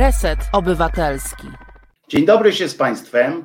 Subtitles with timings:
[0.00, 1.46] Reset Obywatelski.
[2.08, 3.44] Dzień dobry się z Państwem.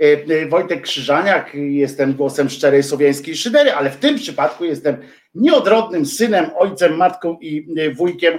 [0.00, 0.02] E,
[0.42, 4.96] e, Wojtek Krzyżaniak, jestem głosem szczerej słowiańskiej szydery, ale w tym przypadku jestem
[5.34, 8.38] nieodrodnym synem, ojcem, matką i e, wujkiem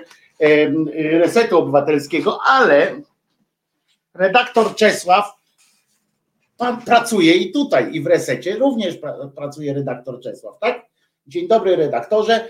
[1.12, 3.02] Resetu Obywatelskiego, ale
[4.14, 5.32] redaktor Czesław
[6.58, 9.00] pan pracuje i tutaj, i w Resecie również
[9.36, 10.86] pracuje redaktor Czesław, tak?
[11.28, 12.50] Dzień dobry redaktorze.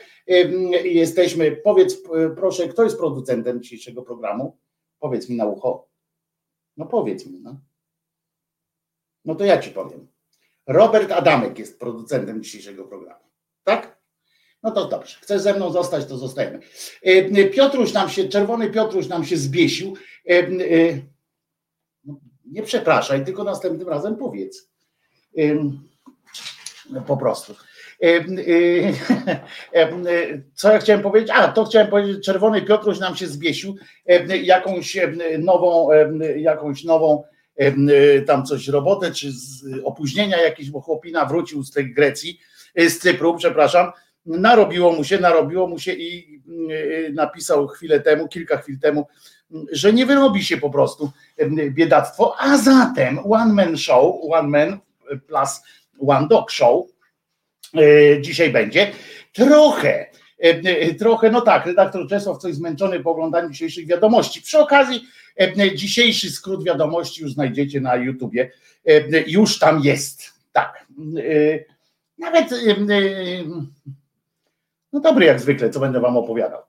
[0.83, 1.97] Jesteśmy, powiedz
[2.35, 4.57] proszę, kto jest producentem dzisiejszego programu?
[4.99, 5.87] Powiedz mi na ucho.
[6.77, 7.59] No powiedz mi, no.
[9.25, 10.07] No to ja ci powiem.
[10.67, 13.25] Robert Adamek jest producentem dzisiejszego programu.
[13.63, 13.97] Tak?
[14.63, 15.19] No to dobrze.
[15.21, 16.59] Chcesz ze mną zostać, to zostajemy.
[17.53, 19.93] Piotruś nam się, czerwony Piotruś nam się zbiesił.
[22.03, 24.71] No, nie przepraszaj, tylko następnym razem powiedz.
[27.07, 27.55] Po prostu.
[30.55, 31.29] Co ja chciałem powiedzieć?
[31.33, 33.75] A, to chciałem powiedzieć, Czerwony Piotruś nam się zbiesił
[34.43, 34.97] jakąś
[35.39, 35.89] nową,
[36.35, 37.23] jakąś nową
[38.27, 39.31] tam coś robotę, czy
[39.83, 42.39] opóźnienia jakieś, bo chłopina wrócił z tej Grecji,
[42.75, 43.91] z Cypru, przepraszam,
[44.25, 46.41] narobiło mu się, narobiło mu się i
[47.13, 49.07] napisał chwilę temu, kilka chwil temu,
[49.71, 51.11] że nie wyrobi się po prostu
[51.69, 54.79] biedactwo, a zatem one man show, one man
[55.27, 55.61] plus
[56.07, 56.85] one dog show,
[58.21, 58.91] dzisiaj będzie.
[59.33, 60.05] Trochę,
[60.43, 64.41] e, e, trochę, no tak, redaktor Czesław coś zmęczony po oglądaniu dzisiejszych wiadomości.
[64.41, 65.07] Przy okazji,
[65.75, 68.51] dzisiejszy skrót wiadomości już znajdziecie na YouTubie.
[69.27, 70.33] Już tam jest.
[70.51, 70.85] Tak.
[72.17, 72.49] Nawet
[74.93, 76.61] no dobry jak zwykle, co będę wam opowiadał.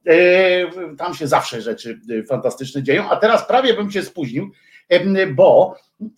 [0.98, 4.50] Tam się zawsze rzeczy fantastyczne dzieją, a teraz prawie bym się spóźnił,
[5.34, 5.76] bo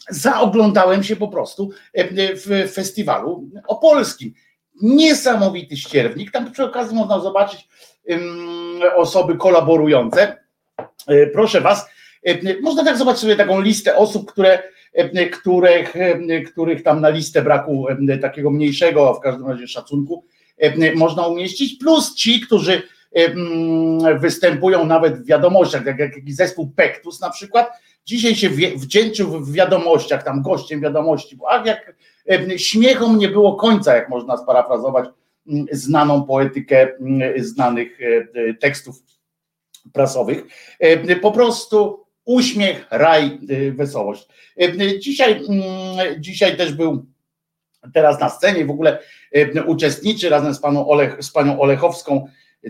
[0.09, 1.71] zaoglądałem się po prostu
[2.17, 4.33] w festiwalu opolskim
[4.83, 6.31] niesamowity ścierwnik.
[6.31, 7.69] Tam przy okazji można zobaczyć
[8.97, 10.37] osoby kolaborujące.
[11.07, 11.87] E, proszę Was,
[12.27, 15.95] e, można tak zobaczyć sobie taką listę osób, które, e, których,
[16.53, 17.87] których tam na listę braku
[18.23, 20.25] takiego mniejszego, a w każdym razie szacunku,
[20.95, 22.83] można umieścić, plus ci, którzy
[24.21, 27.71] występują nawet w wiadomościach, jak jakiś zespół Pektus na przykład,
[28.07, 31.95] dzisiaj się wdzięczył w wiadomościach, tam gościem wiadomości, bo ach, jak
[32.57, 35.09] śmiechom nie było końca, jak można sparafrazować
[35.47, 38.97] mm, znaną poetykę mm, znanych e, tekstów
[39.93, 40.45] prasowych.
[41.23, 44.29] Po prostu uśmiech, raj, e, wesołość.
[44.99, 47.07] Dzisiaj, mm, dzisiaj też był
[47.95, 48.99] teraz na scenie w ogóle
[49.67, 52.27] uczestniczy razem z, paną Olech, z panią Olechowską,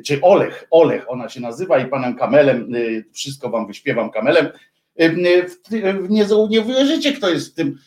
[0.07, 2.79] czy Olech, Olech ona się nazywa i panem Kamelem, e,
[3.13, 4.49] wszystko wam wyśpiewam Kamelem,
[5.17, 7.79] nie, nie wierzycie, kto jest w tym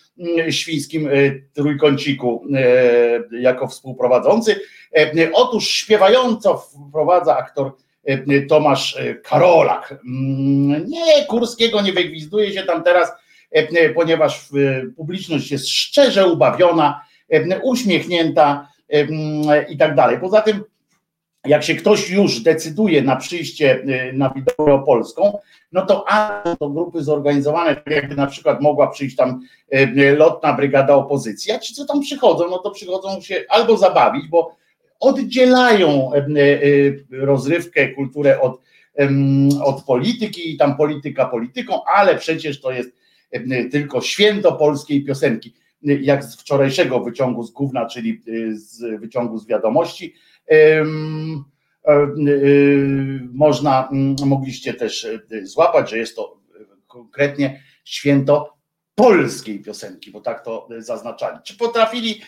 [0.50, 1.12] świńskim e,
[1.54, 4.60] trójkąciku e, jako współprowadzący.
[4.96, 7.72] E, otóż śpiewająco wprowadza aktor
[8.50, 9.96] Tomasz Karolak.
[10.08, 13.12] Mm, nie, Kurskiego nie wygwizduje się tam teraz,
[13.96, 14.50] ponieważ
[14.98, 17.02] publiczność jest szczerze ubawiona,
[17.64, 18.68] uśmiechnięta
[19.70, 20.20] i tak dalej.
[20.20, 20.64] Poza tym
[21.46, 23.84] jak się ktoś już decyduje na przyjście
[24.14, 25.38] na wideo polską,
[25.72, 30.54] no to a to grupy zorganizowane, tak jakby na przykład mogła przyjść tam e, lotna
[30.54, 34.56] brygada opozycji, a ci co tam przychodzą, no to przychodzą się albo zabawić, bo
[35.00, 36.12] oddzielają
[37.12, 38.62] rozrywkę, kulturę od,
[39.64, 42.90] od polityki i tam polityka polityką, ale przecież to jest
[43.72, 48.22] tylko święto polskiej piosenki, jak z wczorajszego wyciągu z gówna, czyli
[48.52, 50.14] z wyciągu z wiadomości
[53.34, 56.38] można, mm, mogliście też e, złapać, że jest to
[56.88, 58.54] konkretnie święto
[58.96, 61.38] polskiej piosenki, bo tak to zaznaczali.
[61.44, 62.22] Czy potrafili,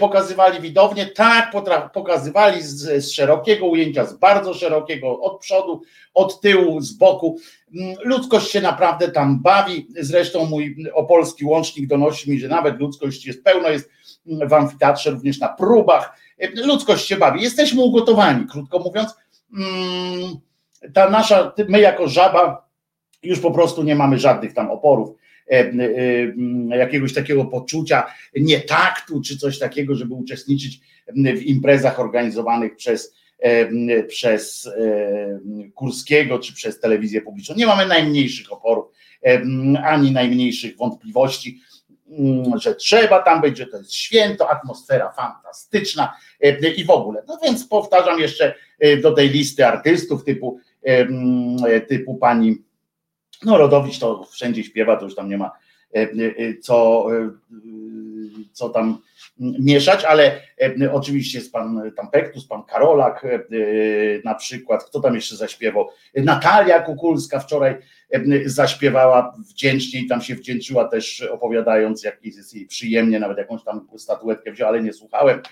[0.00, 1.06] pokazywali widownie?
[1.06, 5.82] Tak, potraf, pokazywali z, z, szerokiego ujęcia, z bardzo szerokiego, od przodu,
[6.14, 7.38] od tyłu, z boku.
[7.74, 9.86] Mm, ludzkość się naprawdę tam bawi.
[10.00, 13.90] Zresztą mój opolski łącznik donosi mi, że nawet ludzkość jest pełno, jest
[14.26, 16.18] w amfiteatrze, również na próbach
[16.54, 17.42] ludzkość się bawi.
[17.42, 19.14] Jesteśmy ugotowani, krótko mówiąc.
[19.58, 20.36] Mm,
[20.94, 22.68] ta nasza, my jako żaba
[23.22, 25.16] już po prostu nie mamy żadnych tam oporów,
[25.50, 28.06] e, e, mm, jakiegoś takiego poczucia
[28.36, 30.80] nietaktu czy coś takiego, żeby uczestniczyć
[31.14, 34.70] w imprezach organizowanych przez, e, przez
[35.74, 37.54] Kurskiego czy przez telewizję publiczną.
[37.56, 38.86] Nie mamy najmniejszych oporów,
[39.84, 41.60] ani najmniejszych wątpliwości
[42.56, 47.22] że trzeba tam być, że to jest święto, atmosfera fantastyczna e, i w ogóle.
[47.28, 52.56] No więc powtarzam jeszcze e, do tej listy artystów typu, e, typu pani
[53.44, 55.52] no Rodowicz to wszędzie śpiewa, to już tam nie ma
[56.60, 57.06] co
[58.52, 58.98] co tam
[59.38, 60.40] mieszać, ale
[60.92, 63.26] oczywiście jest pan tam Pektus, pan Karolak
[64.24, 65.88] na przykład, kto tam jeszcze zaśpiewał?
[66.14, 67.76] Natalia Kukulska wczoraj
[68.44, 73.88] zaśpiewała wdzięcznie i tam się wdzięczyła też opowiadając, jak jest jej przyjemnie, nawet jakąś tam
[73.96, 75.42] statuetkę wziął, ale nie słuchałem.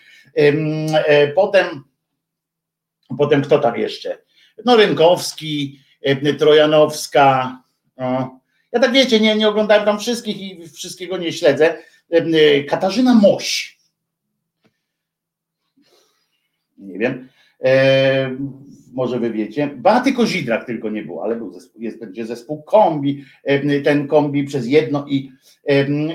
[1.35, 1.85] Potem,
[3.19, 4.19] potem kto tam jeszcze?
[4.65, 5.81] No Rynkowski,
[6.39, 7.59] Trojanowska,
[7.97, 8.41] no.
[8.73, 11.79] ja tak wiecie, nie, nie oglądałem tam wszystkich i wszystkiego nie śledzę.
[12.69, 13.79] Katarzyna Moś.
[16.79, 17.29] Nie wiem.
[18.97, 19.71] Może wy wiecie.
[19.77, 23.25] Baty Kozidrak tylko nie było, ale był zespół, jest, będzie zespół kombi,
[23.85, 25.31] ten kombi przez jedno i,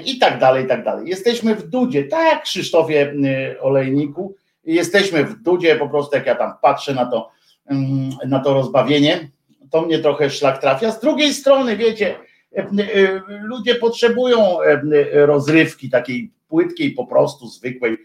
[0.05, 1.09] i tak dalej, i tak dalej.
[1.09, 3.13] Jesteśmy w Dudzie, tak Krzysztofie
[3.59, 4.35] Olejniku,
[4.65, 7.29] jesteśmy w Dudzie, po prostu jak ja tam patrzę na to,
[8.27, 9.29] na to rozbawienie,
[9.71, 10.91] to mnie trochę szlak trafia.
[10.91, 12.15] Z drugiej strony, wiecie,
[13.27, 14.57] ludzie potrzebują
[15.11, 17.97] rozrywki takiej płytkiej, po prostu zwykłej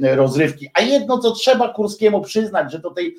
[0.00, 0.68] rozrywki.
[0.74, 3.16] A jedno, co trzeba Kurskiemu przyznać, że do tej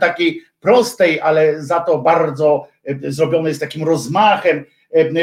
[0.00, 2.68] takiej prostej, ale za to bardzo
[3.08, 4.64] zrobionej z takim rozmachem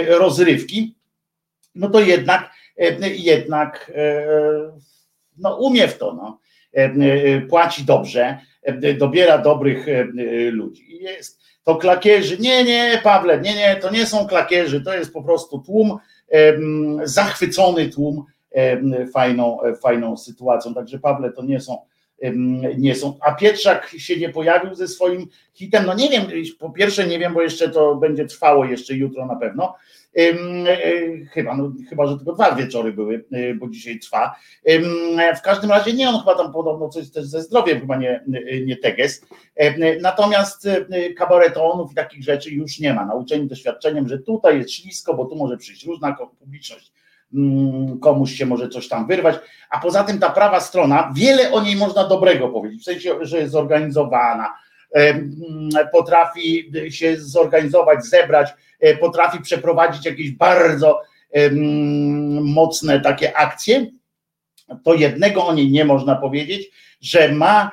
[0.07, 0.95] rozrywki,
[1.75, 2.50] no to jednak,
[3.01, 3.91] jednak
[5.38, 6.39] no umie w to, no.
[7.50, 8.39] płaci dobrze,
[8.97, 9.86] dobiera dobrych
[10.51, 10.97] ludzi.
[11.01, 12.38] Jest to klakierzy.
[12.38, 15.97] Nie, nie, Pawle, nie, nie, to nie są klakierzy, to jest po prostu tłum,
[17.03, 18.25] zachwycony tłum
[19.13, 20.74] fajną, fajną sytuacją.
[20.74, 21.78] Także Pawle, to nie są,
[22.78, 23.18] nie są.
[23.22, 25.86] A Pietrzak się nie pojawił ze swoim hitem.
[25.86, 26.25] No nie wiem,
[26.60, 29.75] po pierwsze nie wiem, bo jeszcze to będzie trwało jeszcze jutro na pewno.
[30.18, 30.34] E,
[31.25, 34.36] chyba, no, chyba, że tylko dwa wieczory były, e, bo dzisiaj trwa.
[35.38, 38.24] W każdym razie nie, on chyba tam podobno coś też ze zdrowiem, chyba nie,
[38.66, 39.25] nie teges.
[40.01, 40.68] Natomiast
[41.18, 43.06] kabaretonów i takich rzeczy już nie ma.
[43.06, 46.92] Nauczeni doświadczeniem, że tutaj jest ślisko, bo tu może przyjść różna publiczność
[48.02, 49.36] komuś się może coś tam wyrwać,
[49.70, 53.38] a poza tym ta prawa strona, wiele o niej można dobrego powiedzieć, w sensie, że
[53.38, 54.54] jest zorganizowana,
[54.94, 58.50] mm, potrafi się zorganizować, zebrać,
[58.80, 61.02] e, potrafi przeprowadzić jakieś bardzo
[62.42, 63.86] mocne takie akcje,
[64.84, 66.70] to jednego o niej nie można powiedzieć,
[67.02, 67.72] że ma,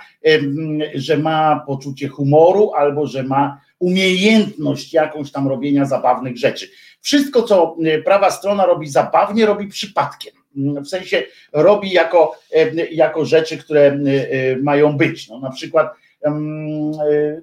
[0.95, 6.69] że ma poczucie humoru albo że ma umiejętność jakąś tam robienia zabawnych rzeczy.
[7.07, 10.35] Wszystko, co y, prawa strona robi zabawnie, robi przypadkiem.
[10.57, 11.23] Mm, w sensie
[11.53, 15.29] robi jako, y, jako rzeczy, które y, mają być.
[15.29, 15.93] No, na przykład,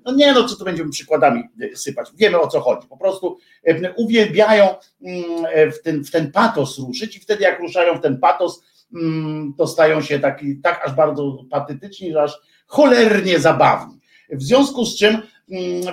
[0.05, 1.43] no nie no, co tu będziemy przykładami
[1.75, 2.09] sypać.
[2.15, 2.87] Wiemy o co chodzi.
[2.87, 3.37] Po prostu
[3.95, 8.63] uwielbiają mm, w ten, w ten patos ruszyć i wtedy jak ruszają w ten patos,
[8.95, 12.37] mm, to stają się taki, tak aż bardzo patetyczni, że aż
[12.67, 13.99] cholernie zabawni.
[14.29, 15.21] W związku z czym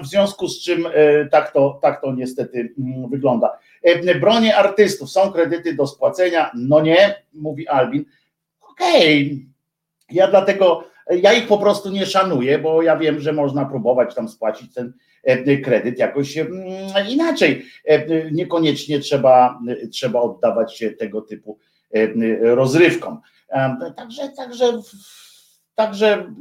[0.02, 3.58] w związku z czym e, tak to, tak to niestety mm, wygląda.
[3.82, 6.50] E, bronie artystów, są kredyty do spłacenia?
[6.54, 8.04] No nie, mówi Albin.
[8.70, 9.46] Okej, okay.
[10.10, 14.28] ja dlatego, ja ich po prostu nie szanuję, bo ja wiem, że można próbować tam
[14.28, 14.92] spłacić ten
[15.24, 17.66] e, kredyt jakoś mm, inaczej.
[18.32, 19.58] Niekoniecznie trzeba,
[19.92, 21.58] trzeba oddawać się tego typu
[22.40, 23.20] rozrywkom.
[23.96, 24.72] Także, także,
[25.74, 26.32] także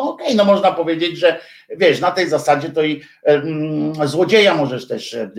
[0.00, 1.40] no okej, okay, no można powiedzieć, że
[1.76, 3.02] wiesz, na tej zasadzie to i
[4.04, 5.30] złodzieja możesz też e,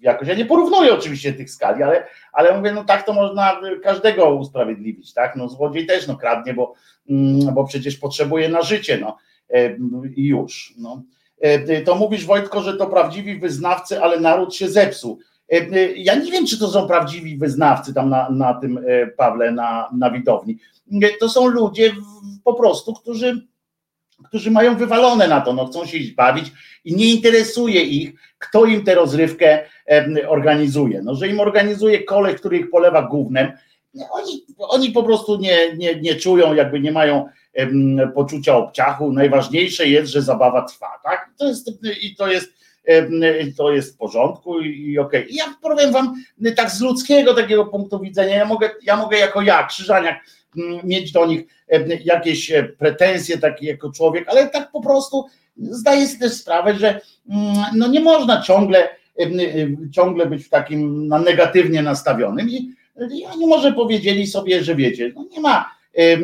[0.00, 4.34] jakoś, ja nie porównuję oczywiście tych skali, ale, ale mówię, no tak to można każdego
[4.34, 6.74] usprawiedliwić, tak, no złodziej też no kradnie, bo,
[7.10, 9.16] mm, bo przecież potrzebuje na życie, no
[9.50, 9.76] e,
[10.16, 11.02] i już, no.
[11.84, 15.18] To mówisz Wojtko, że to prawdziwi wyznawcy, ale naród się zepsuł.
[15.96, 18.84] Ja nie wiem, czy to są prawdziwi wyznawcy tam na, na tym
[19.16, 20.58] Pawle, na, na widowni.
[21.20, 21.92] To są ludzie
[22.44, 23.46] po prostu, którzy,
[24.24, 26.52] którzy mają wywalone na to, no chcą się bawić
[26.84, 29.64] i nie interesuje ich, kto im tę rozrywkę
[30.28, 31.02] organizuje.
[31.02, 33.52] No, że im organizuje kolej, który ich polewa głównym,
[34.10, 37.28] oni, oni po prostu nie, nie, nie czują, jakby nie mają
[38.14, 39.12] poczucia obciachu.
[39.12, 41.30] Najważniejsze jest, że zabawa trwa, tak?
[41.38, 41.70] To jest,
[42.02, 42.61] I to jest
[43.56, 45.22] to jest w porządku i, i okej.
[45.22, 45.36] Okay.
[45.36, 46.14] Ja powiem wam
[46.56, 50.24] tak z ludzkiego takiego punktu widzenia, ja mogę, ja mogę jako ja, Krzyżaniak,
[50.84, 51.44] mieć do nich
[52.04, 55.24] jakieś e, pretensje takie jako człowiek, ale tak po prostu
[55.56, 57.00] zdaję sobie też sprawę, że
[57.74, 58.88] no nie można ciągle,
[59.92, 62.72] ciągle być w takim na negatywnie nastawionym i,
[63.12, 66.18] i oni może powiedzieli sobie, że wiecie, no nie ma e,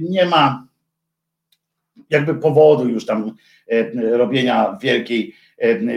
[0.00, 0.66] nie ma
[2.10, 3.36] jakby powodu już tam
[4.12, 5.34] robienia wielkiej,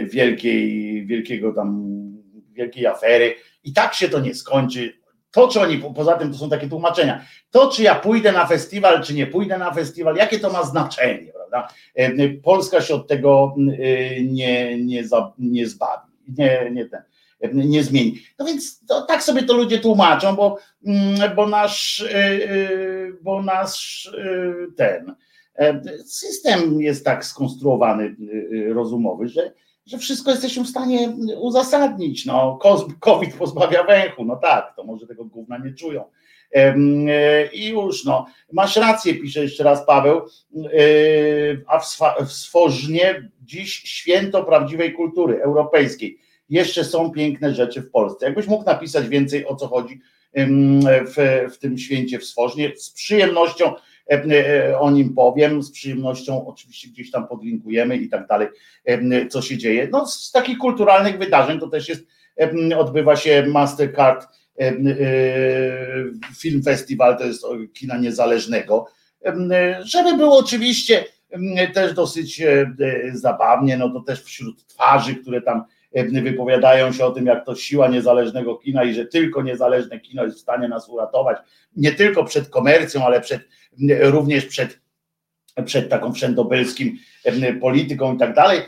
[0.04, 1.98] wielkiej, wielkiego tam
[2.52, 5.04] wielkiej afery i tak się to nie skończy
[5.34, 9.02] to, czy oni, poza tym to są takie tłumaczenia, to, czy ja pójdę na festiwal,
[9.02, 11.68] czy nie pójdę na festiwal, jakie to ma znaczenie, prawda?
[12.42, 13.54] Polska się od tego
[14.22, 17.02] nie, nie, za, nie zbawi, nie, nie ten.
[17.52, 18.18] nie zmieni.
[18.38, 22.04] No więc to, tak sobie to ludzie tłumaczą, bo, mm, bo nasz,
[23.22, 24.10] bo nasz
[24.76, 25.14] ten
[26.06, 28.16] system jest tak skonstruowany
[28.74, 29.52] rozumowy, że
[29.86, 32.26] że wszystko jesteśmy w stanie uzasadnić.
[32.26, 32.58] No,
[33.00, 36.04] COVID pozbawia węchu, no tak, to może tego gówna nie czują.
[36.52, 40.68] E, I już, no, masz rację, pisze jeszcze raz Paweł, e,
[41.66, 41.78] a
[42.24, 46.18] w Sfożnie dziś święto prawdziwej kultury europejskiej.
[46.48, 48.26] Jeszcze są piękne rzeczy w Polsce.
[48.26, 50.00] Jakbyś mógł napisać więcej o co chodzi
[51.16, 53.93] w, w tym święcie w Sfożnie, z przyjemnością E, e,
[54.78, 58.48] o nim powiem, z przyjemnością oczywiście gdzieś tam podlinkujemy i tak dalej,
[58.84, 59.88] e, co się dzieje.
[59.92, 62.06] No z takich kulturalnych wydarzeń to też jest,
[62.76, 64.26] odbywa się Mastercard
[66.38, 67.44] Film Festival, to jest
[67.74, 68.86] kina niezależnego,
[69.80, 71.04] żeby było oczywiście
[71.74, 72.42] też dosyć
[73.12, 75.64] zabawnie, no to też wśród twarzy, które tam
[76.22, 80.36] wypowiadają się o tym, jak to siła niezależnego kina i że tylko niezależne kino jest
[80.36, 81.38] w stanie nas uratować,
[81.76, 83.40] nie tylko przed komercją, ale przed
[84.00, 84.80] również przed,
[85.64, 86.98] przed taką wszędobylskim
[87.60, 88.60] polityką i tak dalej.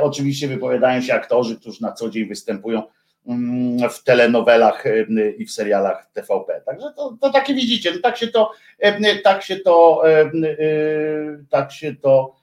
[0.00, 2.82] Oczywiście wypowiadają się aktorzy, którzy na co dzień występują
[3.26, 4.84] mm, w telenowelach
[5.38, 6.62] i w serialach TVP.
[6.66, 8.52] Także to, to takie widzicie, no tak się to,
[9.24, 10.02] tak się to,
[11.50, 12.38] tak się to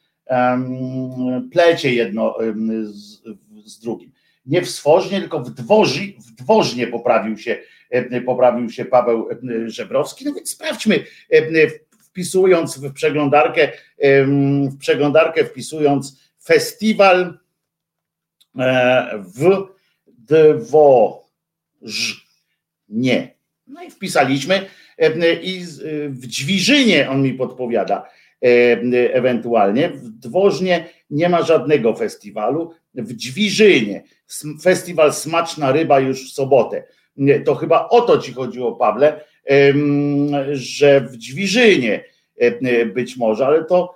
[1.51, 2.37] plecie jedno
[2.83, 3.21] z,
[3.65, 4.11] z drugim.
[4.45, 7.57] Nie w Swożnie, tylko w Dwoży, w Dwożnie poprawił się,
[8.25, 9.29] poprawił się Paweł
[9.65, 10.25] Żebrowski.
[10.25, 11.03] No więc sprawdźmy,
[12.15, 13.71] wpisując w przeglądarkę,
[14.69, 17.39] w przeglądarkę wpisując festiwal
[18.59, 19.67] e, w
[22.89, 23.35] nie.
[23.67, 24.65] No i wpisaliśmy
[25.41, 25.63] i
[26.09, 28.09] w Dźwiżynie on mi podpowiada
[29.13, 29.89] ewentualnie.
[29.89, 32.73] W Dwożnie nie ma żadnego festiwalu.
[32.93, 34.03] W Dźwiżynie
[34.61, 36.83] festiwal Smaczna Ryba już w sobotę.
[37.45, 39.21] To chyba o to ci chodziło, Pawle
[40.51, 42.03] że w Dźwiżynie
[42.93, 43.95] być może, ale to,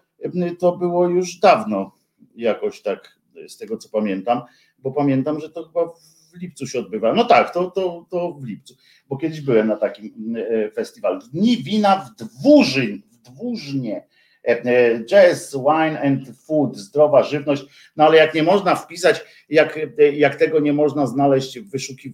[0.59, 1.91] to było już dawno
[2.35, 4.41] jakoś tak, z tego co pamiętam,
[4.79, 5.87] bo pamiętam, że to chyba
[6.33, 7.13] w lipcu się odbywa.
[7.13, 8.75] No tak, to, to, to w lipcu,
[9.09, 11.19] bo kiedyś byłem na takim e, festiwalu.
[11.33, 14.07] Dni wina w Dwórzyn, w Dwórznie.
[14.43, 17.65] E, jazz, wine and food, zdrowa żywność,
[17.95, 19.79] no ale jak nie można wpisać, jak,
[20.13, 22.13] jak tego nie można znaleźć w, wyszuki,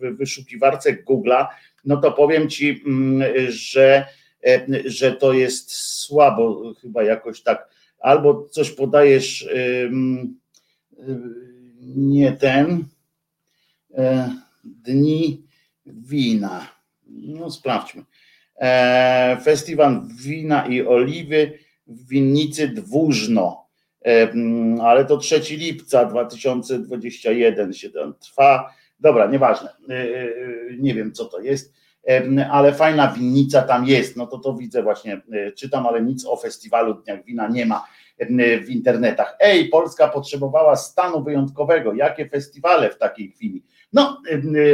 [0.00, 1.46] w wyszukiwarce Google'a,
[1.84, 4.06] no to powiem ci, mm, że,
[4.46, 7.70] e, że to jest słabo, chyba jakoś tak.
[7.98, 9.48] Albo coś podajesz,
[11.80, 12.84] nie ten,
[13.94, 14.30] e,
[14.64, 15.42] dni
[15.86, 16.66] wina.
[17.06, 18.04] No sprawdźmy.
[18.60, 23.60] E, festiwal wina i oliwy w winnicy Dwóżno.
[24.82, 29.70] Ale to 3 lipca 2021 się trwa Dobra, nieważne.
[29.90, 31.74] Y, y, nie wiem, co to jest,
[32.50, 34.16] ale fajna winnica tam jest.
[34.16, 37.86] No to to widzę właśnie, y, czytam, ale nic o festiwalu Dniach Wina nie ma
[38.64, 39.36] w internetach.
[39.40, 41.94] Ej, Polska potrzebowała stanu wyjątkowego.
[41.94, 43.64] Jakie festiwale w takiej chwili?
[43.92, 44.22] No,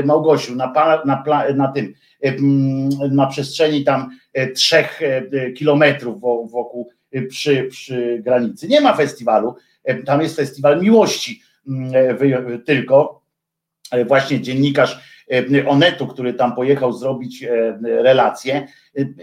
[0.04, 0.72] Małgosiu, na,
[1.04, 1.94] na, na tym,
[3.10, 6.90] na przestrzeni tam e, trzech e, kilometrów wokół,
[7.28, 8.68] przy, przy granicy.
[8.68, 9.54] Nie ma festiwalu,
[10.06, 11.42] tam jest festiwal miłości
[12.66, 13.25] tylko E,
[14.06, 14.98] właśnie dziennikarz
[15.32, 18.68] e, Onetu, który tam pojechał zrobić e, relację,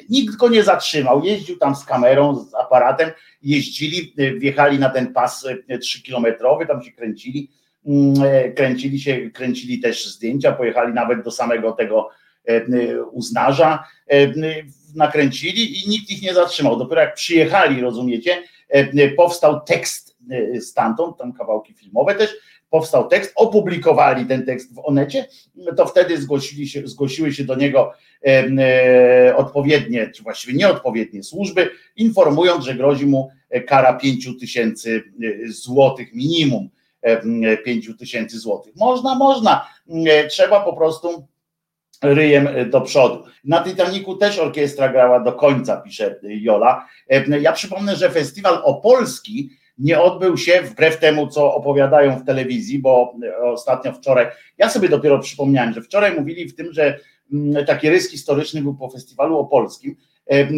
[0.09, 3.09] nikt go nie zatrzymał, jeździł tam z kamerą, z aparatem,
[3.41, 5.47] jeździli, wjechali na ten pas
[5.81, 7.51] trzykilometrowy, tam się kręcili,
[7.85, 8.13] mm,
[8.55, 12.09] kręcili się, kręcili też zdjęcia, pojechali nawet do samego tego
[13.11, 13.83] uznarza,
[14.95, 16.79] nakręcili i nikt ich nie zatrzymał.
[16.79, 18.43] Dopiero jak przyjechali, rozumiecie,
[19.17, 20.17] powstał tekst
[20.61, 22.35] stamtąd, tam kawałki filmowe też,
[22.73, 25.25] powstał tekst, opublikowali ten tekst w Onecie,
[25.77, 27.93] to wtedy zgłosili się, zgłosiły się do niego
[28.25, 33.29] e, odpowiednie, czy właściwie nieodpowiednie służby, informując, że grozi mu
[33.67, 36.69] kara 5 tysięcy e, złotych minimum.
[37.65, 38.75] 5 tysięcy złotych.
[38.75, 39.67] Można, można.
[40.05, 41.27] E, trzeba po prostu
[42.01, 43.23] ryjem do przodu.
[43.43, 46.87] Na Titaniku też orkiestra grała do końca, pisze Jola.
[47.41, 53.13] Ja przypomnę, że festiwal opolski nie odbył się wbrew temu, co opowiadają w telewizji, bo
[53.43, 54.27] ostatnio wczoraj,
[54.57, 56.99] ja sobie dopiero przypomniałem, że wczoraj mówili w tym, że
[57.33, 59.95] mm, taki rys historyczny był po festiwalu opolskim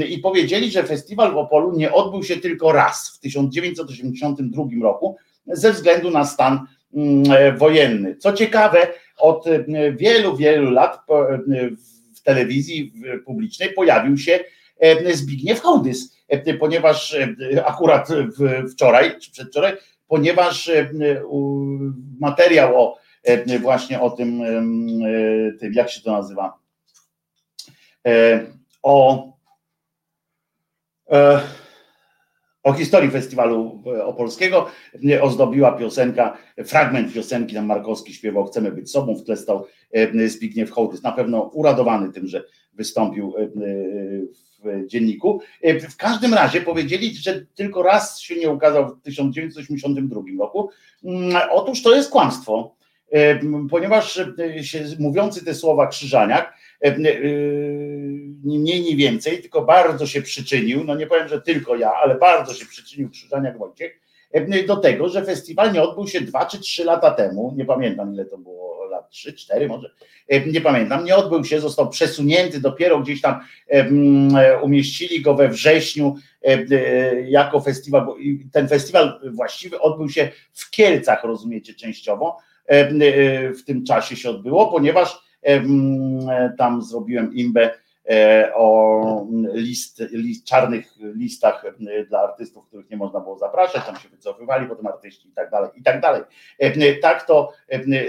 [0.10, 5.16] i powiedzieli, że festiwal w Opolu nie odbył się tylko raz w 1982 roku
[5.48, 6.60] ze względu na stan
[6.94, 8.16] mm, wojenny.
[8.16, 9.46] Co ciekawe, od
[9.98, 11.00] wielu, wielu lat
[12.16, 12.94] w telewizji
[13.26, 14.40] publicznej pojawił się
[15.13, 18.10] Zbigniew Hołdys, E, ponieważ e, akurat
[18.72, 19.74] wczoraj czy przedwczoraj,
[20.08, 20.89] ponieważ e,
[22.20, 22.98] materiał o
[23.62, 24.41] właśnie o tym,
[25.60, 26.60] tym jak się to nazywa,
[28.84, 29.25] o
[32.63, 34.70] o historii festiwalu opolskiego
[35.22, 39.67] ozdobiła piosenka, fragment piosenki, tam Markowski śpiewał Chcemy być sobą, w tle stał
[40.27, 42.44] Zbigniew Hołdys, na pewno uradowany tym, że
[42.75, 43.34] wystąpił
[44.63, 45.41] w dzienniku.
[45.89, 50.70] W każdym razie powiedzieli, że tylko raz się nie ukazał w 1982 roku.
[51.51, 52.75] Otóż to jest kłamstwo,
[53.70, 54.20] ponieważ
[54.62, 56.53] się, mówiący te słowa Krzyżaniak
[58.44, 62.15] ni mniej, ni więcej, tylko bardzo się przyczynił, no nie powiem, że tylko ja, ale
[62.15, 64.00] bardzo się przyczynił Krzyżaniak Wojciech,
[64.67, 68.25] do tego, że festiwal nie odbył się dwa czy trzy lata temu, nie pamiętam ile
[68.25, 69.92] to było, lat trzy, cztery może,
[70.46, 73.40] nie pamiętam, nie odbył się, został przesunięty, dopiero gdzieś tam
[74.62, 76.16] umieścili go we wrześniu
[77.28, 78.08] jako festiwal,
[78.52, 82.38] ten festiwal właściwy odbył się w Kielcach, rozumiecie, częściowo,
[83.58, 85.18] w tym czasie się odbyło, ponieważ
[86.58, 87.85] tam zrobiłem imbę E,
[88.54, 94.10] o list, list, czarnych listach e, dla artystów, których nie można było zapraszać, tam się
[94.10, 96.22] wycofywali potem artyści i tak dalej, i tak dalej.
[96.60, 97.52] E, tak to,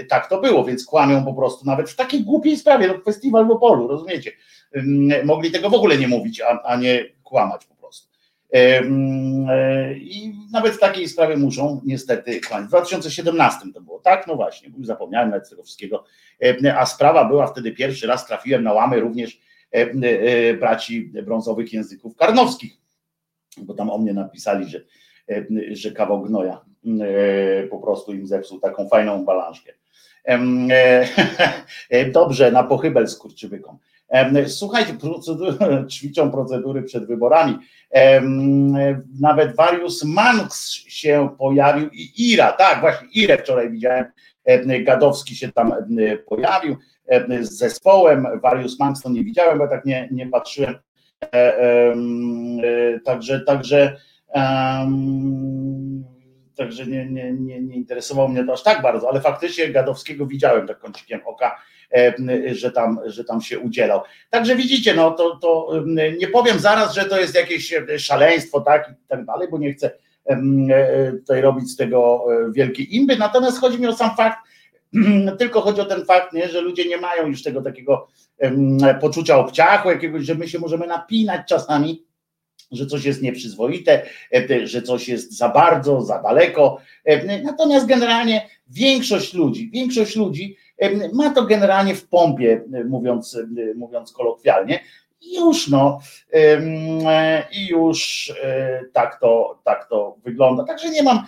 [0.09, 3.51] tak to było, więc kłamią po prostu nawet w takiej głupiej sprawie, no festiwal w
[3.51, 4.31] Opolu, rozumiecie?
[5.23, 8.07] Mogli tego w ogóle nie mówić, a, a nie kłamać po prostu.
[9.95, 12.65] I nawet w takiej sprawie muszą niestety kłamać.
[12.65, 14.27] W 2017 to było, tak?
[14.27, 16.03] No właśnie, już zapomniałem nawet tego wszystkiego.
[16.77, 19.46] A sprawa była wtedy pierwszy raz, trafiłem na łamy również E, e,
[20.59, 22.77] braci brązowych języków karnowskich,
[23.57, 24.81] bo tam o mnie napisali, że,
[25.29, 26.65] e, że kawał gnoja
[27.69, 29.73] po prostu im zepsuł taką fajną balanżkę.
[32.13, 33.77] Dobrze, na pochybel skurczybykom.
[34.47, 35.57] Słuchajcie, procedury,
[35.91, 37.57] ćwiczą procedury przed wyborami.
[39.19, 44.05] Nawet Warius Manx się pojawił i Ira, tak, właśnie Irę wczoraj widziałem,
[44.83, 45.73] Gadowski się tam
[46.25, 46.75] pojawił.
[47.07, 48.27] E, z zespołem.
[48.41, 50.75] Warius Manx to nie widziałem, bo tak nie, nie patrzyłem.
[51.23, 53.97] E, e, także, także,
[56.55, 60.67] także nie, nie, nie, nie interesowało mnie to aż tak bardzo, ale faktycznie Gadowskiego widziałem
[60.67, 61.61] tak kącikiem oka,
[62.51, 64.01] że tam, że tam się udzielał.
[64.29, 65.71] Także widzicie, no to, to
[66.19, 69.91] nie powiem zaraz, że to jest jakieś szaleństwo, tak i tak dalej, bo nie chcę
[71.19, 74.37] tutaj robić z tego wielkiej imby, natomiast chodzi mi o sam fakt,
[75.39, 78.07] tylko chodzi o ten fakt, nie, że ludzie nie mają już tego takiego
[79.01, 82.05] poczucia obciachu, jakiegoś, że my się możemy napinać czasami,
[82.71, 84.05] że coś jest nieprzyzwoite,
[84.63, 86.77] że coś jest za bardzo, za daleko.
[87.43, 90.57] Natomiast generalnie większość ludzi, większość ludzi
[91.13, 93.39] ma to generalnie w pompie, mówiąc,
[93.75, 94.79] mówiąc kolokwialnie.
[95.35, 95.99] Już no,
[97.51, 100.63] i już e, tak to, tak to wygląda.
[100.63, 101.19] Także nie mam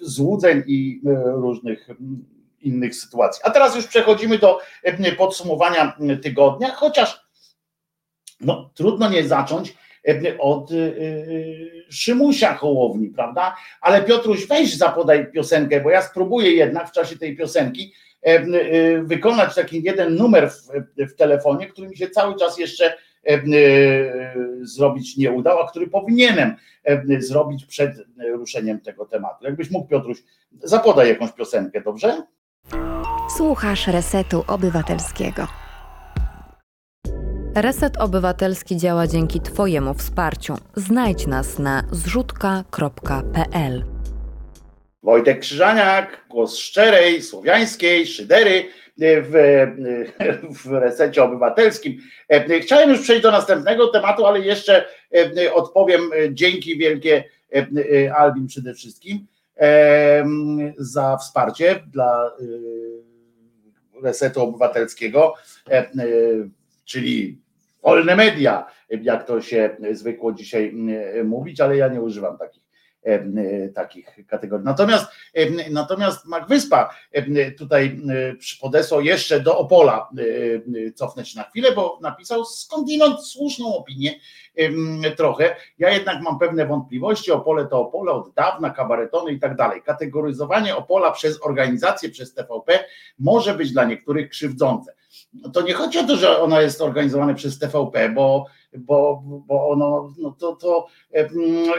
[0.00, 1.88] złudzeń i e, różnych
[2.60, 3.42] innych sytuacji.
[3.44, 7.20] A teraz już przechodzimy do e, podsumowania tygodnia, chociaż
[8.40, 9.76] no, trudno nie zacząć
[10.08, 10.74] e, od e,
[11.90, 13.56] Szymusia Hołowni, prawda?
[13.80, 17.92] Ale Piotruś, weź zapodaj piosenkę, bo ja spróbuję jednak w czasie tej piosenki
[19.02, 22.96] wykonać taki jeden numer w, w telefonie, który mi się cały czas jeszcze
[24.60, 26.56] zrobić nie udał, a który powinienem
[27.18, 27.96] zrobić przed
[28.32, 29.44] ruszeniem tego tematu.
[29.44, 30.18] Jakbyś mógł, Piotruś,
[30.62, 32.22] zapodaj jakąś piosenkę, dobrze?
[33.40, 35.46] Słuchasz Resetu Obywatelskiego.
[37.54, 40.54] Reset Obywatelski działa dzięki Twojemu wsparciu.
[40.76, 43.84] Znajdź nas na zrzutka.pl.
[45.02, 48.64] Wojtek Krzyżaniak, głos szczerej, słowiańskiej, szydery
[48.98, 49.66] w,
[50.64, 51.98] w resecie obywatelskim.
[52.60, 54.84] Chciałem już przejść do następnego tematu, ale jeszcze
[55.54, 56.00] odpowiem
[56.30, 57.24] dzięki wielkie
[58.16, 59.26] Albin przede wszystkim
[60.78, 62.30] za wsparcie dla
[64.02, 65.34] resetu obywatelskiego,
[65.68, 65.88] e, e,
[66.84, 67.40] czyli
[67.82, 70.74] wolne media, jak to się zwykło dzisiaj
[71.24, 72.59] mówić, ale ja nie używam takich
[73.74, 74.64] takich kategorii.
[74.64, 75.06] Natomiast
[75.70, 76.94] natomiast Magwyspa
[77.58, 78.00] tutaj
[78.60, 80.10] podesłał jeszcze do Opola,
[80.94, 84.14] cofnę się na chwilę, bo napisał skądinąd słuszną opinię
[85.16, 85.56] trochę.
[85.78, 89.82] Ja jednak mam pewne wątpliwości, Opole to Opole od dawna, kabaretony i tak dalej.
[89.82, 92.84] Kategoryzowanie Opola przez organizację, przez TVP
[93.18, 94.94] może być dla niektórych krzywdzące.
[95.52, 98.46] To nie chodzi o to, że ono jest organizowane przez TVP, bo,
[98.78, 100.86] bo, bo ono no to, to
[101.34, 101.72] no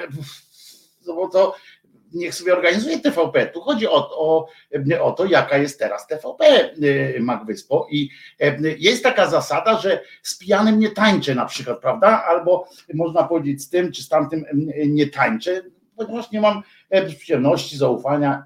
[1.06, 1.56] bo to
[2.14, 3.46] niech sobie organizuje TVP.
[3.46, 4.48] Tu chodzi o, o,
[5.02, 8.10] o to, jaka jest teraz TVP y, Magwyspo i
[8.44, 12.24] y, jest taka zasada, że z pijanym nie tańczę na przykład, prawda?
[12.28, 15.62] Albo można powiedzieć z tym czy z tamtym y, nie tańczę,
[15.96, 16.62] ponieważ nie mam
[17.18, 18.44] przyjemności, zaufania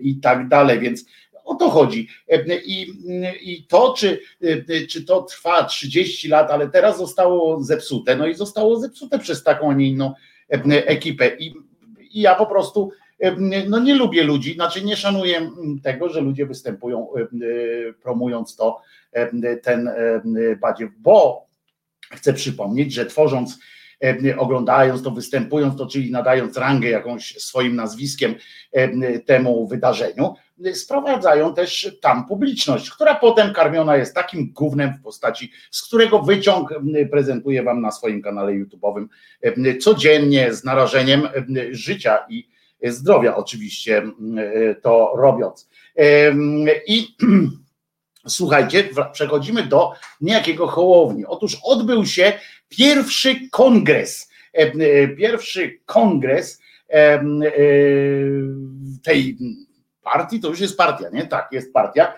[0.00, 1.04] i tak dalej, więc
[1.44, 2.08] O to chodzi.
[2.64, 2.92] I,
[3.40, 4.20] i to, czy,
[4.90, 9.70] czy to trwa 30 lat, ale teraz zostało zepsute, no i zostało zepsute przez taką,
[9.70, 10.14] a nie inną
[10.86, 11.36] ekipę.
[11.38, 11.54] I,
[12.14, 12.90] i ja po prostu
[13.68, 15.50] no nie lubię ludzi, znaczy nie szanuję
[15.82, 17.08] tego, że ludzie występują
[18.02, 18.80] promując to,
[19.62, 19.90] ten
[20.60, 21.46] badziew, bo
[22.10, 23.58] chcę przypomnieć, że tworząc
[24.38, 28.34] oglądając to, występując to, czyli nadając rangę jakąś swoim nazwiskiem
[29.26, 30.34] temu wydarzeniu,
[30.72, 36.74] sprowadzają też tam publiczność, która potem karmiona jest takim gównem w postaci, z którego wyciąg
[37.10, 39.06] prezentuję wam na swoim kanale YouTube'owym
[39.80, 41.28] codziennie z narażeniem
[41.70, 42.48] życia i
[42.82, 44.02] zdrowia oczywiście
[44.82, 45.68] to robiąc.
[46.86, 47.06] I
[48.26, 51.26] słuchajcie, przechodzimy do niejakiego Hołowni.
[51.26, 52.32] Otóż odbył się
[52.68, 54.30] pierwszy kongres,
[55.16, 56.60] pierwszy kongres
[59.04, 59.38] tej
[60.02, 61.26] partii, to już jest partia, nie?
[61.26, 62.14] Tak, jest partia,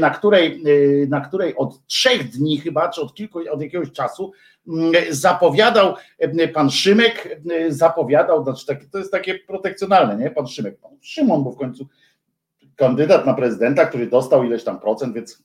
[0.00, 0.62] na której,
[1.08, 4.32] na której od trzech dni chyba, czy od kilku, od jakiegoś czasu
[5.10, 5.94] zapowiadał
[6.54, 10.30] pan Szymek, zapowiadał, znaczy to jest takie protekcjonalne, nie?
[10.30, 11.88] Pan Szymek, pan Szymon, bo w końcu
[12.76, 15.42] kandydat na prezydenta, który dostał ileś tam procent, więc,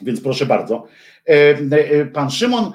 [0.00, 0.86] więc proszę bardzo.
[2.12, 2.72] Pan Szymon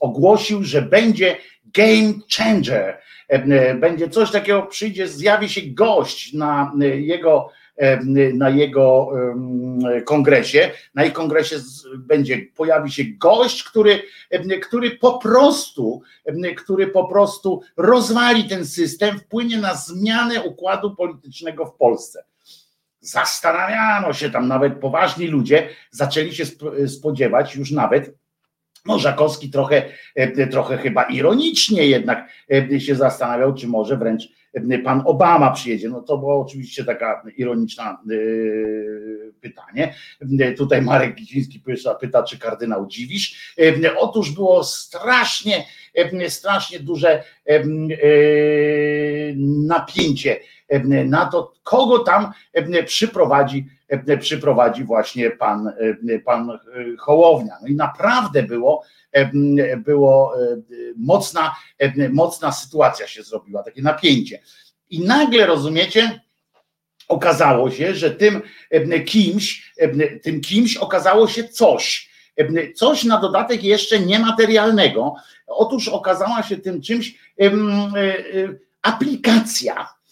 [0.00, 7.50] ogłosił, że będzie game changer E, będzie coś takiego, przyjdzie, zjawi się gość na jego
[7.50, 7.63] e,
[8.34, 9.10] na jego
[10.04, 11.56] kongresie, na ich kongresie
[11.98, 14.02] będzie, pojawi się gość, który,
[14.62, 16.02] który po prostu,
[16.56, 22.24] który po prostu rozwali ten system, wpłynie na zmianę układu politycznego w Polsce.
[23.00, 26.44] Zastanawiano się tam nawet poważni ludzie, zaczęli się
[26.86, 28.14] spodziewać już nawet,
[28.86, 29.82] no, Żakowski trochę,
[30.50, 32.28] trochę chyba ironicznie jednak
[32.78, 34.28] się zastanawiał, czy może wręcz
[34.84, 35.88] pan Obama przyjedzie.
[35.88, 38.02] No to było oczywiście taka ironiczna
[39.40, 39.94] pytanie.
[40.56, 41.62] Tutaj Marek Giciński
[42.00, 43.54] pyta, czy kardynał dziwisz.
[43.98, 45.64] Otóż było strasznie,
[46.28, 47.24] strasznie duże
[49.66, 50.36] napięcie
[51.04, 52.32] na to, kogo tam
[52.86, 53.83] przyprowadzi E,
[54.20, 55.68] przyprowadzi właśnie pan,
[56.08, 56.56] e, pan e,
[56.98, 57.54] Hołownia.
[57.62, 58.82] No i naprawdę było,
[59.78, 60.34] było
[60.96, 61.54] mocna,
[62.10, 64.40] mocna sytuacja się zrobiła, takie napięcie.
[64.90, 66.20] I nagle rozumiecie,
[67.08, 68.42] okazało się, że tym
[69.06, 69.74] kimś,
[70.22, 72.10] tym kimś okazało się coś.
[72.74, 75.14] Coś na dodatek jeszcze niematerialnego.
[75.46, 77.18] Otóż okazała się tym czymś
[78.82, 80.03] aplikacja E,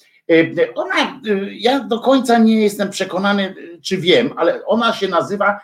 [0.74, 5.60] ona, e, ja do końca nie jestem przekonany, e, czy wiem, ale ona się nazywa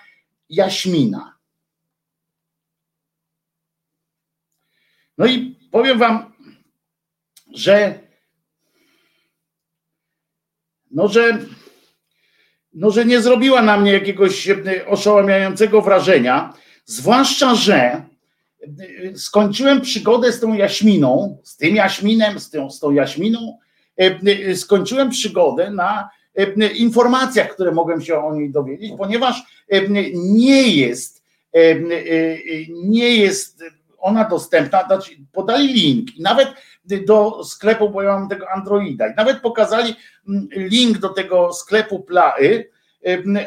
[0.50, 1.34] Jaśmina.
[5.18, 6.32] No i powiem wam,
[7.54, 7.98] że
[10.90, 11.38] no, że
[12.72, 14.48] no, że nie zrobiła na mnie jakiegoś
[14.86, 18.02] oszałamiającego wrażenia, zwłaszcza, że
[19.16, 23.67] skończyłem przygodę z tą Jaśminą, z tym Jaśminem, z tą, z tą Jaśminą, E, e,
[24.54, 29.42] skończyłem przygodę na e, informacjach, które mogłem się o niej dowiedzieć, ponieważ
[30.14, 31.24] nie jest,
[32.70, 33.64] nie jest
[33.98, 36.48] ona dostępna, znaczy podali link i nawet
[37.06, 39.94] do sklepu, bo ja mam tego Androida i nawet pokazali
[40.50, 42.70] link do tego sklepu Play,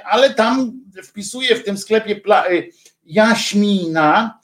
[0.05, 2.71] ale tam wpisuję w tym sklepie Play
[3.05, 4.39] Jaśmina,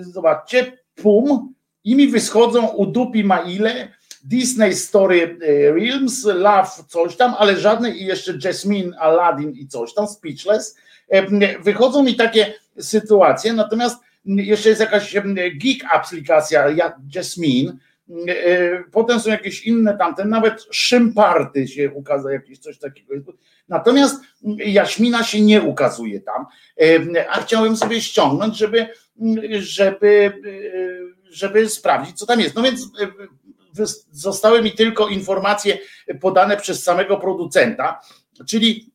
[0.00, 1.54] zobaczcie, pum
[1.84, 3.88] i mi wychodzą u dupi maile
[4.24, 9.94] Disney Story e, Realms, Love, coś tam, ale żadne i jeszcze Jasmine, Aladdin i coś
[9.94, 10.76] tam, Speechless.
[11.08, 16.66] E, wychodzą mi takie sytuacje, natomiast jeszcze jest jakaś geek aplikacja,
[17.14, 17.76] Jasmine,
[18.28, 23.14] e, potem są jakieś inne tamte, nawet szymparty się ukazał, jakieś coś takiego.
[23.68, 24.20] Natomiast
[24.66, 26.46] Jaśmina się nie ukazuje tam,
[27.30, 28.86] a chciałem sobie ściągnąć, żeby,
[29.58, 30.32] żeby,
[31.24, 32.54] żeby sprawdzić, co tam jest.
[32.54, 32.88] No więc
[34.10, 35.78] zostały mi tylko informacje
[36.20, 38.00] podane przez samego producenta,
[38.48, 38.92] czyli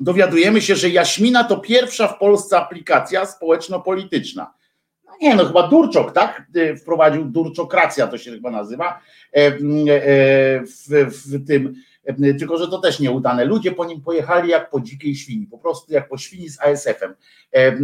[0.00, 4.54] dowiadujemy się, że Jaśmina to pierwsza w Polsce aplikacja społeczno-polityczna.
[5.06, 6.46] No nie, no chyba Durczok, tak?
[6.80, 9.00] Wprowadził Durczokracja, to się chyba nazywa,
[9.32, 9.50] e, e,
[10.60, 11.74] w, w tym
[12.38, 13.44] tylko że to też nieudane.
[13.44, 17.14] Ludzie po nim pojechali jak po dzikiej świni, po prostu jak po świni z ASF-em
[17.54, 17.74] e, e,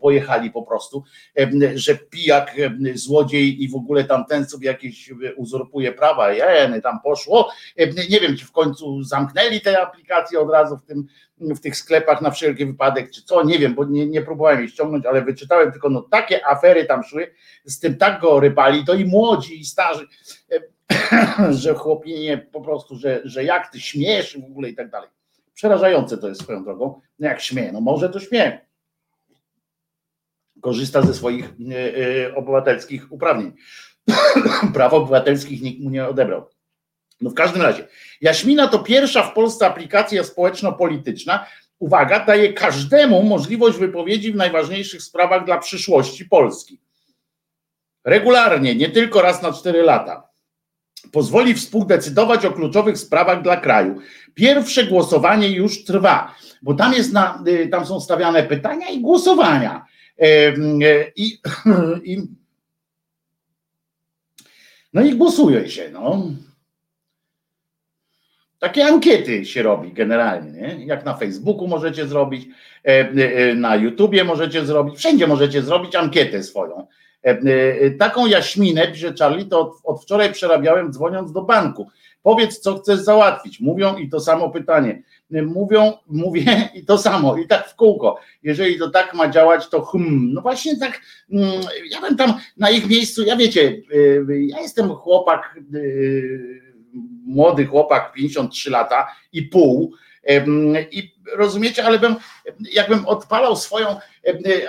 [0.00, 1.04] pojechali po prostu,
[1.74, 2.56] że pijak,
[2.94, 7.50] złodziej i w ogóle tam ten sobie jakieś uzurpuje prawa, jeny, tam poszło.
[8.10, 11.06] Nie wiem, czy w końcu zamknęli te aplikacje od razu w tym
[11.40, 14.68] w tych sklepach na wszelki wypadek, czy co, nie wiem, bo nie, nie próbowałem jej
[14.68, 18.94] ściągnąć, ale wyczytałem tylko, no takie afery tam szły, z tym tak go rybali, to
[18.94, 20.06] i młodzi, i starzy.
[21.50, 25.08] że chłopinie po prostu, że, że jak ty śmiesz w ogóle i tak dalej.
[25.54, 27.00] Przerażające to jest swoją drogą.
[27.18, 28.66] No jak śmieje, no może to śmieje.
[30.60, 31.54] Korzysta ze swoich
[32.28, 33.52] y, obywatelskich uprawnień.
[34.74, 36.46] Praw obywatelskich nikt mu nie odebrał.
[37.20, 37.88] No w każdym razie,
[38.20, 41.46] Jaśmina to pierwsza w Polsce aplikacja społeczno-polityczna.
[41.78, 46.80] Uwaga, daje każdemu możliwość wypowiedzi w najważniejszych sprawach dla przyszłości Polski.
[48.04, 50.23] Regularnie, nie tylko raz na cztery lata.
[51.12, 54.00] Pozwoli współdecydować o kluczowych sprawach dla kraju.
[54.34, 59.86] Pierwsze głosowanie już trwa, bo tam, jest na, y, tam są stawiane pytania i głosowania.
[61.16, 61.38] I,
[62.12, 62.28] i,
[64.92, 65.90] no i głosuje się.
[65.92, 66.22] No.
[68.58, 70.86] Takie ankiety się robi generalnie, nie?
[70.86, 72.48] jak na Facebooku możecie zrobić,
[72.84, 76.86] e, e, na YouTubie możecie zrobić, wszędzie możecie zrobić ankietę swoją.
[77.24, 81.88] E, taką jaśminę, pisze Charlie, to od, od wczoraj przerabiałem dzwoniąc do banku.
[82.22, 83.60] Powiedz, co chcesz załatwić.
[83.60, 85.02] Mówią i to samo pytanie.
[85.30, 88.18] Mówią, mówię i to samo, i tak w kółko.
[88.42, 90.32] Jeżeli to tak ma działać, to hmm.
[90.32, 91.00] No właśnie tak,
[91.32, 91.60] mm,
[91.90, 93.82] ja bym tam na ich miejscu, ja wiecie,
[94.46, 95.60] ja jestem chłopak
[97.26, 99.94] młody chłopak, 53 lata i pół.
[100.90, 102.16] I rozumiecie, ale bym,
[102.72, 103.96] jakbym odpalał swoją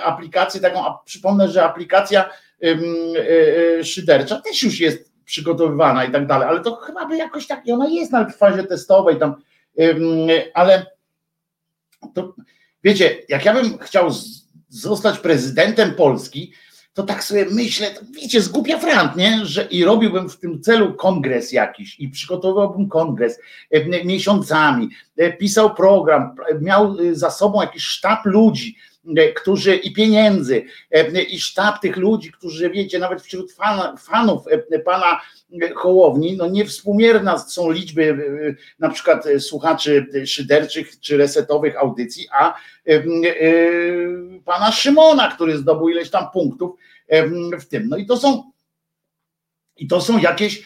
[0.04, 2.30] aplikację, taką, przypomnę, że aplikacja e, e,
[3.82, 7.88] szydercza też już jest przygotowywana i tak dalej, ale to chyba by jakoś tak, ona
[7.88, 9.34] jest w fazie testowej tam,
[10.54, 10.86] ale
[12.14, 12.34] to
[12.84, 14.10] wiecie, jak ja bym chciał
[14.68, 16.52] zostać prezydentem Polski,
[16.96, 19.46] to tak sobie myślę, wiecie, zgubia frant, nie?
[19.46, 23.40] Że i robiłbym w tym celu kongres jakiś i przygotowywałbym kongres
[23.70, 28.76] e, miesiącami, e, pisał program, miał za sobą jakiś sztab ludzi,
[29.36, 30.64] którzy i pieniędzy,
[31.28, 34.44] i sztab tych ludzi, którzy wiecie, nawet wśród fan, fanów
[34.84, 35.20] pana
[35.74, 38.16] Hołowni, no niewspółmierna są liczby
[38.78, 42.54] na przykład słuchaczy szyderczych czy resetowych audycji, a
[44.44, 46.78] pana Szymona, który zdobył ileś tam punktów
[47.60, 47.88] w tym.
[47.88, 48.50] No i to są
[49.76, 50.62] i to są jakieś,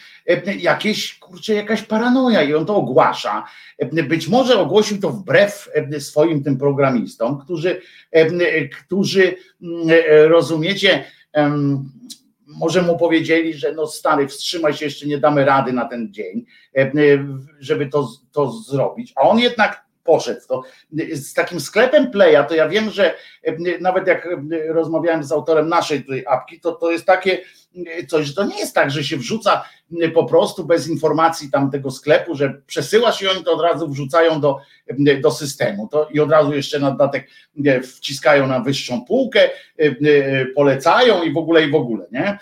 [0.59, 3.45] jakieś, kurczę, jakaś paranoja i on to ogłasza.
[3.91, 7.81] Być może ogłosił to wbrew swoim tym programistom, którzy,
[8.79, 9.35] którzy
[10.27, 11.05] rozumiecie,
[12.47, 16.45] może mu powiedzieli, że no stary, wstrzymaj się, jeszcze nie damy rady na ten dzień,
[17.59, 19.13] żeby to, to zrobić.
[19.15, 20.63] A on jednak poszedł to.
[21.13, 23.15] Z takim sklepem Playa, to ja wiem, że
[23.81, 24.27] nawet jak
[24.67, 27.41] rozmawiałem z autorem naszej tej apki, to to jest takie
[28.07, 29.63] coś, to nie jest tak, że się wrzuca
[30.13, 34.41] po prostu bez informacji tam tego sklepu, że przesyłasz i oni to od razu wrzucają
[34.41, 34.57] do,
[35.21, 37.27] do systemu to, i od razu jeszcze na dodatek
[37.83, 39.49] wciskają na wyższą półkę,
[40.55, 42.39] polecają i w ogóle i w ogóle, nie?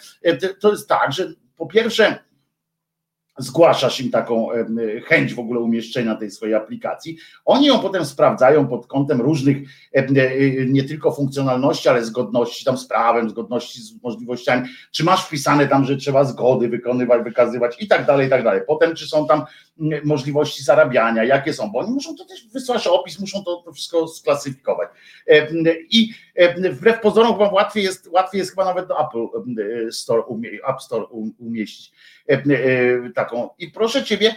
[0.60, 2.20] To jest tak, że po pierwsze
[3.40, 4.48] zgłaszasz im taką
[5.06, 7.18] chęć w ogóle umieszczenia tej swojej aplikacji.
[7.46, 9.58] Oni ją potem sprawdzają pod kątem różnych
[9.94, 10.08] e,
[10.66, 14.68] nie tylko funkcjonalności, ale zgodności tam z prawem, zgodności z możliwościami.
[14.92, 18.62] Czy masz wpisane tam, że trzeba zgody wykonywać, wykazywać i tak dalej, i tak dalej.
[18.68, 19.44] Potem, czy są tam
[20.04, 24.08] możliwości zarabiania, jakie są, bo oni muszą to też wysłać opis, muszą to, to wszystko
[24.08, 24.90] sklasyfikować.
[25.90, 26.14] I
[26.72, 29.28] wbrew pozorom chyba łatwiej jest, łatwiej jest chyba nawet do Apple
[29.92, 30.24] Store,
[30.68, 31.06] App Store
[31.40, 31.92] umieścić
[33.16, 33.50] taką.
[33.60, 34.36] I proszę ciebie,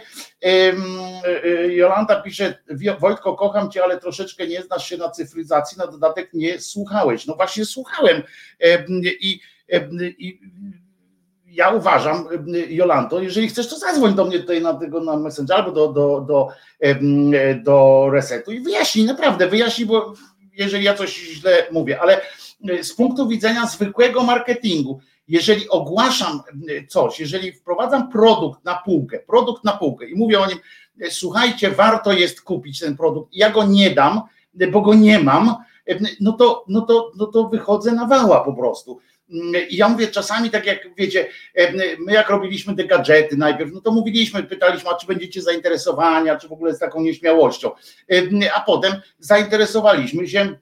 [1.69, 2.63] Jolanta pisze,
[2.99, 7.25] Wojtko, kocham cię, ale troszeczkę nie znasz się na cyfryzacji, na dodatek nie słuchałeś.
[7.25, 8.23] No właśnie słuchałem
[9.21, 9.39] i,
[10.17, 10.39] i
[11.53, 12.27] ja uważam,
[12.69, 16.21] Jolanto, jeżeli chcesz, to zadzwoń do mnie tutaj na tego na Messenger albo do, do,
[16.21, 16.47] do,
[17.63, 20.13] do resetu i wyjaśnij, naprawdę wyjaśnij, bo
[20.53, 22.21] jeżeli ja coś źle mówię, ale
[22.81, 26.41] z punktu widzenia zwykłego marketingu, jeżeli ogłaszam
[26.89, 30.57] coś, jeżeli wprowadzam produkt na półkę, produkt na półkę i mówię o nim,
[31.09, 34.21] słuchajcie, warto jest kupić ten produkt, ja go nie dam,
[34.71, 35.55] bo go nie mam,
[36.21, 38.99] no to, no to, no to wychodzę na wała po prostu.
[39.69, 41.27] I ja mówię czasami tak jak wiecie,
[41.99, 46.37] my jak robiliśmy te gadżety najpierw, no to mówiliśmy, pytaliśmy, a czy będziecie zainteresowani, a
[46.37, 47.71] czy w ogóle z taką nieśmiałością.
[48.55, 50.55] A potem zainteresowaliśmy się.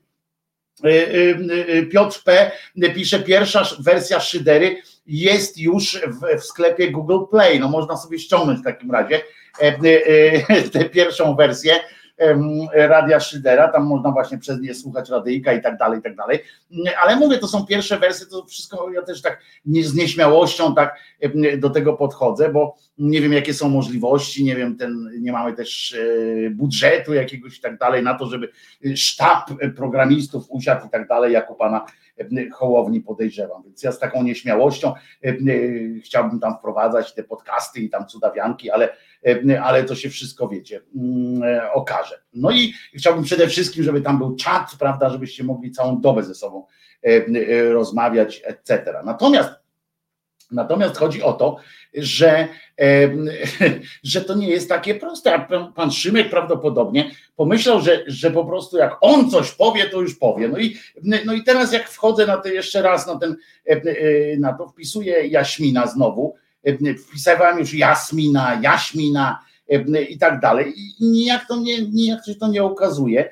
[1.92, 2.52] Piotr P.
[2.96, 6.02] pisze, pierwsza wersja szydery jest już
[6.40, 7.60] w sklepie Google Play.
[7.60, 9.22] No można sobie ściągnąć w takim razie
[10.72, 11.80] tę pierwszą wersję
[12.74, 16.40] Radia Szydera, tam można właśnie przez nie słuchać radyjka i tak dalej, i tak dalej.
[17.04, 20.96] Ale mówię, to są pierwsze wersje, to wszystko ja też tak z nieśmiałością tak
[21.58, 25.96] do tego podchodzę, bo nie wiem jakie są możliwości, nie wiem, ten, nie mamy też
[26.48, 28.50] e, budżetu jakiegoś i tak dalej na to, żeby
[28.96, 31.86] sztab programistów usiadł i tak dalej, jak u pana
[32.54, 33.64] Hołowni podejrzewam.
[33.64, 34.94] Więc ja z taką nieśmiałością
[36.04, 38.90] chciałbym tam wprowadzać te podcasty i tam cudawianki, ale,
[39.64, 42.22] ale to się wszystko wiecie, mm, okaże.
[42.34, 46.36] No i chciałbym przede wszystkim, żeby tam był czat, prawda, żebyście mogli całą dobę ze
[46.36, 46.66] sobą
[47.72, 48.94] rozmawiać, etc.
[49.06, 49.62] Natomiast
[50.52, 51.58] Natomiast chodzi o to,
[51.94, 52.48] że,
[54.04, 55.46] że to nie jest takie proste.
[55.76, 60.48] Pan Szymek prawdopodobnie pomyślał, że, że po prostu jak on coś powie, to już powie.
[60.48, 60.78] No i,
[61.26, 63.36] no i teraz jak wchodzę na to jeszcze raz na ten,
[64.40, 66.36] na to wpisuję Jaśmina znowu,
[67.08, 69.40] wpisywałem już Jasmina, Jaśmina
[70.10, 73.30] i tak dalej i nijak to nie, nijak się to nie okazuje.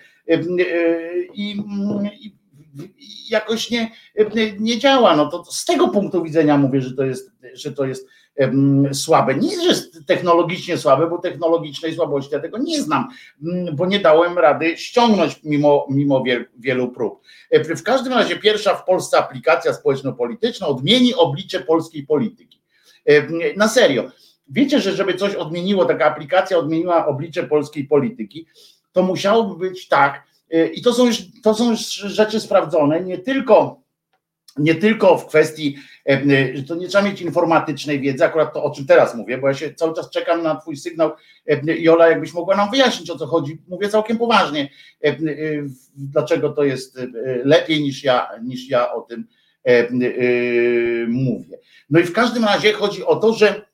[1.34, 1.64] I,
[2.14, 2.34] i
[3.30, 3.92] jakoś nie,
[4.60, 5.16] nie działa.
[5.16, 8.08] No to z tego punktu widzenia mówię, że to jest, że to jest
[8.94, 9.36] słabe.
[9.36, 13.08] Nie, że technologicznie słabe, bo technologicznej słabości ja tego nie znam,
[13.74, 16.24] bo nie dałem rady ściągnąć mimo, mimo
[16.60, 17.22] wielu prób.
[17.52, 22.62] W każdym razie pierwsza w Polsce aplikacja społeczno-polityczna odmieni oblicze polskiej polityki.
[23.58, 24.12] Na serio.
[24.48, 28.48] Wiecie, że żeby coś odmieniło, taka aplikacja odmieniła oblicze polskiej polityki,
[28.92, 33.18] to musiałoby być tak, Y, I to są już, to są już rzeczy sprawdzone, nie
[33.18, 33.82] tylko,
[34.58, 35.78] nie tylko w kwestii,
[36.10, 36.22] e,
[36.56, 39.54] y, to nie trzeba mieć informatycznej wiedzy, akurat to o czym teraz mówię, bo ja
[39.54, 41.12] się cały czas czekam na Twój sygnał.
[41.48, 43.62] E, Jola, jakbyś mogła nam wyjaśnić o co chodzi.
[43.68, 44.70] Mówię całkiem poważnie,
[45.04, 45.18] e,
[45.96, 47.00] dlaczego to jest
[47.44, 49.28] lepiej niż ja, niż ja o tym
[51.08, 51.58] mówię.
[51.90, 53.70] No i w każdym razie chodzi o to, że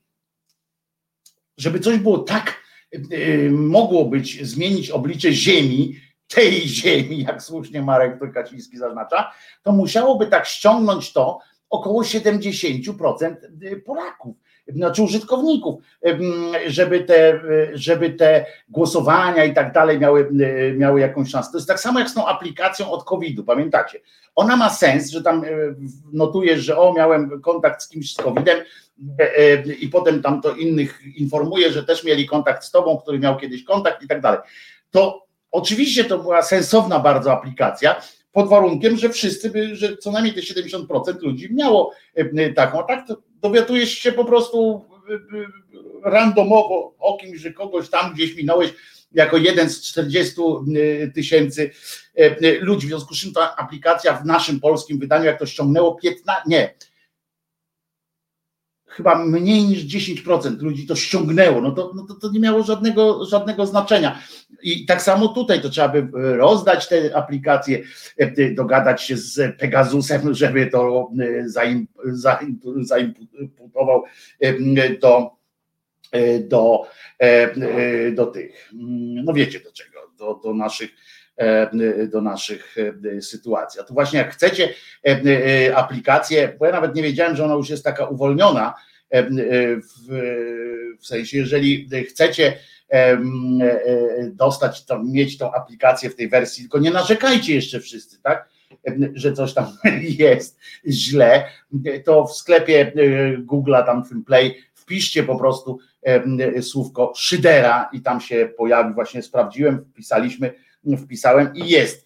[1.58, 2.64] żeby coś było tak,
[3.52, 9.32] mogło być, zmienić oblicze Ziemi, tej ziemi, jak słusznie Marek Kaciński zaznacza,
[9.64, 13.36] to musiałoby tak ściągnąć to około 70%
[13.86, 14.36] Polaków,
[14.68, 15.84] znaczy użytkowników,
[16.68, 17.42] żeby te,
[17.74, 20.30] żeby te głosowania i tak dalej miały,
[20.78, 21.52] miały jakąś szansę.
[21.52, 24.00] To jest tak samo jak z tą aplikacją od COVID-u, pamiętacie?
[24.36, 25.44] Ona ma sens, że tam
[26.14, 28.58] notujesz, że o, miałem kontakt z kimś z COVID-em
[29.80, 33.64] i potem tam to innych informuje, że też mieli kontakt z tobą, który miał kiedyś
[33.64, 34.40] kontakt i tak dalej.
[34.92, 35.25] To
[35.56, 40.42] Oczywiście to była sensowna bardzo aplikacja, pod warunkiem, że wszyscy by, że co najmniej te
[40.42, 45.20] 70% ludzi miało e, taką, a tak to dowiadujesz się po prostu e, e,
[46.12, 48.74] randomowo o kimś, że kogoś tam gdzieś minąłeś
[49.12, 50.36] jako jeden z 40
[51.16, 51.72] tysięcy
[52.60, 52.88] ludzi.
[52.88, 56.74] W związku z czym ta aplikacja w naszym polskim wydaniu, jak to ściągnęło 15, nie,
[58.96, 63.26] chyba mniej niż 10% ludzi to ściągnęło, no to, no to, to nie miało żadnego,
[63.26, 64.20] żadnego znaczenia.
[64.64, 67.84] I tak samo tutaj to trzeba by rozdać te aplikacje,
[68.18, 74.04] e, dogadać się z Pegasusem, żeby to e, zaim, zaim, zaimputował
[74.40, 74.54] e,
[75.00, 75.32] do,
[76.48, 76.88] do,
[78.16, 78.72] do tych,
[79.24, 80.90] no wiecie do czego, do, do naszych
[82.08, 82.76] do naszych
[83.22, 83.82] sytuacji.
[83.82, 84.70] A tu właśnie jak chcecie
[85.76, 88.74] aplikację, bo ja nawet nie wiedziałem, że ona już jest taka uwolniona,
[89.12, 90.08] w,
[91.00, 92.58] w sensie, jeżeli chcecie
[94.32, 98.50] dostać, to, mieć tą aplikację w tej wersji, tylko nie narzekajcie jeszcze wszyscy, tak?
[99.14, 99.66] że coś tam
[100.20, 101.46] jest źle,
[102.06, 102.92] to w sklepie
[103.46, 105.80] Google'a, tam w Play, wpiszcie po prostu
[106.62, 110.54] słówko szydera i tam się pojawi, właśnie sprawdziłem, wpisaliśmy,
[110.98, 112.06] wpisałem i jest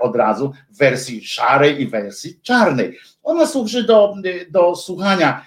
[0.00, 2.98] od razu w wersji szarej i wersji czarnej.
[3.22, 4.14] Ona służy do,
[4.50, 5.44] do słuchania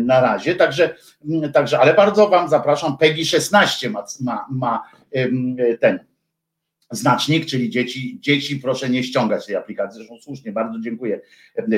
[0.00, 0.94] na razie, także,
[1.52, 4.82] także ale bardzo Wam zapraszam, PEGI 16 ma, ma, ma
[5.80, 5.98] ten
[6.92, 9.96] znacznik, czyli dzieci, dzieci proszę nie ściągać tej aplikacji.
[9.98, 11.20] Zresztą słusznie, bardzo dziękuję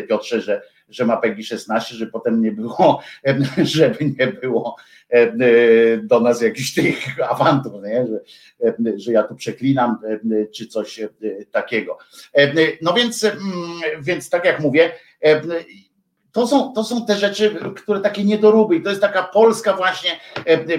[0.08, 3.00] Piotrze, że, że ma PEGI 16, żeby potem nie było,
[3.62, 4.76] żeby nie było
[6.02, 6.96] do nas jakichś tych
[7.30, 8.06] awantur, nie?
[8.06, 8.20] Że,
[8.96, 9.98] że ja tu przeklinam,
[10.54, 11.00] czy coś
[11.50, 11.98] takiego.
[12.82, 13.26] No więc,
[14.00, 14.92] więc tak jak mówię,
[16.32, 20.10] to są, to są te rzeczy, które takie niedoróby i to jest taka polska właśnie,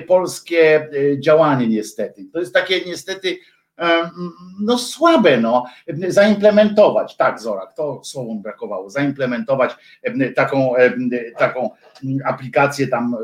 [0.07, 2.25] polskie działanie niestety.
[2.33, 3.37] To jest takie niestety
[4.59, 5.65] no słabe, no,
[6.07, 9.71] zaimplementować, tak Zorak, to słowom brakowało, zaimplementować
[10.35, 10.73] taką,
[11.37, 11.69] taką
[12.25, 13.15] aplikację tam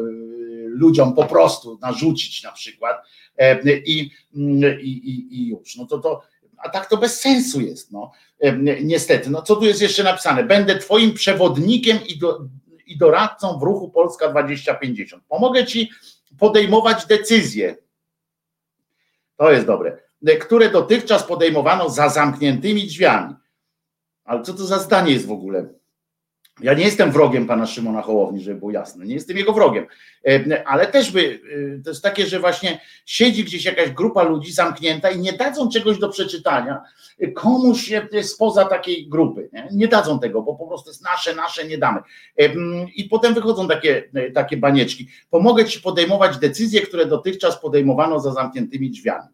[0.68, 2.98] ludziom po prostu narzucić na przykład
[3.86, 6.22] i, i, i już, no to to,
[6.58, 8.12] a tak to bez sensu jest, no,
[8.82, 12.40] niestety, no co tu jest jeszcze napisane, będę twoim przewodnikiem i, do,
[12.86, 15.90] i doradcą w ruchu Polska 2050, pomogę ci
[16.40, 17.76] podejmować decyzje,
[19.38, 20.11] to jest dobre,
[20.42, 23.36] które dotychczas podejmowano za zamkniętymi drzwiami.
[24.24, 25.66] Ale co to za zdanie jest w ogóle?
[26.62, 29.06] Ja nie jestem wrogiem pana Szymona Hołowni, żeby było jasne.
[29.06, 29.86] Nie jestem jego wrogiem.
[30.66, 31.40] Ale też by,
[31.84, 36.00] to jest takie, że właśnie siedzi gdzieś jakaś grupa ludzi zamknięta i nie dadzą czegoś
[36.00, 36.82] do przeczytania
[37.36, 37.92] komuś
[38.22, 39.50] spoza takiej grupy.
[39.54, 42.00] Nie, nie dadzą tego, bo po prostu jest nasze, nasze, nie damy.
[42.96, 45.08] I potem wychodzą takie, takie banieczki.
[45.30, 49.28] Pomogę ci podejmować decyzje, które dotychczas podejmowano za zamkniętymi drzwiami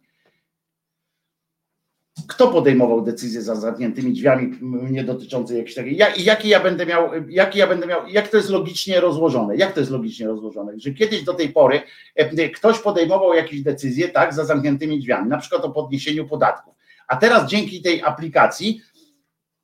[2.27, 4.57] kto podejmował decyzje za zamkniętymi drzwiami
[4.91, 8.37] nie dotyczące jakiejś takiej, jak, jaki ja będę miał, jaki ja będę miał, jak to
[8.37, 11.81] jest logicznie rozłożone, jak to jest logicznie rozłożone, że kiedyś do tej pory
[12.15, 16.73] e, ktoś podejmował jakieś decyzje, tak, za zamkniętymi drzwiami, na przykład o podniesieniu podatków,
[17.07, 18.81] a teraz dzięki tej aplikacji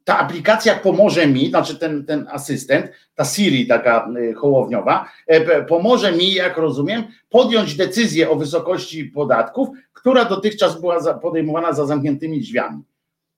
[0.04, 6.12] ta aplikacja pomoże mi, znaczy ten, ten asystent, ta Siri taka y, hołowniowa, e, pomoże
[6.12, 9.70] mi, jak rozumiem, podjąć decyzję o wysokości podatków,
[10.04, 12.84] która dotychczas była podejmowana za zamkniętymi drzwiami.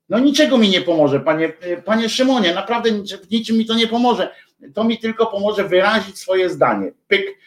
[0.08, 1.52] No niczego mi nie pomoże, panie,
[1.84, 2.90] panie Szymonie, naprawdę
[3.30, 4.34] niczym mi to nie pomoże.
[4.74, 6.92] To mi tylko pomoże wyrazić swoje zdanie.
[7.08, 7.38] Pyk,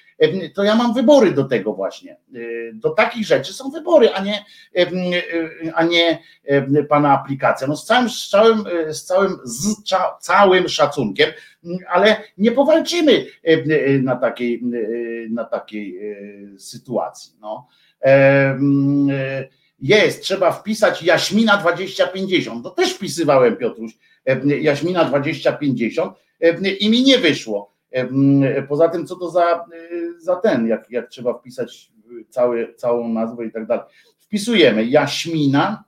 [0.55, 2.17] to ja mam wybory do tego właśnie.
[2.35, 4.45] Y, do takich rzeczy są wybory, a nie,
[4.77, 6.19] y, a nie
[6.89, 7.67] pana aplikacja.
[7.67, 9.83] No z całym, z całym, y, z całym, z
[10.19, 11.29] całym szacunkiem,
[11.89, 13.25] ale nie powalczymy
[14.03, 14.63] na takiej,
[15.29, 15.99] na takiej
[16.57, 17.33] sytuacji.
[17.41, 17.67] No.
[19.79, 22.63] Jest, trzeba wpisać Jaśmina 2050.
[22.63, 23.91] To też wpisywałem, Piotruś,
[24.61, 26.13] Jaśmina 2050
[26.79, 27.79] i mi nie wyszło
[28.67, 31.91] Poza tym, co to za, y, za ten, jak, jak trzeba wpisać
[32.29, 33.85] cały, całą nazwę i tak dalej.
[34.19, 35.83] Wpisujemy Jaśmina,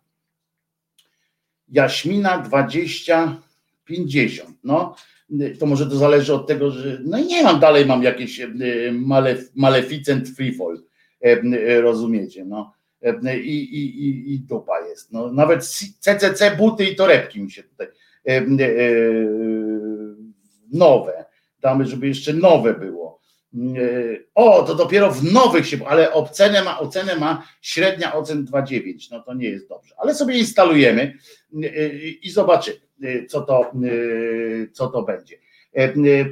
[1.67, 4.57] Jaśmina 2050.
[4.63, 4.95] No,
[5.59, 8.41] to może to zależy od tego, że no i nie mam dalej, mam jakieś
[8.91, 10.83] malef, maleficent freefall,
[11.81, 12.73] rozumiecie, no.
[13.35, 15.11] I, i, i, i dupa jest.
[15.11, 15.65] No, nawet
[15.99, 17.87] CCC buty i torebki mi się tutaj
[20.71, 21.25] nowe
[21.61, 23.21] damy, żeby jeszcze nowe było.
[24.35, 29.11] O, to dopiero w nowych się, ale ocenę ma, ocenę ma średnia ocen 2,9.
[29.11, 29.95] No to nie jest dobrze.
[29.97, 31.17] Ale sobie instalujemy
[32.21, 32.77] i zobaczymy,
[33.29, 33.71] co to,
[34.73, 35.37] co to będzie.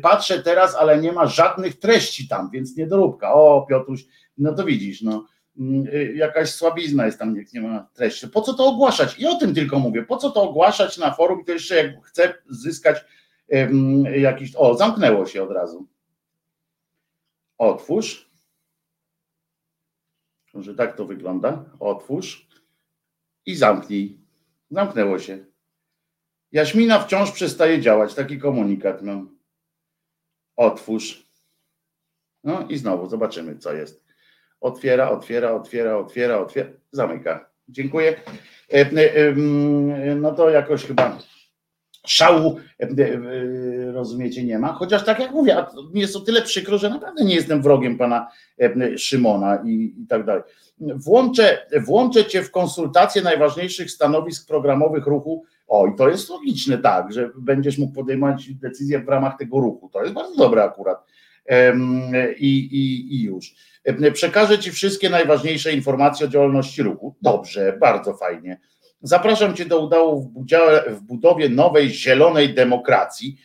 [0.02, 3.34] Patrzę teraz, ale nie ma żadnych treści tam, więc niedoróbka.
[3.34, 4.06] O, Piotruś,
[4.40, 5.28] no to widzisz, no
[6.16, 8.28] jakaś słabizna jest tam, nie ma treści.
[8.28, 9.20] Po co to ogłaszać?
[9.20, 10.04] I o tym tylko mówię.
[10.04, 11.46] Po co to ogłaszać na forum?
[11.46, 13.06] To jeszcze jak chcę zyskać
[14.16, 14.56] jakiś.
[14.56, 15.88] O, zamknęło się od razu.
[17.58, 18.30] Otwórz.
[20.54, 21.66] Że tak to wygląda.
[21.80, 22.48] Otwórz
[23.46, 24.20] i zamknij.
[24.72, 25.46] Zamknęło się.
[26.52, 28.14] Jaśmina wciąż przestaje działać.
[28.14, 29.38] Taki komunikat mam.
[30.56, 31.30] Otwórz.
[32.44, 34.09] No i znowu zobaczymy, co jest.
[34.62, 36.70] Otwiera, otwiera, otwiera, otwiera, otwiera.
[36.91, 37.49] Zamyka.
[37.70, 38.16] Dziękuję.
[38.74, 39.36] E, e,
[40.16, 41.18] no to jakoś chyba
[42.07, 42.88] szału, e,
[43.91, 44.74] rozumiecie, nie ma.
[44.74, 48.28] Chociaż tak jak mówię, mi jest o tyle przykro, że naprawdę nie jestem wrogiem pana
[48.97, 50.43] Szymona i, i tak dalej.
[50.80, 55.45] Włączę, włączę cię w konsultacje najważniejszych stanowisk programowych ruchu.
[55.68, 59.89] O, i to jest logiczne, tak, że będziesz mógł podejmować decyzje w ramach tego ruchu.
[59.93, 61.05] To jest bardzo dobre akurat.
[62.38, 63.55] I, i, i już.
[64.14, 67.16] Przekażę Ci wszystkie najważniejsze informacje o działalności ruchu.
[67.22, 68.60] Dobrze, bardzo fajnie
[69.02, 69.80] Zapraszam Cię do
[70.34, 70.34] udziału
[70.88, 73.38] w budowie nowej, zielonej demokracji.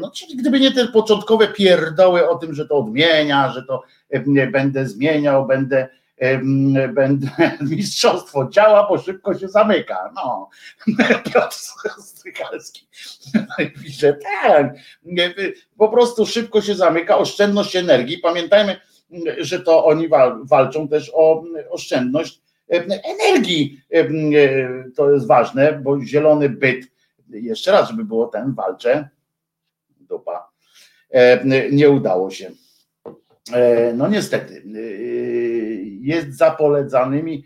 [0.00, 3.82] No, czyli gdyby nie te początkowe pierdoły o tym, że to odmienia, że to
[4.52, 5.88] będę zmieniał, będę,
[6.94, 7.28] będę
[7.70, 10.12] mistrzostwo działa, bo szybko się zamyka.
[10.14, 10.50] No,
[11.32, 11.56] Piotr
[11.98, 12.88] Strykalski
[13.82, 14.74] pisze, tak,
[15.78, 18.18] po prostu szybko się zamyka, oszczędność energii.
[18.18, 18.76] Pamiętajmy,
[19.38, 20.08] że to oni
[20.42, 22.40] walczą też o oszczędność
[23.24, 23.80] energii.
[24.96, 26.86] To jest ważne, bo zielony byt,
[27.30, 29.08] jeszcze raz, żeby było ten, walczę,
[30.00, 30.50] dupa,
[31.72, 32.50] nie udało się.
[33.52, 34.80] E, no niestety, e,
[36.00, 37.44] jest za polecanymi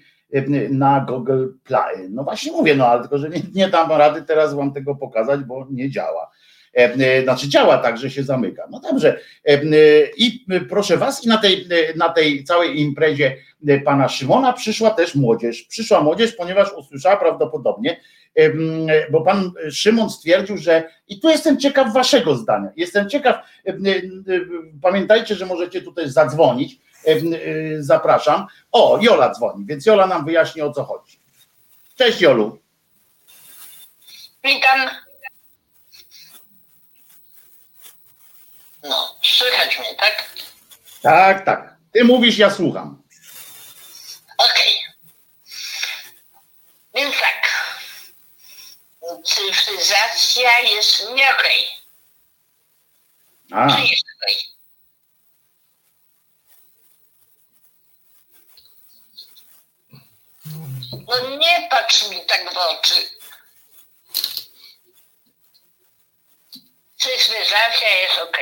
[0.71, 2.11] na Google Play.
[2.11, 5.41] No właśnie mówię, no ale tylko, że nie, nie dam rady teraz wam tego pokazać,
[5.41, 6.31] bo nie działa.
[6.75, 8.67] E, znaczy działa tak, że się zamyka.
[8.71, 9.21] No dobrze.
[10.17, 13.37] I proszę was, i na tej, na tej całej imprezie
[13.85, 15.63] pana Szymona przyszła też młodzież.
[15.63, 18.01] Przyszła młodzież, ponieważ usłyszała prawdopodobnie,
[19.11, 22.69] bo pan Szymon stwierdził, że i tu jestem ciekaw waszego zdania.
[22.77, 23.37] Jestem ciekaw,
[24.83, 26.79] pamiętajcie, że możecie tutaj zadzwonić.
[27.79, 28.47] Zapraszam.
[28.73, 31.19] O, Jola dzwoni, więc Jola nam wyjaśni o co chodzi.
[31.97, 32.59] Cześć Jolu.
[34.45, 35.08] Witam.
[38.83, 40.33] No, słychać mnie, tak?
[41.03, 41.77] Tak, tak.
[41.93, 43.03] Ty mówisz, ja słucham.
[44.39, 44.79] Okej.
[44.79, 45.13] Okay.
[46.95, 47.49] Więc tak.
[49.25, 51.69] Cyfryzacja jest nie okej.
[53.51, 53.71] Okay.
[53.71, 54.59] Czy nie stoi?
[61.07, 63.11] No nie patrz mi tak w oczy.
[66.99, 68.39] Cyfryzacja jest ok.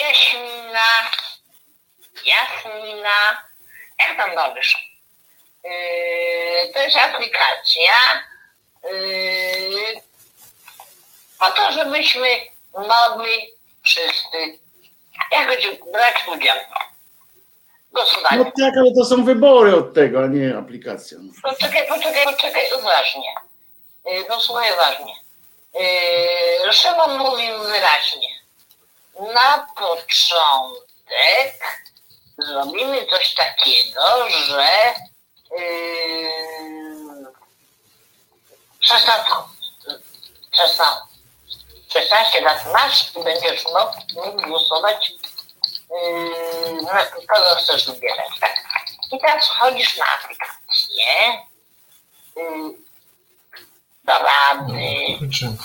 [0.00, 0.86] Jaśmina,
[2.24, 3.42] Jasmina,
[3.98, 4.76] jak tam bawisz?
[5.64, 7.92] Yy, to jest aplikacja
[8.84, 10.00] yy,
[11.38, 12.28] po to, żebyśmy
[12.74, 13.50] mogli
[13.82, 14.58] wszyscy
[15.32, 16.56] jakoś brać udział.
[17.92, 18.44] no Gospodarnie.
[18.44, 21.18] tak, ale to są wybory od tego, a nie aplikacja.
[21.42, 23.34] Poczekaj, poczekaj, poczekaj, uważnie.
[24.06, 25.12] Yy, Posłuchaj uważnie.
[26.66, 28.35] Yy, Szymon mówił wyraźnie.
[29.20, 31.60] Na początek
[32.38, 34.68] zrobimy coś takiego, że
[35.50, 37.26] yy,
[38.80, 39.24] 16,
[40.56, 40.84] 16,
[41.92, 45.10] 16 lat masz i będziesz mógł, głosować
[45.90, 48.30] yy, na kogo chcesz wybierać.
[48.40, 48.56] Tak?
[49.12, 51.42] I teraz wchodzisz na aplikację
[52.36, 52.86] yy,
[54.04, 55.18] do rady,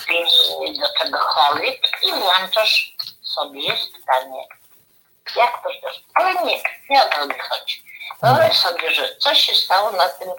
[0.08, 2.96] pilnuj do tego cholik i włączasz
[3.36, 4.44] sobie jest pytanie,
[5.36, 7.84] jak to też, ale nie, nie o to mi chodzi.
[8.22, 10.30] Wyobraź sobie, że coś się stało na tym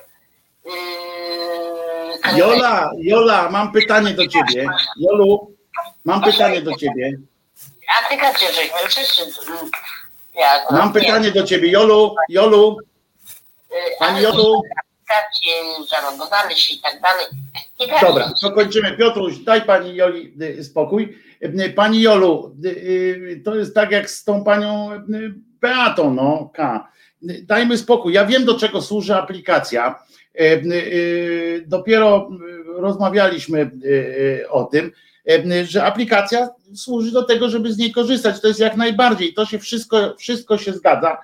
[0.64, 2.38] yy.
[2.38, 4.68] Jola, Jola, mam pytanie do ciebie.
[4.96, 5.54] Jolu,
[6.04, 7.12] mam pytanie do ciebie.
[8.04, 9.70] Aplikację żeśmy wszyscy yy,
[10.34, 11.70] ja, Mam nie, pytanie do ciebie.
[11.70, 12.76] Jolu, Jolu,
[13.70, 14.62] yy, pani Jolu.
[15.12, 15.52] Aplikacje,
[15.90, 17.26] zalogowali się i tak dalej.
[18.02, 18.96] Dobra, to kończymy.
[18.96, 21.18] Piotruś, daj pani Joli y, spokój.
[21.42, 24.90] Y, Pani Jolu, y, to jest tak jak z tą panią
[25.60, 26.88] Beatą, no, K.
[27.22, 28.12] Dajmy spokój.
[28.12, 30.04] Ja wiem, do czego służy aplikacja.
[31.66, 32.30] Dopiero
[32.76, 33.70] rozmawialiśmy
[34.50, 34.92] o tym,
[35.64, 38.40] że aplikacja służy do tego, żeby z niej korzystać.
[38.40, 39.34] To jest jak najbardziej.
[39.34, 41.18] To się wszystko, wszystko się zgadza.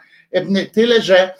[0.72, 1.34] Tyle, że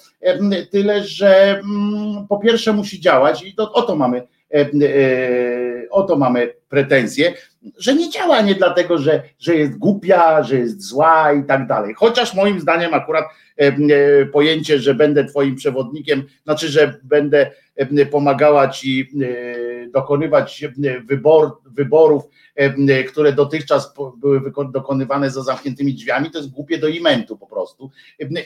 [0.71, 6.17] tyle, że mm, po pierwsze musi działać i to, o to mamy e, o to
[6.17, 7.35] mamy pretensje,
[7.77, 11.95] że nie działa nie dlatego, że, że jest głupia, że jest zła i tak dalej.
[11.95, 18.07] Chociaż moim zdaniem akurat e, e, pojęcie, że będę twoim przewodnikiem, znaczy, że będę e,
[18.07, 19.11] pomagała ci
[19.93, 20.65] dokonywać
[21.05, 22.23] wybor, wyborów,
[23.09, 24.41] które dotychczas były
[24.73, 27.91] dokonywane za zamkniętymi drzwiami, to jest głupie do imentu po prostu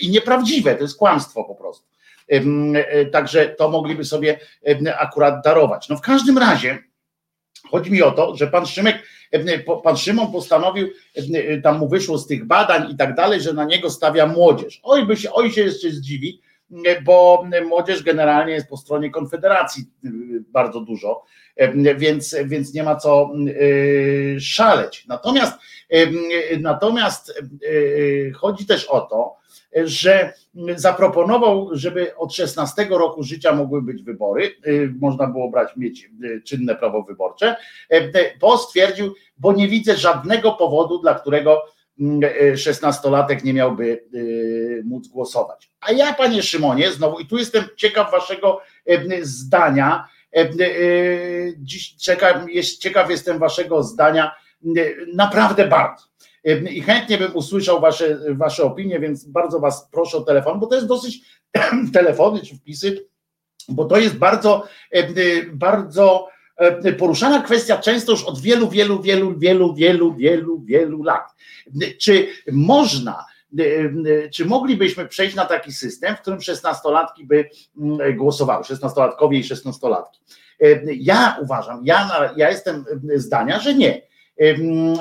[0.00, 1.86] i nieprawdziwe, to jest kłamstwo po prostu.
[3.12, 4.38] Także to mogliby sobie
[4.98, 5.88] akurat darować.
[5.88, 6.78] No w każdym razie
[7.72, 8.96] chodzi mi o to, że pan Szymek,
[9.32, 13.40] em, po- pan Szymon postanowił, em, tam mu wyszło z tych badań i tak dalej,
[13.40, 14.80] że na niego stawia młodzież.
[14.82, 16.40] Oj, by się, oj się jeszcze zdziwi,
[17.04, 19.84] bo młodzież generalnie jest po stronie Konfederacji
[20.52, 21.22] bardzo dużo,
[21.96, 23.30] więc, więc nie ma co
[24.40, 25.04] szaleć.
[25.08, 25.54] Natomiast,
[26.60, 27.42] natomiast
[28.34, 29.36] chodzi też o to,
[29.84, 30.32] że
[30.76, 36.42] zaproponował, żeby od 16 roku życia mogły być wybory, y, można było brać, mieć y,
[36.44, 37.56] czynne prawo wyborcze,
[37.90, 41.62] e, bo stwierdził, bo nie widzę żadnego powodu, dla którego
[42.00, 42.20] mm,
[42.54, 45.70] 16-latek nie miałby y, móc głosować.
[45.80, 48.60] A ja, panie Szymonie, znowu, i tu jestem ciekaw waszego
[49.22, 50.08] zdania,
[51.56, 51.96] dziś
[52.48, 54.34] jest, ciekaw jestem waszego zdania,
[55.14, 56.11] naprawdę bardzo.
[56.45, 60.74] I chętnie bym usłyszał wasze, wasze opinie, więc bardzo Was proszę o telefon, bo to
[60.74, 61.20] jest dosyć
[61.93, 63.07] telefony czy wpisy,
[63.68, 65.07] bo to jest bardzo, e,
[65.53, 71.34] bardzo e, poruszana kwestia często już od wielu, wielu, wielu, wielu, wielu, wielu, wielu lat.
[72.01, 73.24] Czy można,
[74.32, 80.20] czy moglibyśmy przejść na taki system, w którym 16-latki by mm, głosowały, 16-latkowie i 16-latki?
[80.61, 82.84] E, Ja uważam, ja, ja jestem
[83.16, 84.11] zdania, że nie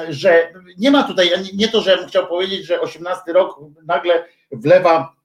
[0.09, 5.15] że nie ma tutaj, nie- to, że chciał powiedzieć, że 18 rok nagle wlewa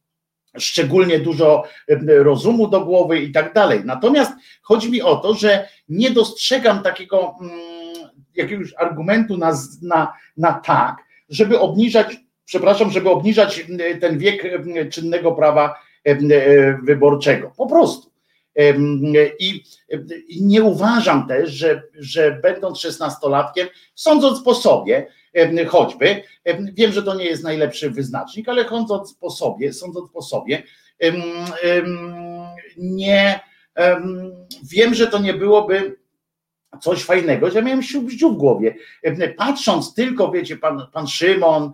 [0.58, 1.64] szczególnie dużo
[2.06, 3.80] rozumu do głowy i tak dalej.
[3.84, 4.32] Natomiast
[4.62, 7.58] chodzi mi o to, że nie dostrzegam takiego mm,
[8.34, 10.96] jakiegoś argumentu na, na, na tak,
[11.28, 16.16] żeby obniżać, przepraszam, żeby obniżać ym, ten wiek ym, czynnego prawa e,
[16.82, 17.52] wyborczego.
[17.56, 18.10] Po prostu.
[19.38, 19.64] I,
[20.40, 25.06] nie uważam też, że, że będąc 16-latkiem, sądząc po sobie,
[25.68, 30.22] choćby, em, wiem, że to nie jest najlepszy wyznacznik, ale sądząc po sobie, sądząc po
[30.22, 30.62] sobie,
[32.76, 33.40] nie
[33.74, 34.32] em,
[34.62, 35.96] wiem, że to nie byłoby
[36.80, 38.74] coś fajnego, że miałem siup w głowie.
[39.36, 41.72] Patrząc tylko, wiecie, pan, pan Szymon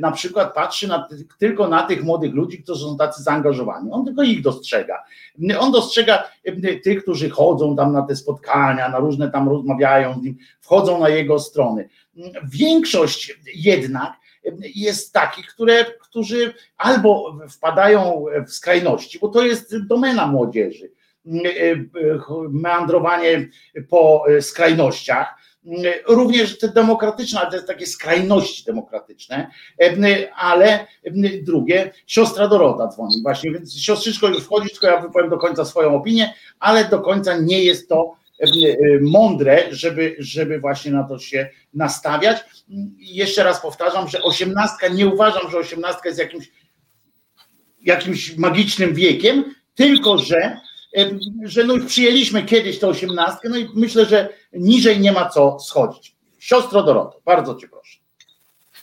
[0.00, 1.08] na przykład patrzy na,
[1.38, 3.90] tylko na tych młodych ludzi, którzy są tacy zaangażowani.
[3.92, 5.02] On tylko ich dostrzega.
[5.58, 6.24] On dostrzega
[6.84, 11.08] tych, którzy chodzą tam na te spotkania, na różne tam rozmawiają z nim, wchodzą na
[11.08, 11.88] jego strony.
[12.52, 14.12] Większość jednak
[14.74, 20.90] jest takich, które, którzy albo wpadają w skrajności, bo to jest domena młodzieży,
[22.50, 23.48] meandrowanie
[23.88, 25.34] po skrajnościach,
[26.08, 29.50] również te demokratyczne, jest takie skrajności demokratyczne,
[30.36, 30.86] ale
[31.42, 35.94] drugie, siostra Dorota dzwoni właśnie, więc siostrzyczko już wchodzisz, tylko ja wypowiem do końca swoją
[35.94, 38.12] opinię, ale do końca nie jest to
[39.00, 42.44] mądre, żeby, żeby właśnie na to się nastawiać.
[42.98, 46.50] Jeszcze raz powtarzam, że osiemnastka, nie uważam, że osiemnastka jest jakimś,
[47.82, 50.56] jakimś magicznym wiekiem, tylko że,
[51.44, 56.12] że no przyjęliśmy kiedyś tę osiemnastkę, no i myślę, że niżej nie ma co schodzić.
[56.40, 57.98] Siostro Doroto, bardzo cię proszę.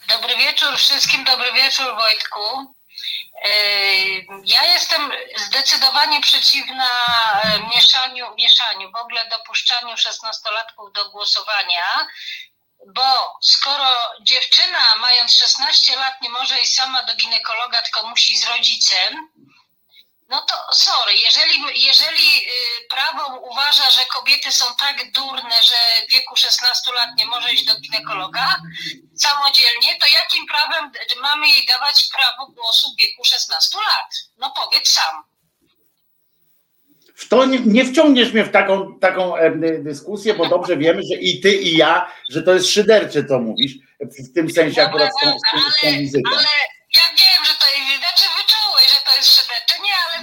[0.10, 2.74] Dobry wieczór wszystkim, dobry wieczór Wojtku.
[4.46, 6.88] Ja jestem zdecydowanie przeciwna
[7.76, 12.08] mieszaniu, mieszaniu, w ogóle dopuszczaniu szesnastolatków do głosowania,
[12.88, 13.86] bo skoro
[14.22, 19.30] dziewczyna mając 16 lat nie może iść sama do ginekologa, tylko musi z rodzicem,
[20.34, 21.56] no to sorry, jeżeli,
[21.90, 27.26] jeżeli y, prawo uważa, że kobiety są tak durne, że w wieku 16 lat nie
[27.26, 28.46] może iść do ginekologa
[29.16, 34.10] samodzielnie, to jakim prawem mamy jej dawać prawo głosu w wieku 16 lat?
[34.38, 35.24] No powiedz sam.
[37.16, 41.16] W to nie, nie wciągniesz mnie w taką, taką e, dyskusję, bo dobrze wiemy, że
[41.16, 45.24] i ty, i ja, że to jest szydercze, co mówisz, w tym sensie akurat z
[45.24, 46.30] tą, z tą, z tą wizytą.
[46.32, 46.73] Ale ja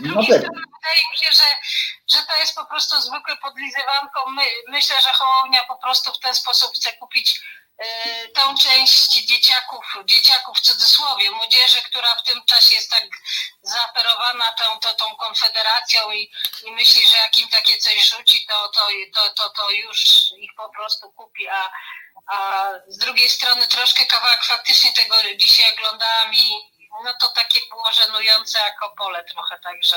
[0.01, 1.49] drugiej no strony wydaje mi się, że,
[2.13, 4.31] że to jest po prostu zwykłe podlizywanko.
[4.31, 7.41] My, myślę, że Hołownia po prostu w ten sposób chce kupić
[7.85, 13.05] y, tą część dzieciaków, dzieciaków w cudzysłowie, młodzieży, która w tym czasie jest tak
[13.63, 16.31] zaaperowana tą, to, tą konfederacją i,
[16.67, 20.51] i myśli, że jak im takie coś rzuci, to, to, to, to, to już ich
[20.57, 21.71] po prostu kupi, a,
[22.27, 27.93] a z drugiej strony troszkę kawałek faktycznie tego dzisiaj oglądałam i no to takie było
[27.93, 29.97] żenujące jako pole trochę, także...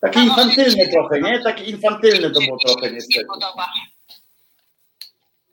[0.00, 1.42] Takie no, infantylne trochę, nie?
[1.42, 3.18] Takie infantylne to było trochę niestety.
[3.18, 3.68] Nie podoba.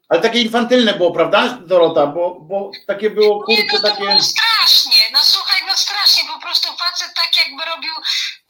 [0.10, 2.08] Ale takie infantylne było, prawda, Dorota?
[2.08, 4.04] Bo, bo takie było, kurczę, nie, no takie...
[4.04, 7.94] Było strasznie, no słuchaj, no strasznie, po prostu facet tak jakby robił,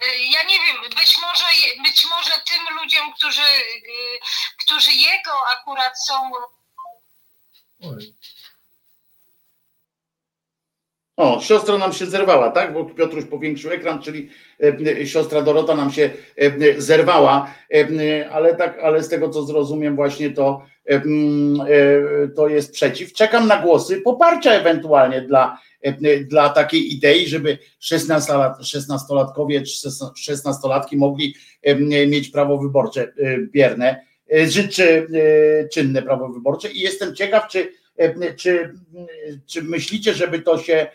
[0.04, 1.44] y, ja nie wiem, być może,
[1.84, 4.20] być może tym ludziom, którzy, y,
[4.66, 6.32] którzy jego akurat są
[7.84, 8.14] Oj.
[11.22, 12.74] O, siostra nam się zerwała, tak?
[12.74, 14.30] Bo Piotruś powiększył ekran, czyli
[15.00, 19.96] e, siostra Dorota nam się e, zerwała, e, ale tak, ale z tego co zrozumiem,
[19.96, 20.62] właśnie to,
[22.36, 23.14] to jest przeciw.
[23.14, 25.58] Czekam na głosy poparcia ewentualnie dla,
[26.26, 29.90] dla takiej idei, żeby 16-latkowie czy
[30.34, 31.36] 16-latki mogli
[32.08, 33.14] mieć prawo wyborcze
[33.52, 34.06] bierne
[34.72, 35.08] czy
[35.74, 37.74] czynne prawo wyborcze i jestem ciekaw, czy,
[38.38, 38.74] czy,
[39.46, 40.88] czy myślicie, żeby to się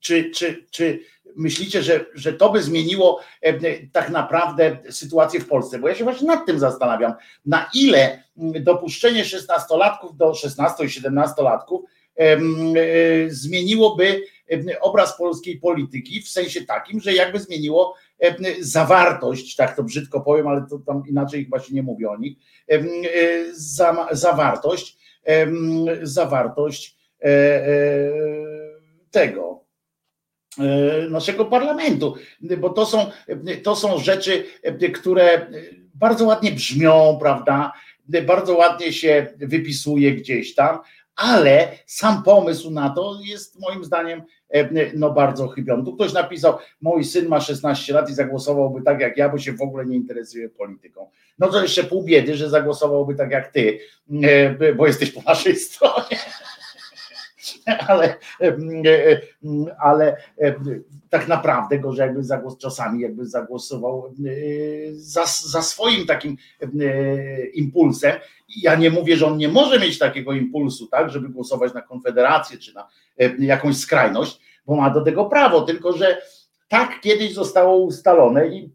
[0.00, 1.00] czy, czy, czy
[1.36, 3.20] myślicie, że, że to by zmieniło
[3.92, 5.78] tak naprawdę sytuację w Polsce?
[5.78, 7.14] Bo ja się właśnie nad tym zastanawiam,
[7.46, 8.22] na ile
[8.60, 11.80] dopuszczenie 16-latków do 16 i 17-latków
[13.28, 14.22] zmieniłoby
[14.80, 17.94] obraz polskiej polityki w sensie takim, że jakby zmieniło
[18.60, 22.38] zawartość, tak to brzydko powiem, ale to tam inaczej chyba się nie mówi o nich,
[24.10, 24.98] zawartość,
[26.02, 27.03] zawartość e, e,
[29.10, 29.64] tego
[30.58, 32.14] e, naszego parlamentu,
[32.58, 33.10] bo to są,
[33.62, 34.44] to są rzeczy,
[34.94, 35.46] które
[35.94, 37.72] bardzo ładnie brzmią, prawda?
[38.26, 40.78] Bardzo ładnie się wypisuje gdzieś tam,
[41.16, 45.84] ale sam pomysł na to jest moim zdaniem e, no bardzo chybiony.
[45.84, 49.52] Tu ktoś napisał, mój syn ma 16 lat i zagłosowałby tak jak ja, bo się
[49.52, 51.10] w ogóle nie interesuje polityką.
[51.38, 53.78] No to jeszcze pół biedy, że zagłosowałby tak jak ty,
[54.22, 56.18] e, bo jesteś po naszej stronie.
[57.88, 58.56] ale, e,
[59.78, 60.16] ale
[61.10, 64.14] tak naprawdę go, że jakby zagłos, czasami jakby zagłosował
[64.92, 66.36] za, za swoim takim
[67.54, 68.12] impulsem.
[68.62, 72.58] Ja nie mówię, że on nie może mieć takiego impulsu, tak, żeby głosować na Konfederację
[72.58, 72.88] czy na
[73.38, 76.22] jakąś skrajność, bo ma do tego prawo, tylko że
[76.68, 78.72] tak kiedyś zostało ustalone i,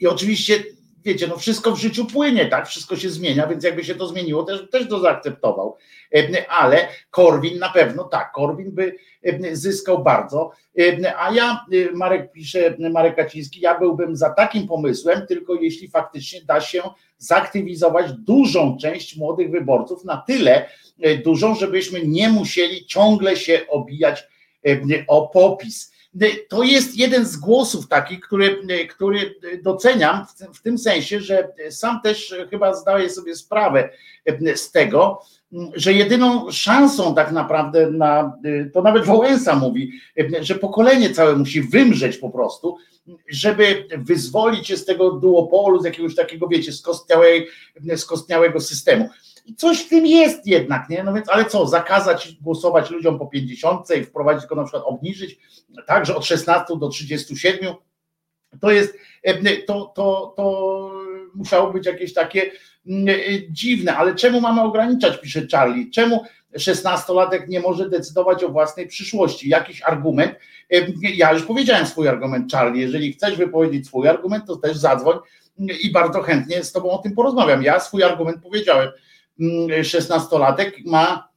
[0.00, 0.64] i oczywiście
[1.04, 2.68] wiecie, no wszystko w życiu płynie, tak?
[2.68, 5.76] Wszystko się zmienia, więc jakby się to zmieniło, też, też to zaakceptował.
[6.48, 8.96] Ale Korwin na pewno tak, Korwin by
[9.52, 10.50] zyskał bardzo.
[11.18, 16.60] A ja, Marek pisze, Marek Kaciński, ja byłbym za takim pomysłem, tylko jeśli faktycznie da
[16.60, 16.82] się
[17.18, 20.66] zaktywizować dużą część młodych wyborców na tyle
[21.24, 24.28] dużą, żebyśmy nie musieli ciągle się obijać
[25.08, 25.93] o popis
[26.48, 28.58] to jest jeden z głosów takich, który,
[28.90, 33.88] który doceniam w tym sensie, że sam też chyba zdaję sobie sprawę
[34.54, 35.22] z tego,
[35.74, 38.32] że jedyną szansą tak naprawdę na,
[38.72, 39.92] to nawet Wałęsa mówi,
[40.40, 42.76] że pokolenie całe musi wymrzeć po prostu,
[43.28, 46.72] żeby wyzwolić się z tego duopolu, z jakiegoś takiego, wiecie,
[47.96, 49.08] skostniałego systemu.
[49.56, 51.02] Coś w tym jest jednak, nie?
[51.04, 55.38] No więc, ale co, zakazać głosować ludziom po 50 i wprowadzić go na przykład obniżyć,
[55.86, 57.74] tak, że od 16 do 37,
[58.60, 60.90] to jest, e, to, to, to
[61.34, 62.50] musiało być jakieś takie e,
[63.50, 66.24] dziwne, ale czemu mamy ograniczać, pisze Charlie, czemu
[66.58, 69.48] 16-latek nie może decydować o własnej przyszłości?
[69.48, 70.32] Jakiś argument,
[70.72, 75.18] e, ja już powiedziałem swój argument, Charlie, jeżeli chcesz wypowiedzieć swój argument, to też zadzwoń
[75.82, 77.62] i bardzo chętnie z tobą o tym porozmawiam.
[77.62, 78.88] Ja swój argument powiedziałem,
[79.40, 81.28] 16-latek ma,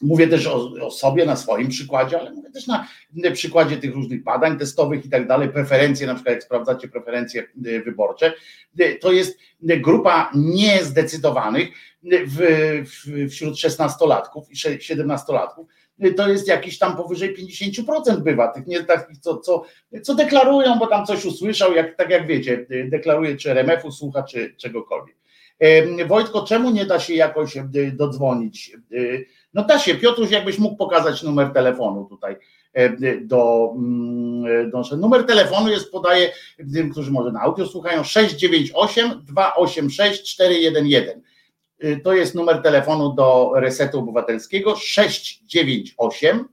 [0.00, 2.86] mówię też o, o, sobie, na swoim przykładzie, ale mówię też na
[3.32, 7.82] przykładzie tych różnych badań testowych i tak dalej, preferencje, na przykład jak sprawdzacie preferencje y,
[7.82, 8.32] wyborcze,
[8.80, 11.68] y, to jest grupa niezdecydowanych
[12.02, 12.38] w,
[12.86, 15.64] w, wśród 16-latków i 17-latków,
[16.04, 19.64] y, to jest jakiś tam powyżej 50% bywa, tych nie takich, co, co,
[20.02, 24.54] co deklarują, bo tam coś usłyszał, jak, tak jak wiecie, deklaruje, czy RMF-u słucha, czy
[24.56, 25.19] czegokolwiek.
[26.06, 28.72] Wojtko, czemu nie da się jakoś e, dodzwonić?
[28.92, 28.96] E,
[29.54, 32.36] no da się, Piotruś, jakbyś mógł pokazać numer telefonu tutaj
[32.72, 32.90] e,
[33.20, 36.32] do, mm, do numer telefonu jest, podaje
[36.74, 41.20] tym, którzy może na audio słuchają, 698 286 411.
[42.04, 46.48] To jest numer telefonu do Resetu Obywatelskiego 698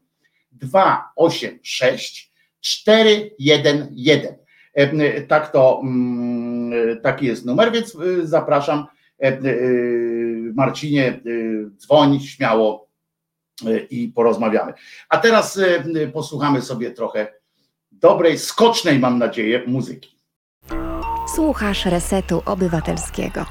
[0.52, 2.32] 286
[2.62, 4.38] 411.
[5.28, 8.86] Tak to, mm, taki jest numer, więc zapraszam
[10.54, 11.20] Marcinie, e,
[11.78, 12.88] dzwoń śmiało
[13.90, 14.74] i porozmawiamy.
[15.10, 15.60] A teraz
[16.14, 17.28] posłuchamy sobie trochę
[17.92, 20.18] dobrej, skocznej, mam nadzieję, muzyki.
[21.36, 23.46] Słuchasz Resetu Obywatelskiego.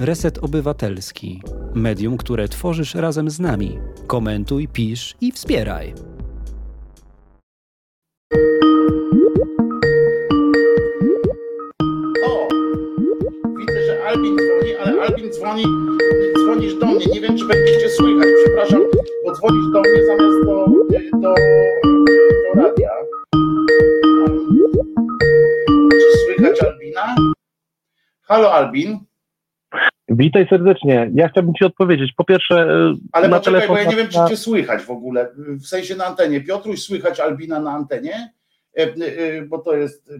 [0.00, 1.42] Reset Obywatelski.
[1.74, 3.78] Medium, które tworzysz razem z nami.
[4.06, 5.94] Komentuj, pisz i wspieraj.
[15.38, 15.64] Dzwoni,
[16.44, 17.06] dzwonisz do mnie.
[17.06, 18.80] Nie wiem, czy będziecie słychać, przepraszam,
[19.24, 20.66] bo dzwonisz do mnie zamiast do,
[21.12, 21.34] do,
[22.42, 22.90] do radia.
[25.92, 27.14] Czy słychać Albina?
[28.22, 28.98] Halo Albin.
[30.08, 31.10] Witaj serdecznie.
[31.14, 32.12] Ja chciałbym Ci odpowiedzieć.
[32.16, 35.28] Po pierwsze, e, ale na poczekaj, bo ja nie wiem, czy Cię słychać w ogóle.
[35.36, 36.40] W sensie na antenie.
[36.40, 38.32] Piotruś, słychać Albina na antenie?
[38.78, 40.12] E, e, bo to jest.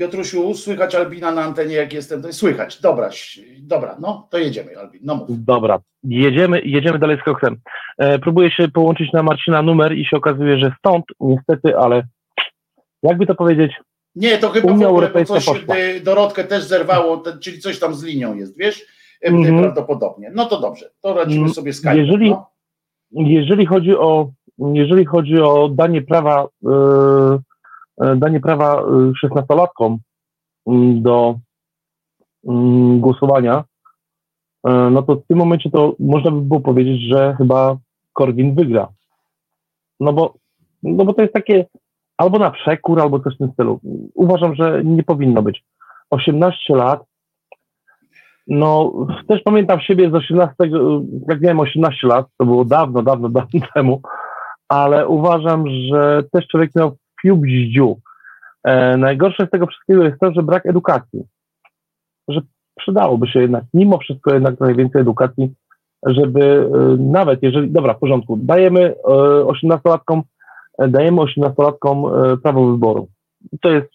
[0.00, 2.80] Piotrusiu, słychać Albina na antenie, jak jestem, to jest słychać.
[2.80, 3.10] Dobra,
[3.58, 5.00] dobra, no to jedziemy, Albin.
[5.04, 5.44] No mów.
[5.44, 7.56] Dobra, jedziemy, jedziemy dalej z koksem.
[7.98, 12.02] E, próbuję się połączyć na Marcina numer i się okazuje, że stąd, niestety, ale
[13.02, 13.72] jakby to powiedzieć.
[14.14, 15.76] Nie, to chyba Unia w ogóle, coś poszła.
[15.76, 18.86] Y, Dorotkę też zerwało, czyli coś tam z linią jest, wiesz?
[19.22, 19.60] Mm -hmm.
[19.60, 20.30] Prawdopodobnie.
[20.34, 21.96] No to dobrze, to radzimy mm, sobie Skype.
[21.96, 22.46] Jeżeli, no.
[23.12, 24.30] jeżeli chodzi o
[24.74, 27.49] jeżeli chodzi o danie prawa yy, E,
[28.16, 29.98] danie prawa e, szesnastolatkom
[30.66, 31.38] mm, do
[32.48, 33.64] mm, głosowania,
[34.66, 37.76] e, no to w tym momencie to można by było powiedzieć, że chyba
[38.12, 38.88] Korwin wygra.
[40.00, 40.34] No bo,
[40.82, 41.66] no bo to jest takie
[42.16, 43.80] albo na przekór, albo coś w tym stylu.
[44.14, 45.64] Uważam, że nie powinno być.
[46.10, 47.04] 18 lat,
[48.46, 48.92] no
[49.28, 50.54] też pamiętam siebie z 18,
[51.28, 54.00] jak miałem 18 lat, to było dawno, dawno, dawno temu,
[54.68, 58.00] ale uważam, że też człowiek miał pił bździu.
[58.64, 61.24] E, najgorsze z tego wszystkiego jest to, że brak edukacji.
[62.28, 62.40] Że
[62.78, 65.54] przydałoby się jednak, mimo wszystko jednak trochę więcej edukacji,
[66.06, 69.12] żeby e, nawet jeżeli, dobra, w porządku, dajemy e,
[69.44, 70.22] 18-latkom,
[70.78, 73.08] e, dajemy 18-latkom e, prawo wyboru.
[73.60, 73.88] To jest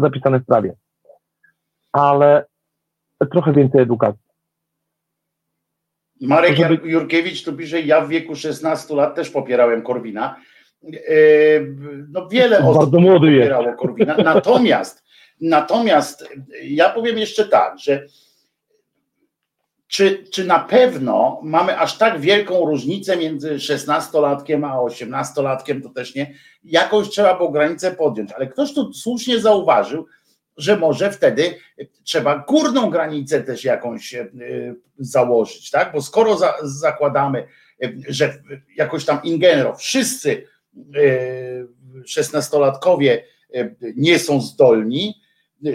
[0.00, 0.74] zapisane w prawie.
[1.92, 2.44] Ale
[3.32, 4.24] trochę więcej edukacji.
[6.20, 6.88] Marek żeby...
[6.88, 10.36] Jurkiewicz tu pisze, ja w wieku 16 lat też popierałem Korwina,
[12.08, 13.78] no wiele osób Bardzo młody popierało jest.
[13.78, 14.16] Korwina.
[14.16, 15.04] Natomiast,
[15.40, 16.28] natomiast
[16.62, 18.06] ja powiem jeszcze tak, że
[19.94, 26.14] czy, czy na pewno mamy aż tak wielką różnicę między 16-latkiem a 18-latkiem, to też
[26.14, 26.34] nie.
[26.64, 30.06] Jakąś trzeba było granicę podjąć, ale ktoś tu słusznie zauważył,
[30.56, 31.54] że może wtedy
[32.04, 34.28] trzeba górną granicę też jakąś e,
[34.98, 35.92] założyć, tak?
[35.92, 37.46] Bo skoro za, zakładamy,
[37.82, 38.34] e, że
[38.76, 40.46] jakoś tam ingenero, wszyscy
[42.06, 43.24] szesnastolatkowie
[43.96, 45.14] nie są zdolni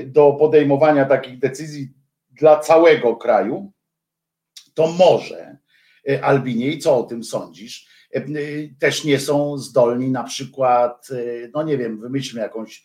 [0.06, 1.89] do podejmowania takich decyzji
[2.32, 3.72] dla całego kraju,
[4.74, 5.58] to może
[6.10, 8.24] e, Albinie, i co o tym sądzisz, e, e,
[8.80, 11.08] też nie są zdolni na przykład,
[11.54, 12.84] no nie wiem, wymyślmy jakąś,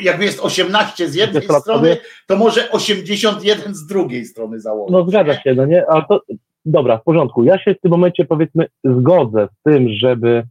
[0.00, 1.96] jakby jest 18 z jednej strony,
[2.26, 4.92] to może 81 z drugiej strony założyć.
[4.92, 6.22] No zgadza się, no nie, ale to
[6.64, 7.44] dobra, w porządku.
[7.44, 10.42] Ja się w tym momencie powiedzmy zgodzę z tym, żeby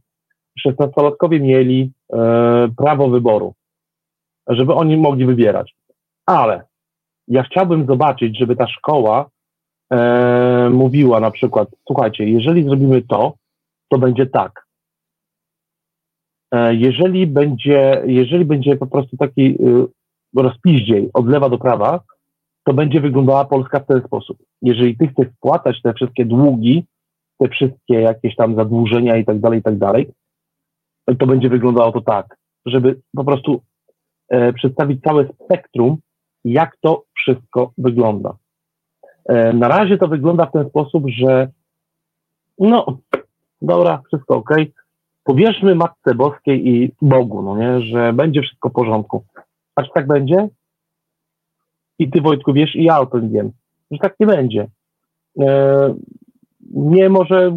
[0.66, 2.16] 16-latkowie mieli e,
[2.76, 3.54] prawo wyboru,
[4.46, 5.74] żeby oni mogli wybierać.
[6.26, 6.64] Ale
[7.28, 9.30] ja chciałbym zobaczyć, żeby ta szkoła
[9.92, 13.34] e, mówiła na przykład, słuchajcie, jeżeli zrobimy to,
[13.88, 14.66] to będzie tak.
[16.54, 19.86] E, jeżeli będzie, jeżeli będzie po prostu taki y,
[20.36, 22.00] rozpiździej od lewa do prawa,
[22.64, 24.38] to będzie wyglądała Polska w ten sposób.
[24.62, 26.84] Jeżeli ty chcesz spłacać te wszystkie długi,
[27.38, 30.10] te wszystkie jakieś tam zadłużenia i tak dalej, i tak dalej,
[31.18, 32.36] to będzie wyglądało to tak,
[32.66, 33.62] żeby po prostu
[34.28, 35.96] e, przedstawić całe spektrum,
[36.44, 38.36] jak to wszystko wygląda.
[39.28, 41.48] E, na razie to wygląda w ten sposób, że
[42.58, 42.86] no,
[43.62, 44.50] dobra, wszystko ok.
[45.24, 49.24] Powierzmy Matce Boskiej i Bogu, no nie, że będzie wszystko w porządku.
[49.76, 50.48] A czy tak będzie?
[51.98, 53.52] I ty, Wojtku, wiesz, i ja o tym wiem,
[53.90, 54.66] że tak nie będzie.
[55.40, 55.94] E,
[56.70, 57.50] nie może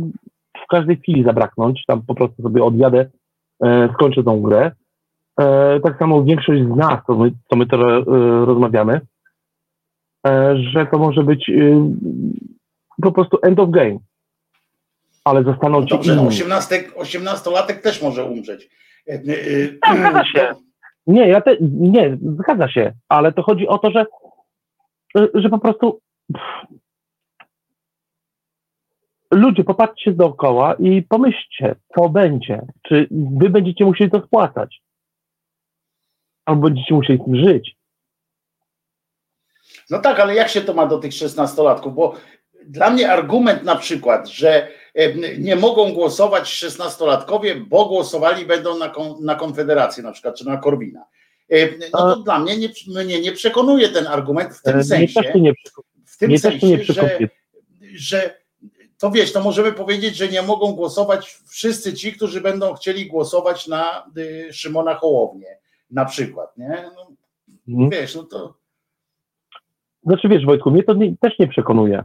[0.64, 3.10] w każdej chwili zabraknąć, tam po prostu sobie odjadę,
[3.94, 4.72] skończę tą grę.
[5.40, 8.04] E, tak samo większość z nas, to my, to my to e,
[8.46, 9.02] rozmawiamy,
[10.28, 11.52] E, że to może być
[13.02, 13.98] po prostu end of game.
[15.24, 18.70] Ale zostaną no dobrze, ci 18, 18-latek też może umrzeć.
[19.08, 19.20] E, e,
[19.82, 20.56] tak, zgadza się.
[21.08, 24.06] Nie, ja te, nie, zgadza się, ale to chodzi o to, że,
[25.34, 26.00] że po prostu
[26.34, 26.78] pff,
[29.34, 32.62] ludzie, popatrzcie dookoła i pomyślcie, co będzie.
[32.88, 34.82] Czy wy będziecie musieli to spłacać?
[36.46, 37.76] Albo będziecie musieli z tym żyć.
[39.90, 41.96] No tak, ale jak się to ma do tych szesnastolatków?
[41.96, 42.16] Bo
[42.66, 44.68] dla mnie argument na przykład, że
[45.38, 50.58] nie mogą głosować szesnastolatkowie, bo głosowali będą na, kon, na Konfederację na przykład, czy na
[50.58, 51.06] Korwina.
[51.94, 52.16] No to A...
[52.16, 55.22] dla mnie nie, mnie nie przekonuje ten argument w tym e, sensie,
[56.06, 57.20] w tym sensie, że,
[57.94, 58.43] że
[59.04, 63.68] to wiesz, to możemy powiedzieć, że nie mogą głosować wszyscy ci, którzy będą chcieli głosować
[63.68, 65.58] na y, Szymona Hołownię
[65.92, 66.90] na przykład, nie?
[66.96, 67.08] No,
[67.66, 67.90] hmm.
[67.90, 68.54] Wiesz, no to
[70.04, 72.04] znaczy wiesz Wojtku, mnie to nie, też nie przekonuje,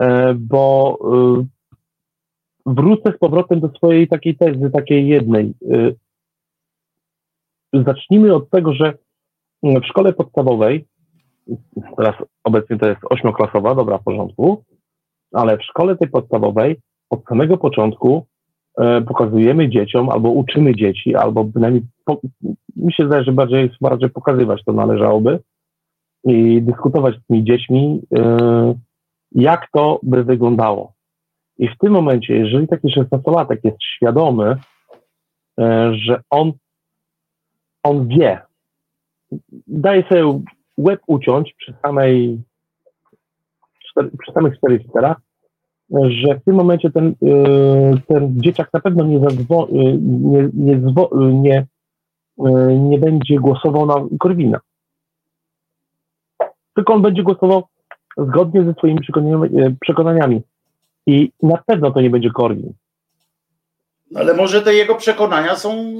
[0.00, 1.46] e, bo e,
[2.66, 5.54] wrócę z powrotem do swojej takiej tezy, takiej jednej.
[7.74, 8.98] E, zacznijmy od tego, że
[9.62, 10.86] w szkole podstawowej,
[11.96, 12.14] teraz
[12.44, 14.64] obecnie to jest ośmioklasowa, dobra, w porządku,
[15.32, 16.76] ale w szkole tej podstawowej
[17.10, 18.26] od samego początku
[19.06, 22.20] pokazujemy dzieciom, albo uczymy dzieci, albo bynajmniej, po,
[22.76, 25.38] mi się zdaje, że bardziej, bardziej pokazywać to należałoby,
[26.24, 28.74] i dyskutować z tymi dziećmi, e,
[29.32, 30.92] jak to by wyglądało.
[31.58, 34.56] I w tym momencie, jeżeli taki szesnastolatek jest świadomy,
[35.60, 36.52] e, że on,
[37.82, 38.40] on wie,
[39.66, 40.42] daje sobie
[40.78, 42.42] łeb uciąć przy samej
[44.18, 45.16] przy samych czterech literach,
[45.90, 47.14] że w tym momencie ten, e,
[48.08, 49.98] ten dzieciak na pewno nie, zadzwo, nie,
[50.54, 50.80] nie,
[51.22, 51.62] nie,
[52.78, 54.60] nie będzie głosował na Korwina
[56.78, 57.62] tylko on będzie głosował
[58.16, 59.00] zgodnie ze swoimi
[59.80, 60.42] przekonaniami.
[61.06, 62.72] I na pewno to nie będzie Korwin.
[64.10, 65.94] No ale może te jego przekonania są,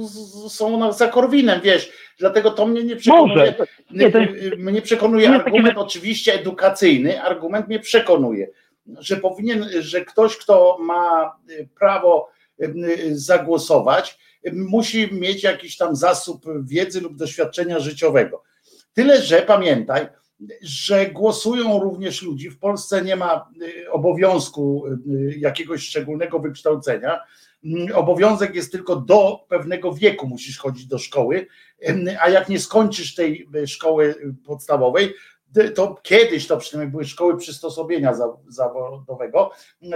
[0.49, 3.55] są za Korwinem, wiesz, dlatego to mnie nie przekonuje.
[3.91, 5.79] Nie, to jest, mnie przekonuje argument takie...
[5.79, 8.47] oczywiście edukacyjny, argument mnie przekonuje,
[8.99, 12.29] że powinien, że ktoś, kto ma e, prawo
[12.59, 12.67] e,
[13.11, 14.19] zagłosować,
[14.53, 18.43] musi mieć jakiś tam zasób wiedzy lub doświadczenia życiowego.
[18.93, 20.07] Tyle, że pamiętaj,
[20.61, 22.49] że głosują również ludzi.
[22.49, 27.19] W Polsce nie ma y, obowiązku y, jakiegoś szczególnego wykształcenia.
[27.63, 31.47] Mm, obowiązek jest tylko do pewnego wieku musisz chodzić do szkoły,
[32.21, 35.13] a jak nie skończysz tej y, szkoły podstawowej,
[35.75, 38.13] to kiedyś to przynajmniej były szkoły przysposobienia
[38.47, 39.51] zawodowego.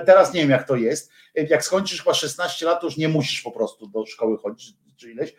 [0.06, 1.12] Teraz nie wiem, jak to jest.
[1.36, 5.12] Jak skończysz chyba 16 lat, to już nie musisz po prostu do szkoły chodzić czy
[5.12, 5.36] ileś,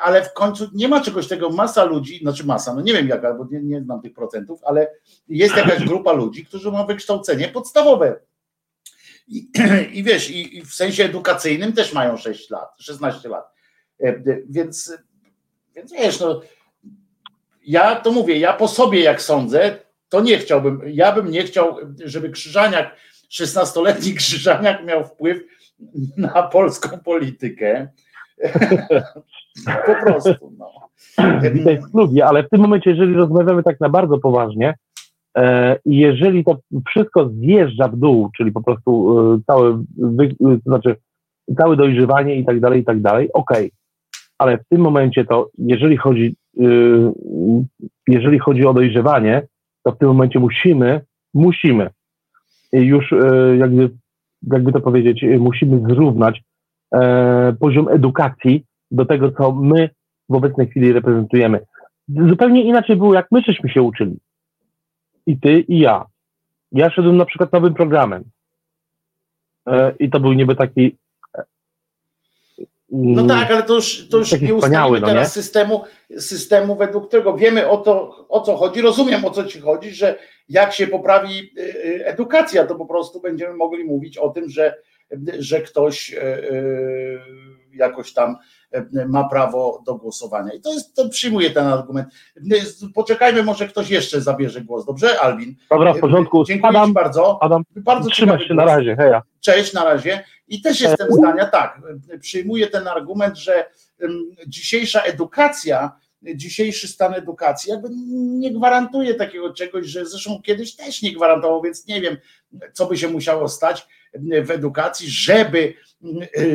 [0.00, 3.34] ale w końcu nie ma czegoś tego, masa ludzi, znaczy masa, no nie wiem jaka,
[3.34, 4.92] bo nie, nie znam tych procentów, ale
[5.28, 8.20] jest jakaś grupa ludzi, którzy ma wykształcenie podstawowe.
[9.28, 9.50] I,
[9.98, 13.44] i wiesz, i, i w sensie edukacyjnym też mają 6 lat, 16 lat.
[14.48, 14.98] Więc,
[15.76, 16.40] więc wiesz, no
[17.66, 21.76] ja to mówię, ja po sobie jak sądzę, to nie chciałbym, ja bym nie chciał,
[22.04, 22.96] żeby Krzyżaniak,
[23.32, 25.38] 16-letni Krzyżaniak miał wpływ
[26.16, 27.88] na polską politykę.
[29.86, 30.54] po prostu.
[30.58, 30.70] No.
[31.52, 34.74] Witaj w klubie, ale w tym momencie, jeżeli rozmawiamy tak na bardzo poważnie, e,
[35.84, 36.58] i jeżeli to
[36.88, 39.84] wszystko zjeżdża w dół, czyli po prostu e, całe,
[40.38, 40.96] to znaczy
[41.58, 43.66] całe dojrzewanie i tak dalej, i tak dalej, okej.
[43.66, 43.70] Okay.
[44.38, 46.64] Ale w tym momencie to, jeżeli chodzi, e,
[48.08, 49.46] jeżeli chodzi o dojrzewanie,
[49.82, 51.00] to w tym momencie musimy,
[51.34, 51.90] musimy
[52.72, 53.14] już
[53.58, 53.90] jakby
[54.52, 56.42] jakby to powiedzieć, musimy zrównać
[56.94, 59.90] e, poziom edukacji do tego, co my
[60.28, 61.60] w obecnej chwili reprezentujemy.
[62.08, 64.16] Zupełnie inaczej było, jak my żeśmy się uczyli.
[65.26, 66.04] I ty, i ja.
[66.72, 68.24] Ja szedłem na przykład nowym programem.
[69.66, 70.96] E, I to był niby taki
[72.96, 75.42] no tak, ale to już, to już nie ustalimy no teraz nie?
[75.42, 75.84] systemu,
[76.18, 78.80] systemu, według którego wiemy o to, o co chodzi.
[78.80, 80.18] Rozumiem, o co ci chodzi, że
[80.48, 84.74] jak się poprawi y, y, edukacja, to po prostu będziemy mogli mówić o tym, że,
[85.38, 86.16] że ktoś
[87.72, 88.36] jakoś tam
[89.08, 90.52] ma prawo do głosowania.
[90.52, 92.08] I to jest, to przyjmuję ten argument.
[92.94, 94.86] Poczekajmy, może ktoś jeszcze zabierze głos.
[94.86, 95.56] Dobrze, Albin?
[95.70, 96.44] Dobra, w porządku.
[96.44, 97.38] Dziękuję Adam, Ci bardzo.
[97.42, 98.96] Adam, bardzo trzymaj się, na razie.
[98.96, 99.22] Heja.
[99.40, 100.24] Cześć, na razie.
[100.48, 101.80] I też jestem zdania, tak,
[102.20, 103.70] przyjmuję ten argument, że
[104.46, 105.92] dzisiejsza edukacja,
[106.34, 111.86] dzisiejszy stan edukacji jakby nie gwarantuje takiego czegoś, że zresztą kiedyś też nie gwarantował, więc
[111.86, 112.16] nie wiem,
[112.72, 113.86] co by się musiało stać
[114.44, 115.74] w edukacji, żeby,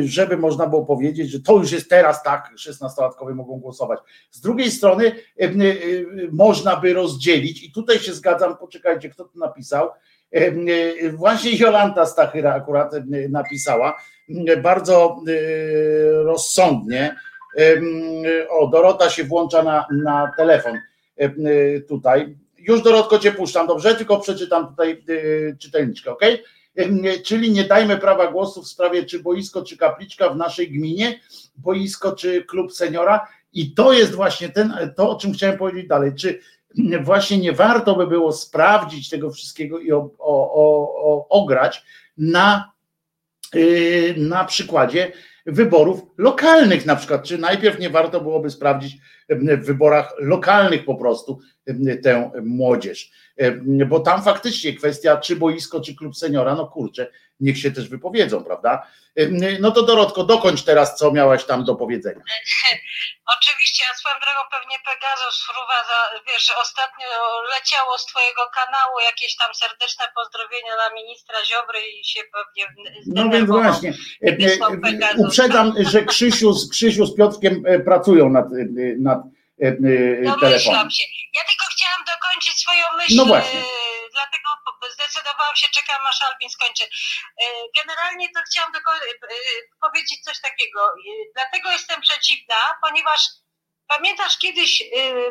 [0.04, 4.00] żeby można było powiedzieć, że to już jest teraz tak, 16-latkowie mogą głosować.
[4.30, 5.12] Z drugiej strony
[6.32, 9.90] można by rozdzielić, i tutaj się zgadzam, poczekajcie, kto to napisał,
[11.12, 12.92] właśnie Jolanta Stachyra akurat
[13.30, 14.02] napisała
[14.62, 15.20] bardzo
[16.24, 17.16] rozsądnie.
[18.48, 20.78] O, Dorota się włącza na, na telefon
[21.88, 22.36] tutaj.
[22.58, 23.94] Już Dorotko cię puszczam, dobrze?
[23.94, 26.22] Tylko przeczytam tutaj e, czytelniczkę, ok?
[27.24, 31.20] Czyli nie dajmy prawa głosu w sprawie czy boisko, czy kapliczka w naszej gminie,
[31.56, 33.26] boisko czy klub seniora.
[33.52, 36.12] I to jest właśnie ten, to, o czym chciałem powiedzieć dalej.
[36.14, 36.40] Czy
[37.02, 40.52] właśnie nie warto by było sprawdzić tego wszystkiego i o, o,
[40.94, 41.84] o, ograć
[42.18, 42.72] na,
[43.54, 45.12] y, na przykładzie
[45.46, 48.96] wyborów lokalnych na przykład, czy najpierw nie warto byłoby sprawdzić
[49.28, 51.40] w wyborach lokalnych po prostu
[52.02, 53.10] tę młodzież,
[53.86, 57.10] bo tam faktycznie kwestia czy boisko, czy klub seniora, no kurczę,
[57.40, 58.86] niech się też wypowiedzą, prawda?
[59.60, 62.22] No to Dorotko, dokończ teraz, co miałaś tam do powiedzenia.
[63.36, 67.06] Oczywiście, a swoją drogą pewnie Pegasus fruwa, za, wiesz, ostatnio
[67.54, 72.64] leciało z twojego kanału jakieś tam serdeczne pozdrowienia dla ministra Ziobry i się pewnie
[73.06, 73.92] No więc właśnie,
[75.24, 78.64] uprzedzam, że Krzysiu, Krzysiu z Piotrkiem e, pracują nad, e,
[79.08, 79.20] nad
[80.22, 80.90] no, telefonem.
[80.90, 81.04] się.
[81.38, 83.16] Ja tylko chciałam dokończyć swoją myśl.
[83.16, 83.60] No właśnie
[84.12, 84.48] dlatego
[84.92, 86.84] zdecydowałam się, czekam aż Albin skończy.
[86.84, 87.44] E,
[87.76, 89.00] generalnie to chciałam tylko e,
[89.80, 90.88] powiedzieć coś takiego.
[90.88, 90.92] E,
[91.34, 93.20] dlatego jestem przeciwna, ponieważ
[93.86, 94.82] pamiętasz kiedyś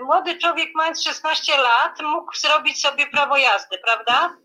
[0.01, 4.38] młody człowiek mając 16 lat mógł zrobić sobie prawo jazdy, prawda?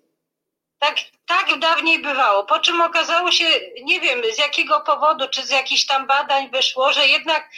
[0.79, 0.97] Tak,
[1.27, 2.45] tak dawniej bywało.
[2.45, 3.45] Po czym okazało się,
[3.83, 7.51] nie wiem z jakiego powodu, czy z jakichś tam badań wyszło, że jednak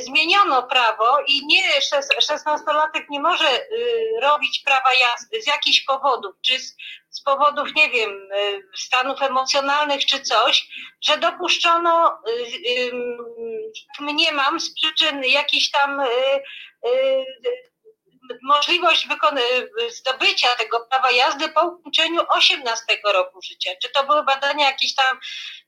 [0.00, 1.62] zmieniono prawo i nie
[2.30, 6.76] 16-latek nie może y, robić prawa jazdy z jakichś powodów, czy z,
[7.10, 10.68] z powodów, nie wiem, y, stanów emocjonalnych czy coś,
[11.00, 12.18] że dopuszczono,
[14.00, 16.02] mniemam, z przyczyn jakichś tam
[18.42, 19.08] możliwość
[19.88, 23.70] zdobycia tego prawa jazdy po ukończeniu 18 roku życia.
[23.82, 25.18] Czy to były badania jakieś tam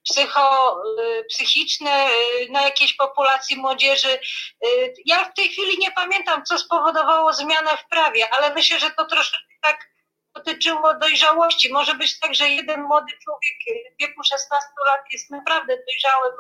[0.04, 4.20] psycho, y, psychiczne y, na jakiejś populacji młodzieży?
[4.66, 8.90] Y, ja w tej chwili nie pamiętam, co spowodowało zmianę w prawie, ale myślę, że
[8.90, 9.90] to troszeczkę tak
[10.34, 11.72] dotyczyło dojrzałości.
[11.72, 16.32] Może być tak, że jeden młody człowiek w wieku 16 lat jest naprawdę dojrzałym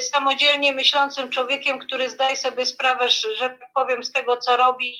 [0.00, 4.96] samodzielnie myślącym człowiekiem, który zdaje sobie sprawę, że tak powiem, z tego, co robi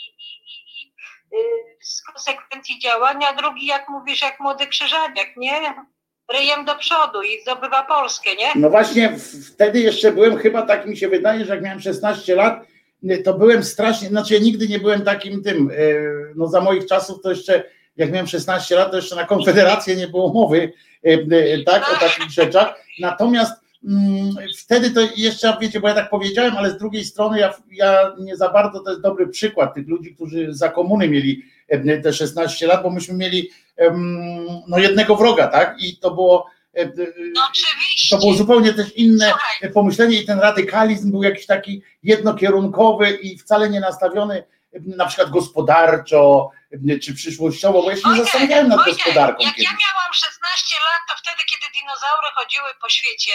[1.81, 5.75] z konsekwencji działania, drugi, jak mówisz, jak młody krzyżaniak, nie?
[6.33, 8.49] Ryjem do przodu i zdobywa Polskę, nie?
[8.55, 9.17] No właśnie,
[9.53, 12.67] wtedy jeszcze byłem, chyba tak mi się wydaje, że jak miałem 16 lat,
[13.11, 15.71] y, to byłem strasznie, znaczy ja nigdy nie byłem takim tym,
[16.37, 17.65] no za moich czasów to jeszcze,
[17.97, 20.73] jak miałem 16 lat, to jeszcze na Konfederację nie było mowy,
[21.67, 23.62] tak, o takich rzeczach, natomiast
[24.59, 28.37] wtedy to jeszcze, wiecie, bo ja tak powiedziałem, ale z drugiej strony ja, ja nie
[28.37, 32.67] za bardzo, to jest dobry przykład tych ludzi, którzy za komuny mieli e, te 16
[32.67, 33.51] lat, bo myśmy mieli
[34.69, 35.77] no jednego wroga, tak?
[35.83, 36.87] I to było e,
[37.35, 38.17] no, oczywiście.
[38.17, 39.73] to było zupełnie też inne Słuchaj.
[39.73, 46.51] pomyślenie i ten radykalizm był jakiś taki jednokierunkowy i wcale nie nastawiony na przykład gospodarczo
[47.03, 49.71] czy przyszłościowo, bo ja się nie zastanawiałem nad Wojtek, gospodarką Jak kiedyś.
[49.71, 53.33] ja miałam 16 lat, to wtedy, kiedy dinozaury chodziły po świecie,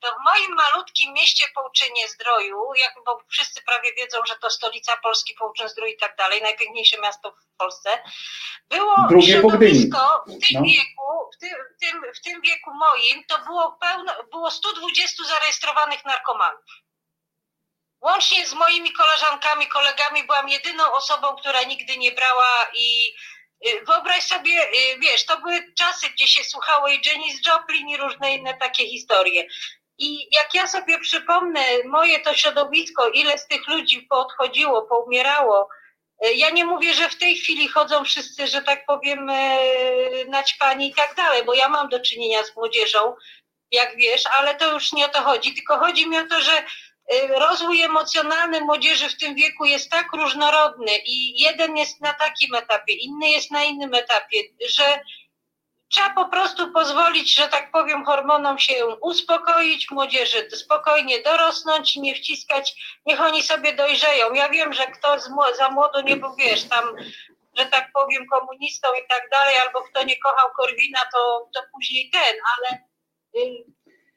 [0.00, 4.96] to w moim malutkim mieście Połczynie Zdroju, jak, bo wszyscy prawie wiedzą, że to stolica
[5.02, 7.90] Polski, Połczyn Zdrój i tak dalej, najpiękniejsze miasto w Polsce,
[8.70, 10.62] było Drugie środowisko w tym No.
[10.62, 16.04] wieku, w tym, w, tym, w tym wieku moim, to było pełno, było 120 zarejestrowanych
[16.04, 16.60] narkomanów.
[18.02, 23.14] Łącznie z moimi koleżankami, kolegami byłam jedyną osobą, która nigdy nie brała i
[23.66, 27.96] y, wyobraź sobie, y, wiesz, to były czasy, gdzie się słuchało i Janis Joplin i
[27.96, 29.46] różne inne takie historie.
[29.98, 35.68] I jak ja sobie przypomnę moje to środowisko, ile z tych ludzi poodchodziło, poumierało,
[36.26, 39.30] y, ja nie mówię, że w tej chwili chodzą wszyscy, że tak powiem,
[40.28, 43.14] naćpani i tak dalej, bo ja mam do czynienia z młodzieżą,
[43.70, 46.64] jak wiesz, ale to już nie o to chodzi, tylko chodzi mi o to, że
[47.38, 52.92] rozwój emocjonalny młodzieży w tym wieku jest tak różnorodny i jeden jest na takim etapie,
[52.92, 54.38] inny jest na innym etapie,
[54.68, 55.00] że
[55.92, 62.14] trzeba po prostu pozwolić, że tak powiem, hormonom się uspokoić, młodzieży spokojnie dorosnąć i nie
[62.14, 62.74] wciskać,
[63.06, 64.32] niech oni sobie dojrzeją.
[64.32, 65.16] Ja wiem, że kto
[65.58, 66.84] za młodo nie był, wiesz, tam,
[67.58, 72.10] że tak powiem, komunistą i tak dalej, albo kto nie kochał Korwina, to, to później
[72.10, 72.78] ten, ale
[73.44, 73.64] y,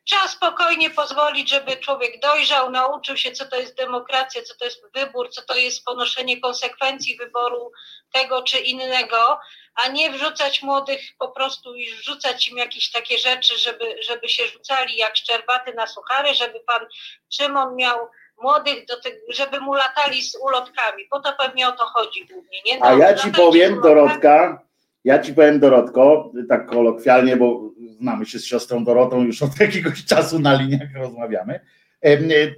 [0.05, 4.81] Trzeba spokojnie pozwolić, żeby człowiek dojrzał, nauczył się, co to jest demokracja, co to jest
[4.93, 7.71] wybór, co to jest ponoszenie konsekwencji wyboru
[8.11, 9.39] tego czy innego,
[9.75, 14.47] a nie wrzucać młodych po prostu i wrzucać im jakieś takie rzeczy, żeby, żeby się
[14.47, 16.85] rzucali jak szczerbaty na suchary, żeby pan
[17.29, 18.07] Szymon miał
[18.41, 22.61] młodych, do tego, żeby mu latali z ulotkami, bo to pewnie o to chodzi głównie.
[22.65, 22.83] Nie?
[22.83, 23.81] A No, ja ci powiem.
[23.81, 24.61] Dorotka,
[25.05, 30.05] ja ci powiem, Dorotko, tak kolokwialnie, bo znamy się z siostrą Dorotą już od jakiegoś
[30.05, 31.59] czasu na liniach rozmawiamy,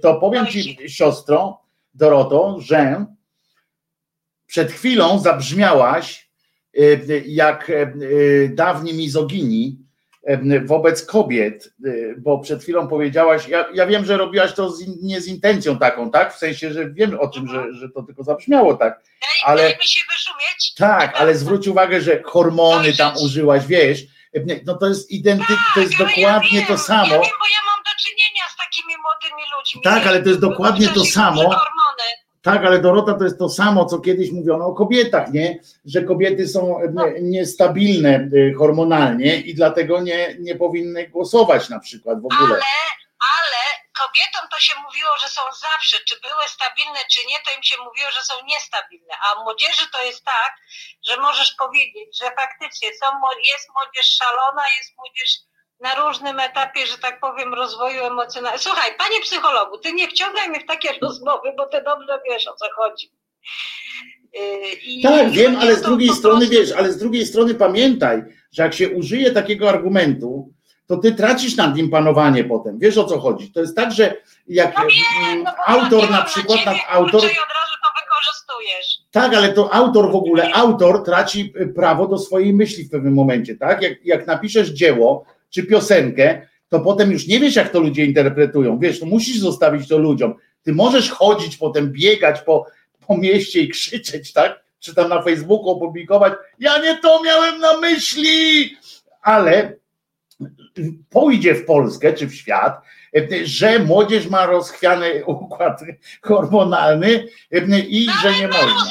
[0.02, 1.60] to powiem ci, siostro
[1.94, 3.06] Doroto, że
[4.46, 6.30] przed chwilą zabrzmiałaś
[7.26, 7.92] jak e,
[8.48, 9.87] dawni mizogini
[10.64, 14.96] wobec kobiet, e, bo przed chwilą powiedziałaś, ja, ja wiem, że robiłaś to z, in-
[15.02, 16.34] nie z intencją taką, tak?
[16.34, 19.00] W sensie, że wiem o czym, że, że to tylko zabrzmiało tak,
[19.44, 20.74] ale- daj mi się wyszumieć.
[20.74, 24.02] tak, ale zwróć uwagę, że hormony tam użyłaś, wiesz,
[24.66, 27.04] no to jest identyk, to jest Tak, ale dokładnie ja to samo.
[27.06, 29.82] Ja wiem, bo ja mam do czynienia z takimi młodymi ludźmi.
[29.82, 31.36] Tak, ale to jest dokładnie to samo.
[31.42, 32.08] Hormony.
[32.48, 35.58] Tak, ale Dorota to jest to samo, co kiedyś mówiono o kobietach, nie?
[35.84, 42.16] Że kobiety są e, niestabilne e, hormonalnie i dlatego nie, nie powinny głosować na przykład
[42.22, 42.54] w ogóle.
[42.54, 42.70] Ale,
[43.36, 43.60] ale
[44.00, 47.76] kobietom to się mówiło, że są zawsze, czy były stabilne, czy nie, to im się
[47.86, 49.14] mówiło, że są niestabilne.
[49.24, 50.52] A młodzieży to jest tak,
[51.08, 53.06] że możesz powiedzieć, że faktycznie są,
[53.52, 55.30] jest młodzież szalona, jest młodzież
[55.80, 58.62] na różnym etapie, że tak powiem, rozwoju emocjonalnego.
[58.62, 62.54] Słuchaj, panie psychologu, ty nie wciągaj mnie w takie rozmowy, bo ty dobrze wiesz o
[62.54, 63.10] co chodzi.
[64.34, 64.40] Yy,
[64.86, 68.22] i- Tak, i wiem, ale z drugiej strony prostu- wiesz, ale z drugiej strony pamiętaj,
[68.52, 70.52] że jak się użyje takiego argumentu,
[70.86, 72.78] to ty tracisz nad nim panowanie potem.
[72.78, 73.52] Wiesz o co chodzi?
[73.52, 74.14] To jest tak, że
[74.46, 74.92] jak No mm,
[75.26, 78.96] wiem, no bo autor na przykład, ciebie, nad autor, od razu to wykorzystujesz.
[79.10, 83.14] tak, ale to autor w ogóle, autor traci y, prawo do swojej myśli w pewnym
[83.14, 83.82] momencie, tak?
[83.82, 88.78] Jak, jak napiszesz dzieło czy piosenkę, to potem już nie wiesz, jak to ludzie interpretują.
[88.78, 90.34] Wiesz, to musisz zostawić to ludziom.
[90.62, 92.66] Ty możesz chodzić potem, biegać po,
[93.06, 94.64] po mieście i krzyczeć, tak?
[94.80, 98.76] Czy tam na Facebooku opublikować, ja nie to miałem na myśli,
[99.22, 99.76] ale
[101.10, 102.80] pójdzie w Polskę czy w świat,
[103.44, 105.80] że młodzież ma rozchwiany układ
[106.22, 107.24] hormonalny
[107.88, 108.90] i że nie można.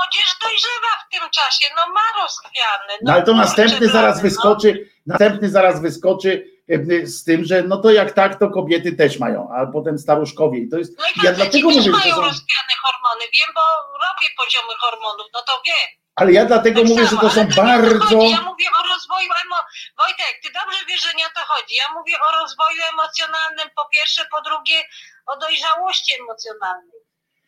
[0.00, 2.92] Młodzież dojrzewa w tym czasie, no ma rozchwiane.
[3.02, 6.30] No ale to następny zaraz blady, wyskoczy, następny zaraz wyskoczy
[6.68, 10.58] e, z tym, że no to jak tak, to kobiety też mają, a potem staruszkowie.
[10.58, 10.98] I to jest.
[10.98, 12.28] No i Ja dlatego też mówię, że mają to są.
[12.30, 13.60] rozchwiane hormony, wiem, bo
[14.06, 15.90] robię poziomy hormonów, no to wiem.
[16.16, 17.98] Ale ja dlatego Tak mówię, że samo, to są to bardzo.
[18.00, 18.30] chodzi.
[18.30, 19.56] Ja mówię o rozwoju emo...
[19.98, 21.74] Wojtek, ty dobrze wiesz, że nie o to chodzi.
[21.76, 24.78] Ja mówię o rozwoju emocjonalnym po pierwsze, po drugie
[25.26, 26.99] o dojrzałości emocjonalnej.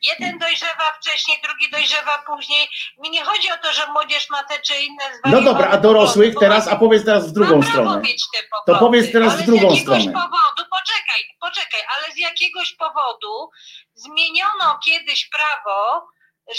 [0.03, 2.68] Jeden dojrzewa wcześniej, drugi dojrzewa później.
[2.98, 6.34] Mi nie chodzi o to, że młodzież ma te czy inne No dobra, a dorosłych
[6.40, 8.03] teraz, a powiedz teraz w drugą stronę.
[8.66, 10.12] To powiedz teraz w drugą z jakiegoś stronę.
[10.12, 13.50] powodu, poczekaj, poczekaj, ale z jakiegoś powodu
[13.95, 16.07] zmieniono kiedyś prawo,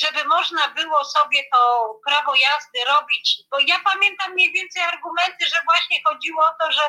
[0.02, 5.56] żeby można było sobie to prawo jazdy robić, bo ja pamiętam mniej więcej argumenty, że
[5.66, 6.82] właśnie chodziło o to, że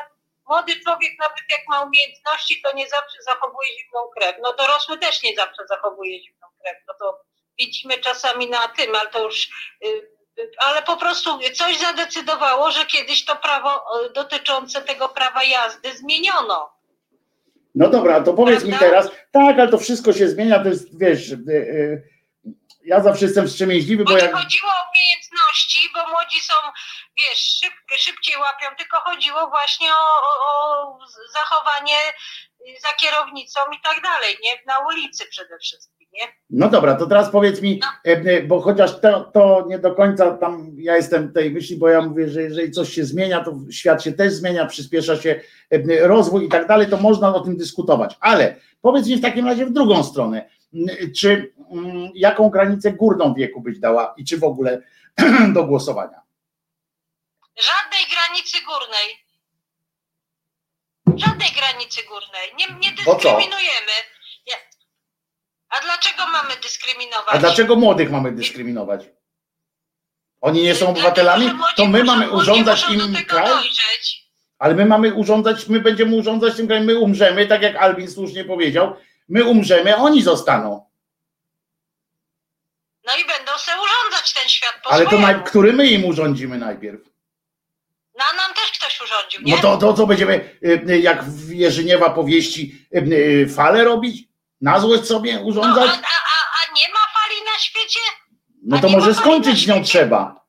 [0.47, 4.35] młody człowiek nawet jak ma umiejętności, to nie zawsze zachowuje zimną krew.
[4.43, 6.77] No dorosły też nie zawsze zachowuje zimną krew.
[6.87, 7.19] No to
[7.59, 9.49] widzimy czasami na tym, ale to już...
[9.85, 9.87] y,
[10.39, 15.97] y, Ale po prostu coś zadecydowało, że kiedyś to prawo y, dotyczące tego prawa jazdy
[15.97, 16.75] zmieniono.
[17.75, 18.87] No dobra, to powiedz mi Prawda?
[18.87, 21.21] teraz, tak, ale to wszystko się zmienia, to jest, wiesz,
[22.85, 26.53] ja zawsze jestem wstrzemięźliwy, Bo bo nie jak, chodziło o umiejętności, bo młodzi są,
[27.17, 30.97] wiesz, szyb, szybciej łapią, tylko chodziło właśnie o, o, o
[31.33, 31.97] zachowanie
[32.61, 34.51] y, za kierownicą i tak dalej, nie?
[34.67, 36.27] Na ulicy przede wszystkim, nie?
[36.49, 38.11] no dobra, to teraz powiedz mi, No.
[38.11, 41.89] e, e, bo chociaż to, to nie do końca tam ja jestem tej myśli, bo
[41.89, 46.07] ja mówię, że jeżeli coś się zmienia, to świat się też zmienia, przyspiesza się e,
[46.07, 49.65] rozwój i tak dalej, to można o tym dyskutować, ale powiedz mi w takim razie
[49.65, 50.49] w drugą stronę,
[51.17, 51.53] czy
[52.13, 54.81] jaką granicę górną wieku byś dała i czy w ogóle
[55.53, 56.24] do głosowania?
[57.57, 59.25] Żadnej granicy górnej.
[61.15, 62.55] Żadnej granicy górnej.
[62.57, 63.95] Nie, nie dyskryminujemy.
[64.47, 64.53] Nie.
[65.69, 67.35] A dlaczego mamy dyskryminować?
[67.35, 69.01] A dlaczego młodych mamy dyskryminować?
[70.41, 71.51] Oni nie są obywatelami?
[71.75, 73.53] To my mamy urządzać im kraj?
[74.59, 78.45] Ale my mamy urządzać, my będziemy urządzać tym krajem, my umrzemy, tak jak Albin słusznie
[78.45, 78.97] powiedział,
[79.29, 80.89] my umrzemy, oni zostaną.
[83.05, 85.43] No i będą sobie urządzać ten świat po Ale to swojemu.
[85.43, 87.14] który my im urządzimy najpierw?
[88.17, 89.55] No nam też ktoś urządził, nie?
[89.55, 94.27] No to, to co będziemy, y, y, jak w Jerzyniewa powieści, y, falę robić?
[94.61, 95.89] Na złość sobie no, a, urządzać?
[95.89, 97.99] a, a, nie ma fali na świecie?
[98.63, 100.45] No to może skończyć nią trzeba.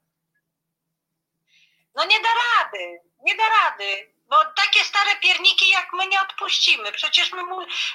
[1.95, 4.16] No nie da rady, nie da rady.
[4.37, 6.93] Bo takie stare pierniki jak my nie odpuścimy.
[6.93, 7.43] Przecież my,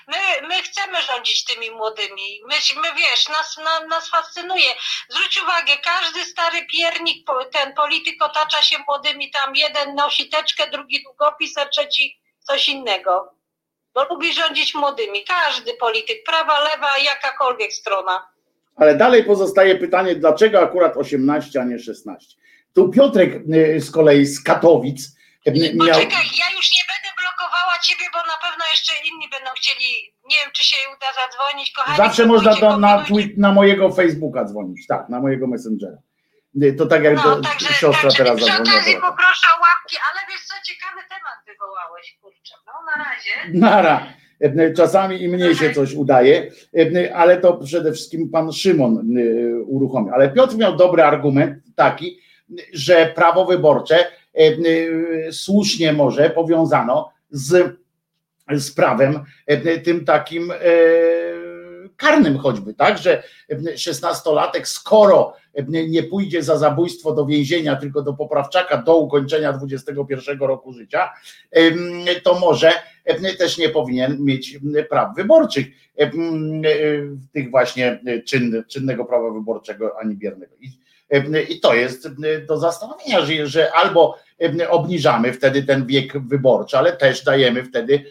[0.07, 2.41] my, my chcemy rządzić tymi młodymi.
[2.49, 4.71] My, my wiesz, nas, na, nas fascynuje.
[5.09, 9.31] Zwróć uwagę, każdy stary piernik, ten polityk otacza się młodymi.
[9.31, 13.33] Tam jeden nosi teczkę, drugi długopis, a trzeci coś innego.
[13.93, 15.23] Bo lubi rządzić młodymi.
[15.23, 18.27] Każdy polityk, prawa, lewa, jakakolwiek strona.
[18.75, 22.37] Ale dalej pozostaje pytanie, dlaczego akurat 18, a nie 16?
[22.73, 25.87] Tu Piotrek y, z kolei z Katowic miał...
[25.87, 29.89] Poczekaj, ja już nie będę blokowała ciebie, bo na pewno jeszcze inni będą chcieli,
[30.29, 31.97] nie wiem czy się uda zadzwonić, kochani.
[31.97, 35.97] Zawsze można do, na, tweet, na mojego Facebooka dzwonić, tak, na mojego Messengera.
[36.77, 38.75] To tak jak No, do, także, siostra także teraz przy zadzwoniła.
[38.75, 39.09] okazji do was.
[39.09, 42.53] poproszę o łapki, ale wiesz co, ciekawy temat wywołałeś, kurczę.
[42.67, 43.31] No na razie.
[43.67, 44.13] Nara.
[44.77, 46.51] Czasami i mnie się coś udaje,
[47.15, 49.03] ale to przede wszystkim pan Szymon
[49.65, 50.13] uruchomił.
[50.13, 52.19] Ale Piotr miał dobry argument taki,
[52.73, 54.11] że prawo wyborcze
[55.31, 57.75] słusznie może powiązano z,
[58.51, 59.19] z prawem
[59.51, 60.55] y, tym takim y,
[61.97, 63.23] karnym choćby, tak, że
[63.75, 65.33] szesnastolatek, skoro
[65.67, 71.09] nie pójdzie za zabójstwo do więzienia, tylko do poprawczaka do ukończenia 21 roku życia,
[72.23, 72.71] to może
[73.37, 74.59] też nie powinien mieć
[74.89, 75.67] praw wyborczych,
[75.99, 76.11] y,
[77.33, 80.55] tych właśnie y, czyn, czynnego prawa wyborczego ani biernego.
[80.61, 80.80] I,
[81.49, 82.07] I to jest
[82.47, 84.17] do zastanowienia, że, że albo
[84.69, 88.05] obniżamy wtedy ten wiek wyborczy, ale też dajemy wtedy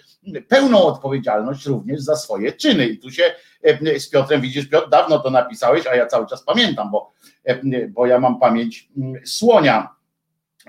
[0.48, 2.88] pełną odpowiedzialność również za swoje czyny.
[2.88, 3.34] I tu się
[3.98, 7.12] z Piotrem widzisz, Piotr, dawno to napisałeś, a ja cały czas pamiętam, bo,
[7.88, 8.88] bo ja mam pamięć
[9.24, 9.88] słonia.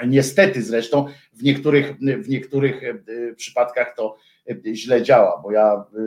[0.08, 2.94] Niestety zresztą w niektórych, w niektórych e,
[3.36, 4.18] przypadkach to
[4.74, 6.02] źle działa, bo ja e,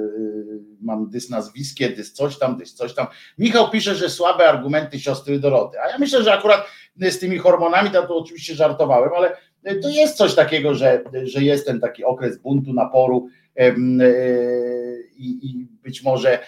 [0.80, 3.06] mam dys nazwiskie, dys coś tam, dys coś tam.
[3.38, 6.66] Michał pisze, że słabe argumenty siostry Doroty, a ja myślę, że akurat
[6.96, 9.36] z tymi hormonami, to, to oczywiście żartowałem, ale
[9.82, 13.28] to jest coś takiego, że, że jest ten taki okres buntu, naporu
[15.16, 16.38] i, i być może,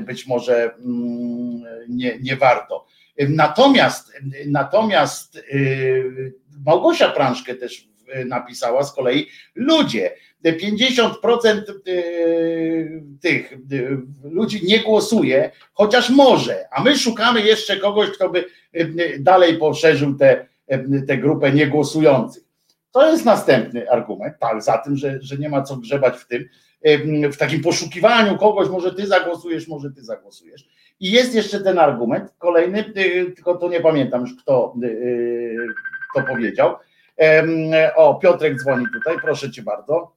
[0.00, 2.86] być może mm, nie, nie warto.
[3.28, 4.12] Natomiast,
[4.46, 6.34] natomiast y,
[6.66, 10.14] Małgosia Prążkę też y, napisała z kolei, ludzie,
[10.52, 18.28] 50% y, tych y, ludzi nie głosuje, chociaż może, a my szukamy jeszcze kogoś, kto
[18.28, 18.44] by
[18.76, 20.46] y, dalej poszerzył tę
[21.06, 22.42] tę grupę niegłosujących.
[22.92, 26.48] To jest następny argument, tak, za tym, że, że nie ma co grzebać w tym,
[27.32, 30.68] w takim poszukiwaniu kogoś, może ty zagłosujesz, może ty zagłosujesz.
[31.00, 32.84] I jest jeszcze ten argument, kolejny,
[33.36, 34.74] tylko to nie pamiętam już kto,
[36.10, 36.76] kto powiedział.
[37.96, 40.13] O, Piotrek dzwoni tutaj, proszę cię bardzo.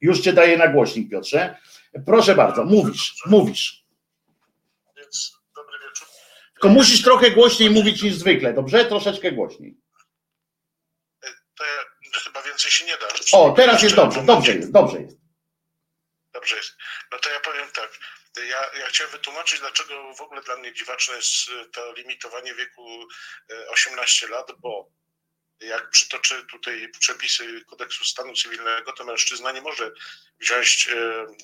[0.00, 1.56] Już cię daję na głośnik, Piotrze.
[2.06, 3.84] Proszę bardzo, mówisz, mówisz.
[4.96, 6.08] Więc dobry wieczór.
[6.52, 8.84] Tylko musisz trochę głośniej mówić niż zwykle, dobrze?
[8.84, 9.76] Troszeczkę głośniej.
[11.58, 11.84] To ja,
[12.24, 13.06] chyba więcej się nie da.
[13.32, 15.16] O, teraz jest dobrze, dobrze jest, dobrze jest.
[16.32, 16.76] Dobrze jest.
[17.12, 17.98] No to ja powiem tak.
[18.36, 23.02] Ja, ja chciałem wytłumaczyć, dlaczego w ogóle dla mnie dziwaczne jest y, to limitowanie wieku
[23.50, 24.90] y, 18 lat, bo
[25.60, 29.90] jak przytoczę tutaj przepisy kodeksu stanu cywilnego, to mężczyzna nie może
[30.40, 30.88] wziąć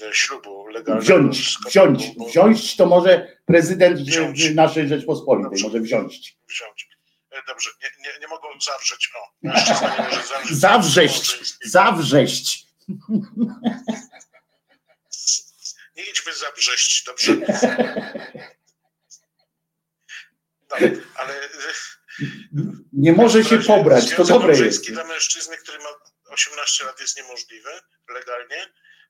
[0.09, 1.05] e, ślubu legalnego.
[1.05, 4.51] Wziąć, wziąć, bo- wziąć to może prezydent Wziąć.
[4.55, 5.65] naszej Rzeczpospolitej, Dobrze.
[5.65, 6.37] może wziąć.
[6.49, 6.89] wziąć.
[7.31, 9.11] E, Dobrze, nie, nie, nie mogą zawrzeć.
[9.17, 10.57] O, mężczyzna nie może zawrzeć.
[10.59, 11.71] Zawrześć, małżeńskiego.
[11.71, 12.67] zawrześć.
[15.97, 16.33] Nie idźmy
[17.05, 17.33] dobrze?
[20.71, 20.77] No,
[21.15, 21.49] ale
[22.93, 24.93] Nie może się pobrać, to dobre jest.
[24.93, 25.89] dla mężczyzny, który ma
[26.31, 27.71] 18 lat jest niemożliwy
[28.15, 28.57] legalnie.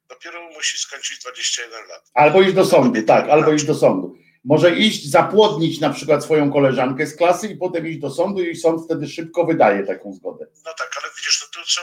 [0.08, 2.10] Dopiero musi skończyć 21 lat.
[2.14, 4.16] Albo iść do sądu, tak, albo iść do sądu.
[4.44, 8.56] Może iść, zapłodnić na przykład swoją koleżankę z klasy i potem iść do sądu i
[8.56, 10.46] sąd wtedy szybko wydaje taką zgodę.
[10.64, 11.80] No tak, ale widzisz, no tu są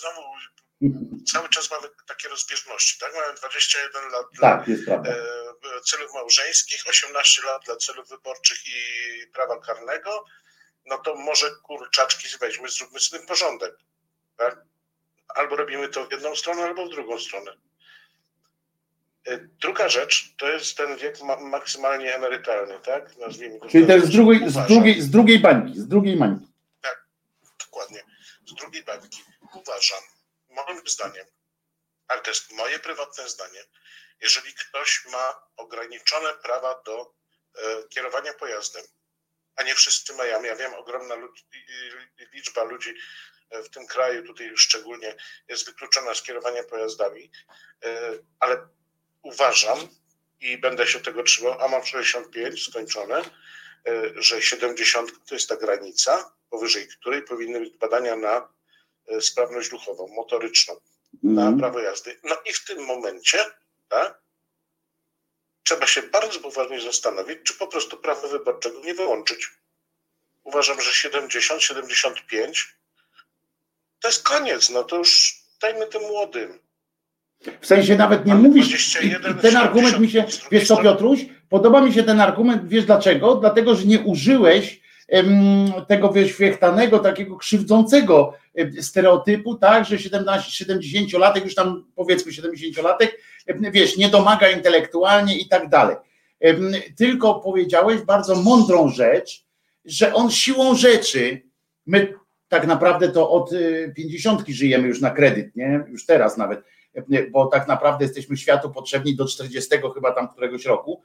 [0.00, 0.22] znowu
[1.32, 3.12] cały czas mamy takie rozbieżności, tak?
[3.14, 8.80] Mamy 21 lat dla Tak, e, celów małżeńskich, 18 lat dla celów wyborczych i
[9.32, 10.24] prawa karnego,
[10.86, 13.74] no to może kurczaczki weźmy, zróbmy z tym porządek.
[14.36, 14.56] Tak?
[15.28, 17.52] Albo robimy to w jedną stronę, albo w drugą stronę.
[19.26, 23.16] E, Druga rzecz to jest ten wiek ma- maksymalnie emerytalny, tak?
[23.16, 23.68] Nazwijmy go.
[23.68, 26.46] Czyli to jest z drugiej, z drugiej, z drugiej bańki, z drugiej bańki.
[27.58, 28.04] Dokładnie.
[28.46, 29.22] Z drugiej bajki
[29.54, 30.00] uważam,
[30.50, 31.26] moim zdaniem,
[32.08, 33.60] ale to jest moje prywatne zdanie,
[34.20, 37.12] jeżeli ktoś ma ograniczone prawa do
[37.54, 38.84] e, kierowania pojazdem,
[39.56, 41.44] a nie wszyscy mają, ja wiem, ogromna lud-
[42.32, 42.94] liczba ludzi
[43.50, 45.16] e, w tym kraju, tutaj szczególnie,
[45.48, 47.30] jest wykluczona z kierowania pojazdami,
[47.84, 48.10] e,
[48.40, 48.68] ale
[49.22, 49.78] uważam
[50.40, 55.56] i będę się tego trzymał, a mam 65 skończone, e, że 70 to jest ta
[55.56, 58.48] granica, powyżej której powinny być badania na
[59.20, 60.80] sprawność duchową, motoryczną,
[61.22, 61.58] na Mhm.
[61.58, 62.20] prawo jazdy.
[62.24, 63.44] No i w tym momencie
[63.88, 64.18] tak,
[65.66, 69.50] trzeba się bardzo poważnie zastanowić, czy po prostu prawa wyborczego nie wyłączyć.
[70.44, 72.76] Uważam, że 70, 75
[74.00, 76.58] to jest koniec, no to już dajmy tym młodym.
[77.60, 78.68] W sensie nawet nie Ale mówisz.
[78.68, 82.68] 21, i Ten argument mi się, 70, wiesz co Piotruś, podoba mi się ten argument,
[82.68, 83.34] wiesz dlaczego?
[83.34, 88.34] Dlatego, że nie użyłeś em, tego wyświechtanego, takiego krzywdzącego
[88.80, 93.16] stereotypu, tak, że 17, 70-latek, już tam powiedzmy 70-latek, em,
[93.72, 95.96] wiesz, nie domaga intelektualnie i tak dalej.
[96.96, 99.46] Tylko powiedziałeś bardzo mądrą rzecz,
[99.84, 101.42] że on siłą rzeczy,
[101.86, 102.14] my
[102.48, 105.84] tak naprawdę to od y, 50 żyjemy już na kredyt, nie?
[105.88, 106.62] Już teraz nawet,
[107.30, 111.02] bo tak naprawdę jesteśmy światu potrzebni do 40 chyba tam któregoś roku,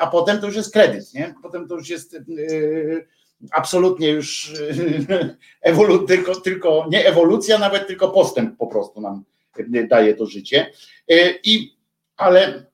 [0.00, 1.34] a potem to już jest kredyt, nie?
[1.42, 3.06] Potem to już jest y,
[3.50, 5.06] absolutnie już y,
[5.62, 9.24] ewolu, tylko, tylko nie ewolucja nawet, tylko postęp po prostu nam
[9.88, 10.72] daje to życie.
[11.10, 11.76] Y, I,
[12.16, 12.66] ale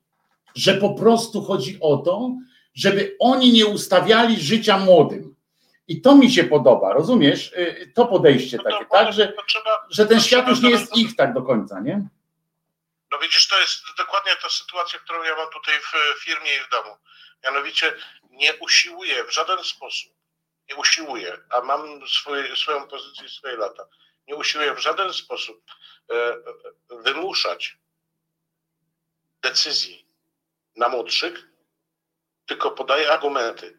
[0.54, 2.30] że po prostu chodzi o to,
[2.74, 5.34] żeby oni nie ustawiali życia młodym.
[5.88, 7.52] I to mi się podoba, rozumiesz?
[7.52, 9.32] Y, To podejście No takie, tak, że,
[9.90, 12.08] że ten świat już nie jest ich tak do końca, nie?
[13.12, 16.70] No widzisz, to jest dokładnie ta sytuacja, którą ja mam tutaj w firmie i w
[16.70, 16.96] domu.
[17.44, 17.92] Mianowicie
[18.30, 20.12] nie usiłuję w żaden sposób,
[20.70, 23.84] nie usiłuję, a mam swój, swoją pozycję swoje lata,
[24.28, 25.77] nie usiłuję w żaden sposób e, e,
[27.04, 27.78] wymuszać
[29.42, 30.06] decyzji
[30.76, 31.48] na młodszych,
[32.46, 33.78] tylko podaję argumenty.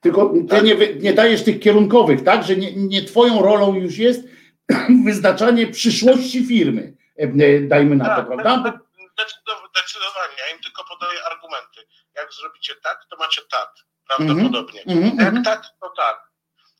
[0.00, 2.44] Tylko ty nie, wy- nie dajesz tych kierunkowych, tak?
[2.44, 4.20] Że nie, nie twoją rolą już jest
[5.06, 6.96] wyznaczanie przyszłości firmy.
[7.18, 8.70] E, e, Dajmy na to, Tak, prawda?
[8.70, 8.78] de-
[9.24, 11.80] decydow- Zdecydowanie, ja im tylko podaję argumenty.
[12.14, 13.74] Jak zrobicie tak, to macie tak,
[14.08, 14.80] prawdopodobnie.
[14.82, 15.44] Mhm, Jak mhm.
[15.44, 16.30] tak, to tak.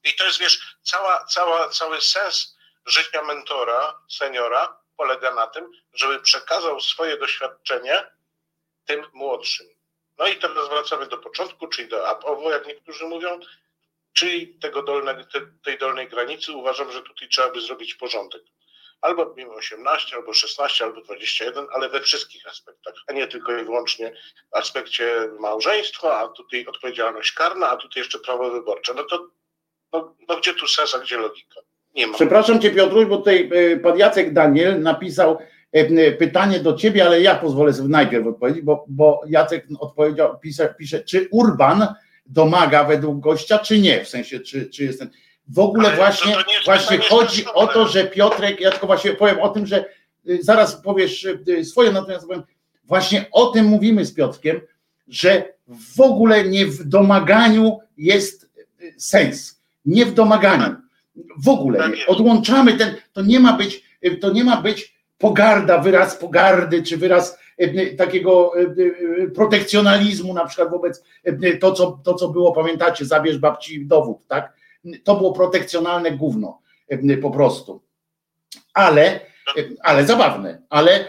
[0.04, 2.56] I to jest, wiesz, cała, cała, cały sens
[2.88, 8.10] życia mentora, seniora polega na tym, żeby przekazał swoje doświadczenie
[8.86, 9.66] tym młodszym.
[10.18, 13.40] No i teraz wracamy do początku, czyli do APOWO, jak niektórzy mówią,
[14.12, 16.52] czyli tego dolnego, te, tej dolnej granicy.
[16.52, 18.42] Uważam, że tutaj trzeba by zrobić porządek.
[19.00, 23.64] Albo mimo 18, albo 16, albo 21, ale we wszystkich aspektach, a nie tylko i
[23.64, 24.16] wyłącznie
[24.52, 28.94] w aspekcie małżeństwa, a tutaj odpowiedzialność karna, a tutaj jeszcze prawo wyborcze.
[28.94, 29.28] No to
[29.92, 31.60] no, no gdzie tu sens, a gdzie logika?
[32.14, 35.38] Przepraszam cię Piotruś, bo tutaj e, pan Jacek Daniel napisał
[35.72, 40.74] e, pytanie do ciebie, ale ja pozwolę sobie najpierw odpowiedzieć, bo, bo Jacek odpowiedział, pisze,
[40.78, 41.86] pisze, czy Urban
[42.26, 45.10] domaga według gościa, czy nie, w sensie, czy, czy jest ten...
[45.48, 49.12] W ogóle Ale właśnie, to- to właśnie chodzi o to, że Piotrek, ja tylko właśnie
[49.12, 49.84] powiem o tym, że
[50.28, 52.42] y, zaraz powiesz y, swoje, natomiast powiem,
[52.84, 54.60] właśnie o tym mówimy z Piotrkiem,
[55.08, 55.52] że
[55.96, 58.50] w ogóle nie w domaganiu jest
[58.82, 60.76] y, sens, nie w domaganiu.
[61.44, 62.06] W ogóle Tak nie.
[62.06, 66.96] Odłączamy ten, to nie ma być, y, to nie ma być pogarda, wyraz pogardy, czy
[66.96, 68.52] wyraz y, y, takiego
[69.34, 71.04] protekcjonalizmu na przykład wobec
[71.60, 74.52] to, co, to, co było, pamiętacie, zabierz babci dowód, tak?
[75.04, 76.60] To było protekcjonalne gówno.
[77.22, 77.82] po prostu.
[78.74, 79.20] Ale,
[79.82, 81.04] ale zabawne, ale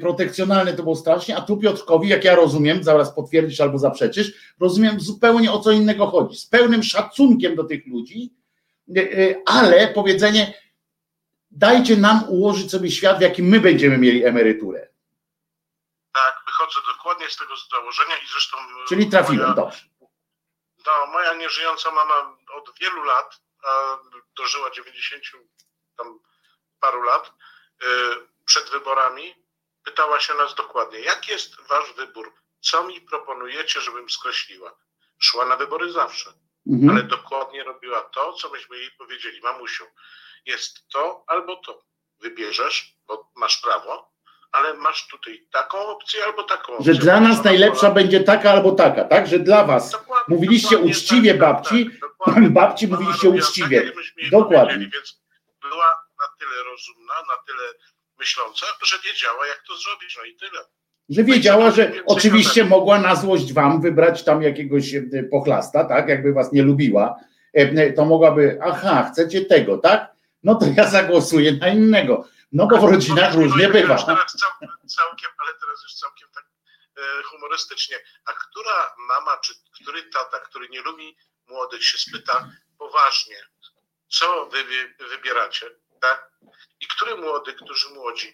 [0.00, 5.00] protekcjonalne to było strasznie, a tu Piotrkowi, jak ja rozumiem, zaraz potwierdzisz albo zaprzeczysz, rozumiem
[5.00, 6.36] zupełnie o co innego chodzi.
[6.36, 8.32] Z pełnym szacunkiem do tych ludzi,
[9.46, 10.62] ale powiedzenie,
[11.50, 14.88] dajcie nam ułożyć sobie świat, w jakim my będziemy mieli emeryturę.
[16.12, 18.58] Tak, wychodzę dokładnie z tego założenia i zresztą.
[18.88, 19.80] Czyli trafiłem, moja, dobrze.
[20.86, 23.98] No, moja nieżyjąca mama od wielu lat, a
[24.36, 25.24] dożyła 90
[25.96, 26.20] tam
[26.80, 27.32] paru lat,
[28.44, 29.34] przed wyborami,
[29.84, 32.32] pytała się nas dokładnie, jak jest wasz wybór?
[32.60, 34.76] Co mi proponujecie, żebym skreśliła?
[35.18, 36.32] Szła na wybory zawsze,
[36.72, 36.90] mhm.
[36.90, 39.40] ale dokładnie robiła to, co myśmy jej powiedzieli.
[39.40, 39.84] Mamusiu,
[40.46, 41.82] jest to albo to.
[42.20, 44.12] Wybierzesz, bo masz prawo,
[44.52, 46.94] ale masz tutaj taką opcję albo taką opcję.
[46.94, 49.26] Że dla nas najlepsza będzie taka albo taka, tak?
[49.26, 53.92] Że dla was dokładnie, mówiliście dokładnie, uczciwie tak, babci, tak, tak, babci mówiliście uczciwie.
[53.92, 54.90] Tak, dokładnie.
[54.92, 55.22] Więc
[55.60, 57.74] była na tyle rozumna, na tyle
[58.18, 60.64] myśląca, że wiedziała jak to zrobić, no i tyle.
[61.10, 66.08] Że wiedziała, że oczywiście mogła na złość wam wybrać tam jakiegoś e, pochlasta, tak?
[66.08, 67.16] Jakby was nie lubiła,
[67.52, 70.12] e, to mogłaby, aha, chcecie tego, tak?
[70.42, 72.28] No to ja zagłosuję na innego.
[72.52, 73.96] No bo w rodzinach różnie bywa.
[73.96, 74.36] Teraz
[74.86, 76.44] całkiem, ale teraz już całkiem tak
[76.96, 77.96] e, humorystycznie.
[78.26, 81.16] A która mama, czy który tata, który nie lubi
[81.48, 83.36] młodych, się spyta poważnie,
[84.08, 84.58] co wy
[85.10, 85.66] wybieracie,
[86.00, 86.30] tak?
[86.80, 88.32] I który młody, którzy młodzi, e,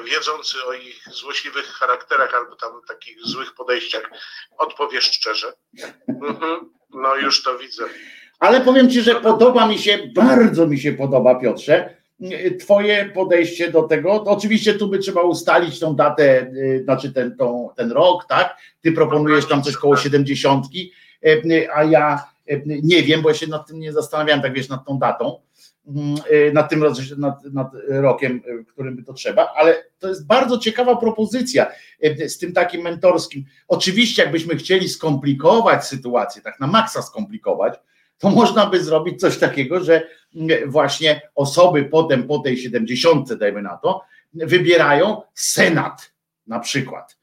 [0.00, 4.10] wiedzący o ich złośliwych charakterach albo tam takich złych podejściach,
[4.58, 5.52] odpowie szczerze.
[6.08, 7.84] Mhm, no już to widzę.
[8.38, 12.02] Ale powiem Ci, że podoba mi się, bardzo mi się podoba, Piotrze,
[12.60, 14.24] Twoje podejście do tego.
[14.24, 18.56] Oczywiście tu by trzeba ustalić tą datę, y, znaczy ten, tą, ten rok, tak?
[18.80, 20.66] Ty proponujesz tam coś koło 70,
[21.24, 24.68] y, a ja y, nie wiem, bo ja się nad tym nie zastanawiałem, tak wiesz,
[24.68, 25.40] nad tą datą,
[26.52, 26.84] nad tym
[27.16, 31.66] nad, nad rokiem, w którym by to trzeba, ale to jest bardzo ciekawa propozycja
[32.26, 33.44] z tym takim mentorskim.
[33.68, 37.74] Oczywiście, jakbyśmy chcieli skomplikować sytuację, tak na maksa skomplikować,
[38.18, 40.08] to można by zrobić coś takiego, że
[40.66, 44.02] właśnie osoby potem po tej 70, dajmy na to,
[44.34, 46.12] wybierają Senat
[46.46, 47.18] na przykład.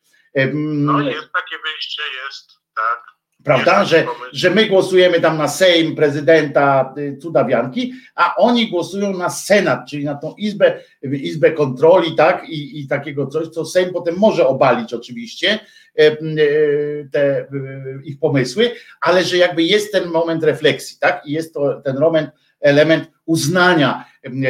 [0.53, 3.08] No jest takie wyjście, jest, tak.
[3.43, 9.29] Prawda, że, że my głosujemy tam na Sejm, prezydenta, y, cudawianki, a oni głosują na
[9.29, 14.15] Senat, czyli na tą Izbę, Izbę Kontroli, tak, i, i takiego coś, co Sejm potem
[14.17, 15.59] może obalić oczywiście,
[15.95, 16.15] e,
[17.11, 17.47] te
[18.03, 18.71] ich pomysły,
[19.01, 22.29] ale że jakby jest ten moment refleksji, tak, i jest to ten moment,
[22.61, 24.05] element uznania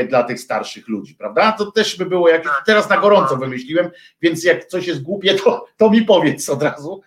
[0.10, 1.52] dla tych starszych ludzi, prawda?
[1.52, 2.64] To też by było, jak tak.
[2.66, 3.90] teraz na gorąco wymyśliłem,
[4.22, 7.02] więc jak coś jest głupie, to, to mi powiedz od razu,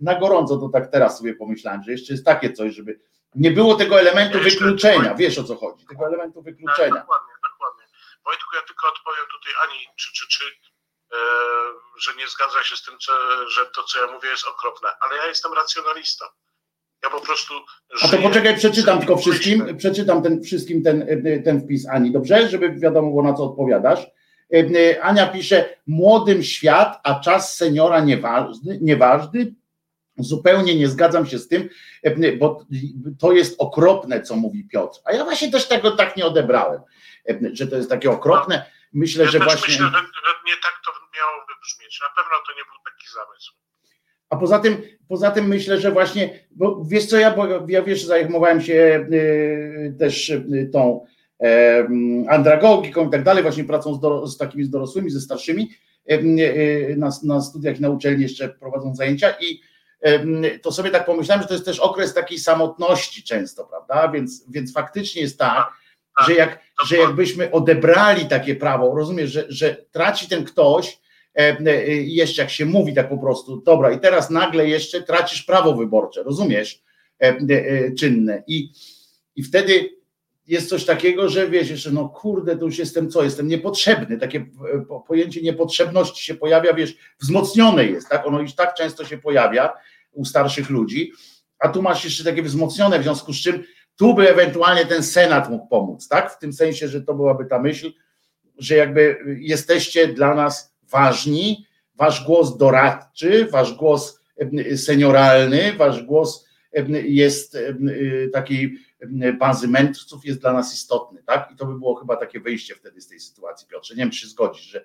[0.00, 3.00] na gorąco to tak teraz sobie pomyślałem, że jeszcze jest takie coś, żeby
[3.34, 6.94] nie było tego elementu wykluczenia, wiesz o co chodzi, tego elementu wykluczenia.
[6.94, 7.84] Tak, dokładnie, dokładnie.
[8.24, 10.44] Wojtku, ja tylko odpowiem tutaj Ani, czy, czy, czy
[11.12, 11.18] e,
[11.98, 12.94] że nie zgadza się z tym,
[13.48, 16.24] że to, co ja mówię, jest okropne, ale ja jestem racjonalistą.
[17.02, 17.54] Ja po prostu.
[18.02, 21.06] A to poczekaj, przeczytam tylko wszystkim, przeczytam ten wszystkim ten,
[21.44, 22.48] ten wpis Ani, dobrze?
[22.48, 24.06] Żeby wiadomo było na co odpowiadasz.
[24.54, 29.54] E, Ania pisze, młodym świat, a czas seniora nieważny, nieważny.
[30.18, 31.68] Zupełnie nie zgadzam się z tym,
[32.02, 32.64] e, bo
[33.18, 35.00] to jest okropne, co mówi Piotr.
[35.04, 36.80] A ja właśnie też tego tak nie odebrałem,
[37.28, 38.70] e, że to jest takie okropne.
[38.92, 39.68] Myślę, ja że właśnie.
[39.68, 40.02] Myślę, że
[40.46, 42.00] nie tak to miało wybrzmieć.
[42.00, 43.52] Na pewno to nie był taki zamysł.
[44.30, 48.04] A poza tym, poza tym myślę, że właśnie, bo wiesz co, ja, bo ja wiesz,
[48.04, 51.06] zajmowałem się y, też y, tą
[52.28, 55.70] andragogiką i tak dalej, właśnie pracą z, z takimi z dorosłymi, ze starszymi,
[56.10, 59.60] y, na, na studiach na uczelni jeszcze prowadzą zajęcia i
[60.62, 64.08] to sobie tak pomyślałem, że to jest też okres takiej samotności często, prawda?
[64.08, 65.72] Więc, więc faktycznie jest tak,
[66.26, 70.98] że, jak, że jakbyśmy odebrali takie prawo, rozumiesz, że, że traci ten ktoś,
[71.38, 75.42] E, e, jeszcze jak się mówi tak po prostu, dobra, i teraz nagle jeszcze tracisz
[75.42, 76.82] prawo wyborcze, rozumiesz,
[77.18, 78.42] e, czynne.
[78.46, 78.72] I,
[79.36, 79.90] i wtedy
[80.48, 84.46] jest coś takiego, że wiesz, jeszcze no kurde, to już jestem co, jestem niepotrzebny, takie
[85.06, 89.72] pojęcie niepotrzebności się pojawia, wiesz, wzmocnione jest, tak, ono już tak często się pojawia
[90.12, 91.12] u starszych ludzi,
[91.58, 93.64] a tu masz jeszcze takie wzmocnione, w związku z czym
[93.96, 97.58] tu by ewentualnie ten Senat mógł pomóc, tak, w tym sensie, że to byłaby ta
[97.58, 97.92] myśl,
[98.58, 104.20] że jakby jesteście dla nas ważni, wasz głos doradczy, wasz głos
[104.76, 106.48] senioralny, wasz głos
[107.04, 107.58] jest
[108.32, 108.78] takiej
[109.38, 111.50] bazy mędrców jest dla nas istotny, tak?
[111.52, 113.94] I to by było chyba takie wyjście wtedy z tej sytuacji, Piotrze.
[113.94, 114.84] Nie wiem, czy się zgodzisz, że,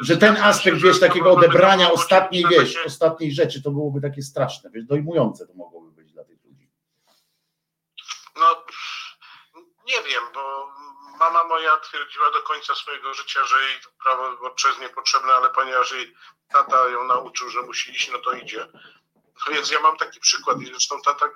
[0.00, 4.84] że ten aspekt, wiesz, takiego odebrania ostatniej, wiesz, ostatniej rzeczy, to byłoby takie straszne, wiesz,
[4.84, 6.70] dojmujące to mogłoby być dla tych ludzi.
[8.36, 8.64] No,
[9.86, 10.68] Nie wiem, bo
[11.18, 15.92] mama moja twierdziła do końca swojego życia, że jej prawo wyborcze jest niepotrzebne, ale ponieważ
[15.92, 16.14] jej
[16.48, 18.66] tata ją nauczył, że musi iść, no to idzie.
[19.46, 21.30] No więc ja mam taki przykład, i zresztą tata, e,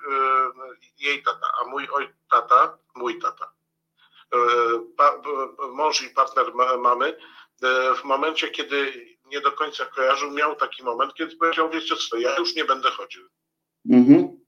[0.99, 3.53] jej tata, a mój oj, tata, mój tata,
[4.33, 4.37] e,
[4.97, 5.21] pa,
[5.73, 7.17] mąż i partner ma, mamy,
[7.63, 12.17] e, w momencie, kiedy nie do końca kojarzył, miał taki moment, kiedy powiedział, wiecie co,
[12.17, 13.29] ja już nie będę chodził.
[13.89, 14.43] Mhm.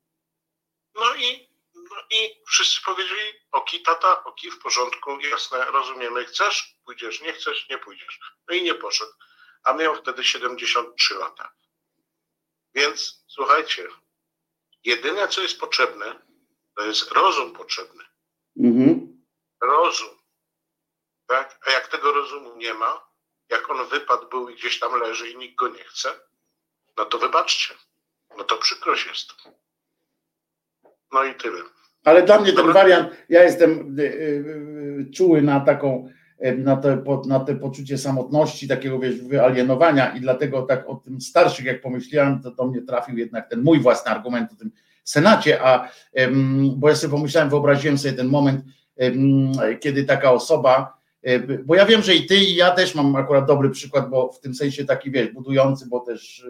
[0.96, 3.22] No i, no i wszyscy powiedzieli,
[3.52, 8.20] oki tata, oki w porządku, jasne, rozumiemy, chcesz, pójdziesz, nie chcesz, nie pójdziesz.
[8.48, 9.12] No i nie poszedł.
[9.64, 11.52] A miał wtedy 73 lata.
[12.76, 13.88] Więc słuchajcie,
[14.84, 16.06] jedyne co jest potrzebne,
[16.76, 18.04] to jest rozum potrzebny.
[18.60, 19.24] Mhm.
[19.62, 20.16] Rozum.
[21.28, 21.60] Tak?
[21.68, 23.08] A jak tego rozumu nie ma,
[23.50, 26.10] jak on wypadł był i gdzieś tam leży i nikt go nie chce,
[26.98, 27.74] no to wybaczcie.
[28.38, 29.34] No to przykrość jest.
[31.12, 31.62] No i tyle.
[32.04, 34.06] Ale dla mnie ten wariant, ja jestem y, y,
[35.08, 36.10] y, czuły na taką,
[36.58, 41.66] na te, na te poczucie samotności, takiego wiesz, wyalienowania i dlatego tak o tym starszych,
[41.66, 44.72] jak pomyślałem, to do mnie trafił jednak ten mój własny argument o tym
[45.04, 45.90] Senacie, a
[46.76, 48.62] bo ja sobie pomyślałem, wyobraziłem sobie ten moment,
[49.80, 50.98] kiedy taka osoba,
[51.66, 54.40] bo ja wiem, że i ty i ja też mam akurat dobry przykład, bo w
[54.40, 56.48] tym sensie taki wiesz, budujący, bo też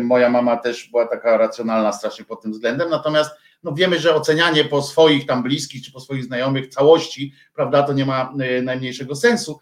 [0.00, 3.30] moja mama też była taka racjonalna strasznie pod tym względem, natomiast
[3.62, 7.92] no wiemy, że ocenianie po swoich tam bliskich czy po swoich znajomych całości, prawda, to
[7.92, 9.58] nie ma e, najmniejszego sensu.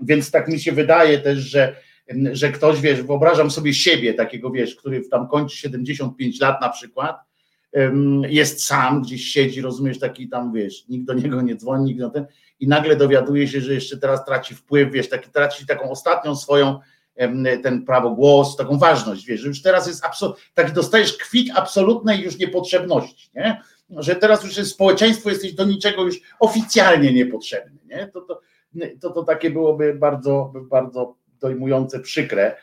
[0.00, 1.76] Więc tak mi się wydaje też, że,
[2.32, 7.16] że ktoś, wiesz, wyobrażam sobie siebie takiego, wiesz, który tam kończy 75 lat na przykład,
[8.28, 12.10] jest sam, gdzieś siedzi, rozumiesz, taki tam, wiesz, nikt do niego nie dzwoni, nikt na
[12.10, 12.26] ten,
[12.60, 16.80] i nagle dowiaduje się, że jeszcze teraz traci wpływ, wiesz, taki, traci taką ostatnią swoją
[17.62, 22.20] ten prawo głosu, taką ważność, wiesz, że już teraz jest absolutnie, tak dostajesz kwit absolutnej
[22.20, 23.62] już niepotrzebności, nie?
[23.90, 28.10] że teraz już jest społeczeństwo, jesteś do niczego już oficjalnie niepotrzebny, nie?
[28.12, 28.40] To, to,
[29.00, 32.56] to, to takie byłoby bardzo, bardzo dojmujące, przykre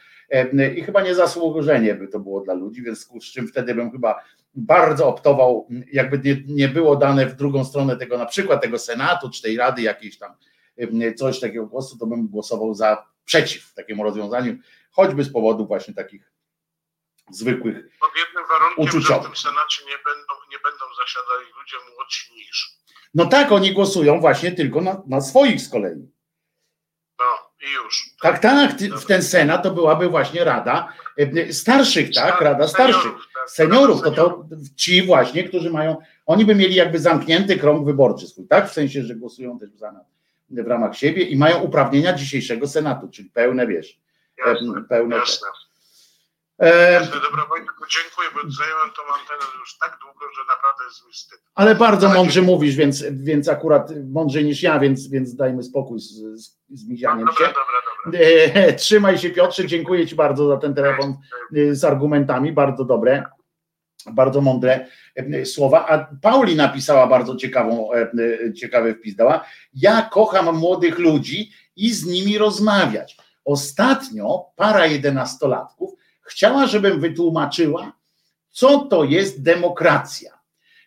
[0.75, 4.23] i chyba niezasłużenie by to było dla ludzi, więc z czym wtedy bym chyba
[4.55, 9.29] bardzo optował, jakby nie, nie było dane w drugą stronę tego, na przykład tego Senatu,
[9.29, 10.31] czy tej Rady jakiejś tam,
[11.15, 14.57] coś takiego głosu, to bym głosował za przeciw takiemu rozwiązaniu,
[14.91, 16.31] choćby z powodu właśnie takich
[17.31, 19.07] zwykłych Pod jednym warunkiem, uczuciowych.
[19.07, 22.77] że w tym Senacie nie będą, nie będą zasiadali ludzie młodsi niż.
[23.13, 26.11] No tak, oni głosują właśnie tylko na, na swoich z kolei.
[27.19, 27.25] No
[27.69, 28.09] i już.
[28.21, 33.49] Tak, tak, w ten Senat to byłaby właśnie Rada e, Starszych, tak, Rada Starszych, tak,
[33.49, 34.43] seniorów, to to
[34.75, 39.03] ci właśnie, którzy mają, oni by mieli jakby zamknięty krąg wyborczy swój, tak, w sensie,
[39.03, 40.03] że głosują też w Senat
[40.49, 43.99] w ramach siebie i mają uprawnienia dzisiejszego Senatu, czyli pełne, wiesz,
[44.45, 45.15] Jasne, pełne.
[45.15, 45.47] jasne.
[46.59, 51.05] E, Jasne, dobra Wojtku, dziękuję, bo zająłem tą antenę już tak długo, że naprawdę jest
[51.07, 51.39] mi wstyd.
[51.55, 56.09] ale bardzo mądrze mówisz, więc, więc akurat mądrzej niż ja, więc, więc dajmy spokój z,
[56.13, 57.53] z, z mizianiem Dobra, się.
[57.53, 58.19] dobra, dobra.
[58.19, 61.17] E, trzymaj się Piotrze, dziękuję Ci bardzo za ten telefon
[61.71, 63.23] z argumentami, bardzo dobre,
[64.11, 65.87] bardzo mądre e, słowa.
[65.87, 68.11] A Pauli napisała bardzo ciekawą, e,
[68.47, 69.45] e, ciekawy wpis dała.
[69.73, 73.17] Ja kocham młodych ludzi i z nimi rozmawiać.
[73.45, 77.93] Ostatnio para jedenastolatków chciała, żebym wytłumaczyła,
[78.49, 80.39] co to jest demokracja.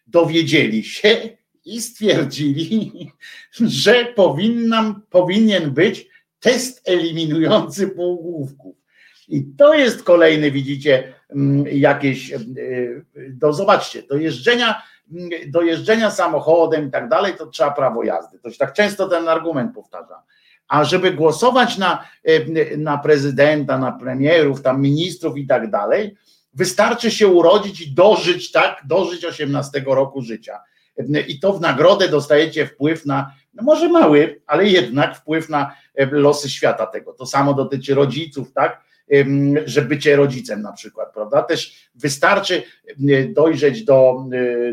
[0.07, 1.29] Dowiedzieli się
[1.65, 3.11] i stwierdzili,
[3.61, 6.07] że powinnam, powinien być
[6.41, 8.77] test eliminujący półgłówków.
[9.29, 11.15] I to jest kolejny, widzicie,
[11.73, 12.39] jakieś, e,
[13.31, 14.83] do, zobaczcie, do jeżdżenia,
[15.13, 18.39] mm, do jeżdżenia samochodem i tak dalej, to trzeba prawo jazdy.
[18.39, 20.23] To się tak często ten argument powtarza.
[20.69, 26.17] A żeby głosować na, e, na prezydenta, na premierów, tam ministrów i tak dalej,
[26.55, 30.61] wystarczy się urodzić i dożyć, tak, dożyć 18 roku życia.
[31.29, 36.07] I to w nagrodę dostajecie wpływ na, no może mały, ale jednak wpływ na e,
[36.07, 37.13] losy świata tego.
[37.13, 38.86] To samo dotyczy rodziców, tak?
[39.65, 41.43] Że bycie rodzicem na przykład, prawda?
[41.43, 42.63] Też wystarczy
[43.29, 44.25] dojrzeć do,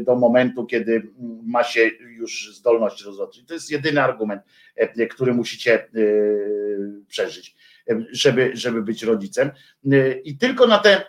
[0.01, 1.11] do momentu, kiedy
[1.45, 1.81] ma się
[2.17, 3.43] już zdolność rozrodczej.
[3.45, 4.41] To jest jedyny argument,
[5.09, 5.89] który musicie
[7.07, 7.55] przeżyć,
[8.11, 9.51] żeby, żeby być rodzicem.
[10.23, 11.01] I tylko na te,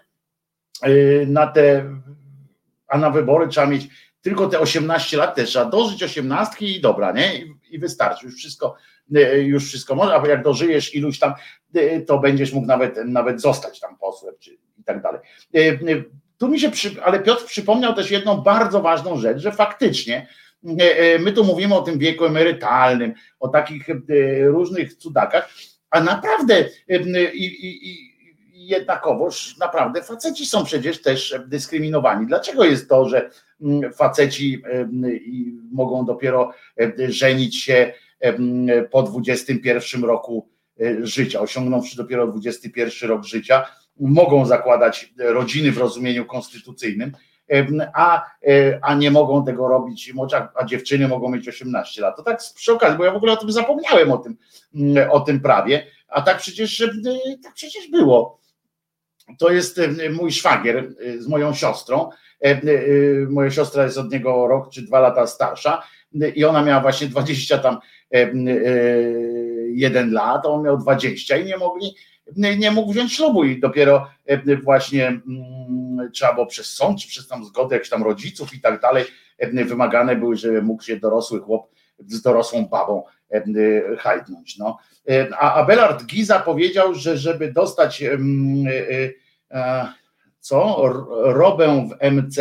[1.27, 1.91] na te,
[2.87, 3.89] a na wybory trzeba mieć
[4.25, 7.45] tylko te 18 lat też trzeba dożyć 18 i dobra, nie?
[7.71, 8.77] I wystarczy, już wszystko,
[9.43, 11.35] już wszystko może, a jak dożyjesz iluś tam,
[12.07, 15.21] to będziesz mógł nawet, nawet zostać tam posłem, czy i tak dalej.
[16.39, 20.27] Tu mi się, przy, ale Piotr przypomniał też jedną bardzo ważną rzecz, że faktycznie
[21.21, 23.87] my tu mówimy o tym wieku emerytalnym, o takich
[24.45, 25.49] różnych cudakach,
[25.91, 28.15] a naprawdę i, i, i
[28.67, 32.27] jednakowoż naprawdę faceci są przecież też dyskryminowani.
[32.27, 33.31] Dlaczego jest to, że
[33.95, 34.63] faceci
[35.73, 36.53] mogą dopiero
[37.09, 37.93] żenić się
[38.91, 40.49] po 21 roku
[41.03, 43.67] życia, osiągnąwszy dopiero 21 rok życia,
[44.01, 47.13] mogą zakładać rodziny w rozumieniu konstytucyjnym,
[47.95, 50.13] a, e, a nie mogą tego robić,
[50.55, 52.17] a dziewczyny mogą mieć 18 lat.
[52.17, 54.37] To tak przy okazji, bo ja w ogóle o tym zapomniałem, o tym,
[54.75, 56.89] mm, o tym prawie, a tak przecież, e,
[57.43, 58.41] tak przecież było.
[59.39, 62.11] To jest e, mój szwagier z moją siostrą.
[63.29, 65.83] Moja siostra jest od niego rok czy dwa lata starsza
[66.35, 67.79] i ona miała właśnie 20 tam
[69.75, 71.95] jeden lat, on miał 20 i nie mogli,
[72.37, 74.07] nie mógł wziąć ślubu i dopiero
[74.63, 78.81] właśnie mm, trzeba było przez sąd, czy przez tam zgodę jakichś tam rodziców i tak
[78.81, 79.05] dalej
[79.67, 83.03] wymagane były, żeby mógł się dorosły chłop z dorosłą babą
[83.99, 84.59] hajdnąć.
[84.59, 84.79] No.
[85.39, 88.19] A Abelard Giza powiedział, że żeby dostać e,
[89.51, 89.89] e,
[90.41, 90.83] co?
[91.25, 92.39] Robę w MC,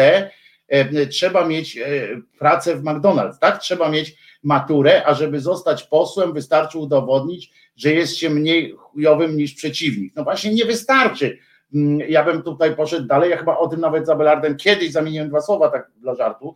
[1.09, 2.07] trzeba mieć e,
[2.39, 3.59] pracę w McDonald's, tak?
[3.59, 9.53] Trzeba mieć maturę, a żeby zostać posłem, wystarczy udowodnić, że jest się mniej chujowym niż
[9.53, 10.13] przeciwnik.
[10.15, 11.37] No właśnie nie wystarczy.
[11.73, 15.29] Mm, ja bym tutaj poszedł dalej, ja chyba o tym nawet z Abelardem kiedyś zamieniłem
[15.29, 16.55] dwa słowa tak dla żartu,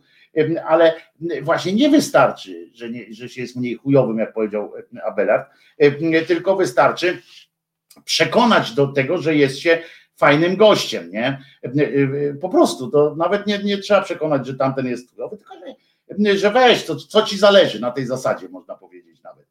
[0.66, 0.94] ale
[1.42, 4.72] właśnie nie wystarczy, że, nie, że się jest mniej chujowym, jak powiedział
[5.04, 5.50] Abelard,
[6.26, 7.22] tylko wystarczy
[8.04, 9.78] przekonać do tego, że jest się
[10.18, 11.42] fajnym gościem, nie?
[12.40, 15.54] Po prostu, to nawet nie, nie trzeba przekonać, że tamten jest chujowy, tylko
[16.18, 19.46] że, że weź, to, co ci zależy na tej zasadzie, można powiedzieć nawet.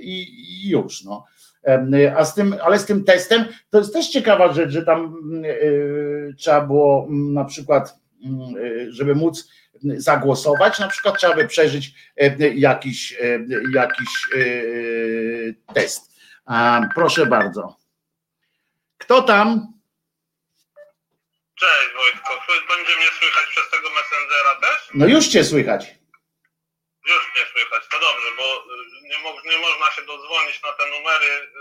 [0.00, 0.22] I,
[0.64, 1.24] i już, no.
[2.16, 5.16] A z tym, ale z tym testem to jest też ciekawa rzecz, że tam
[6.38, 8.54] trzeba było mm, na przykład, mm,
[8.92, 9.48] żeby móc
[9.82, 11.94] zagłosować, na przykład trzeba by przeżyć
[12.54, 13.18] jakiś,
[13.74, 14.08] jakiś
[15.74, 16.12] test.
[16.94, 17.77] Proszę bardzo.
[19.08, 19.72] Kto tam?
[21.54, 22.32] Cześć Wojtko,
[22.68, 24.88] będzie mnie słychać przez tego Messengera też?
[24.94, 25.86] No już cię słychać.
[27.06, 28.64] Już mnie słychać, to dobrze, bo
[29.02, 31.52] nie, mo nie można się dodzwonić na te numery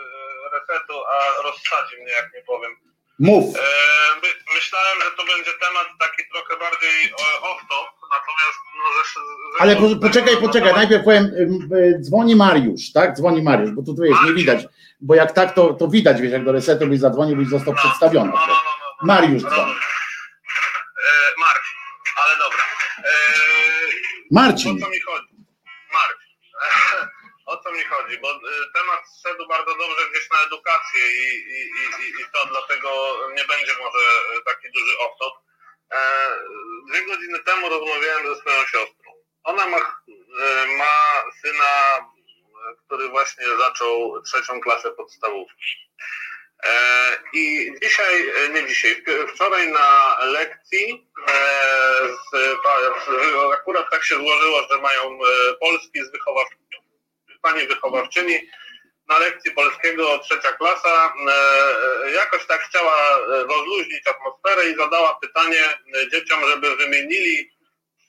[0.52, 2.76] resetu, a rozsadzi mnie, jak nie powiem.
[3.20, 3.56] Mów.
[3.56, 3.62] E,
[4.22, 10.38] my, myślałem, że to będzie temat taki trochę bardziej off-top, natomiast no, Ale po, poczekaj,
[10.38, 13.16] poczekaj, najpierw powiem, e, dzwoni Mariusz, tak?
[13.16, 14.66] Dzwoni Mariusz, bo tu, tu jest, nie widać,
[15.02, 17.80] bo jak tak, to, to widać, wiesz, jak do resetu byś zadzwonił, byś został no,
[17.80, 18.32] przedstawiony.
[18.32, 18.54] No, no, no,
[19.02, 19.72] no Mariusz dzwoni.
[19.72, 19.76] E,
[21.40, 21.78] Marcin,
[22.16, 22.64] ale dobra.
[22.98, 23.12] E,
[24.32, 24.78] Marcin.
[24.78, 25.28] O co mi chodzi?
[25.94, 27.08] Marcin.
[27.48, 28.18] o co mi chodzi?
[28.18, 28.40] Bo y,
[28.74, 31.60] temat szedł bardzo dobrze gdzieś na edukację i, i,
[32.04, 32.90] i, i to dlatego
[33.36, 34.06] nie będzie może
[34.46, 35.12] taki duży off
[35.92, 35.98] e,
[36.90, 39.12] Dwie godziny temu rozmawiałem ze swoją siostrą.
[39.44, 42.06] Ona ma, e, ma syna,
[42.86, 45.66] który właśnie zaczął trzecią klasę podstawówki.
[46.64, 49.04] E, I dzisiaj, nie dzisiaj,
[49.36, 51.08] wczoraj na lekcji
[52.32, 52.58] z,
[53.54, 55.20] akurat tak się złożyło, że mają
[55.60, 56.58] polski z wychowawcą
[57.42, 58.40] pani wychowawczyni
[59.10, 61.14] na lekcji polskiego trzecia klasa
[62.06, 65.64] e, jakoś tak chciała e, rozluźnić atmosferę i zadała pytanie
[66.04, 67.52] e, dzieciom, żeby wymienili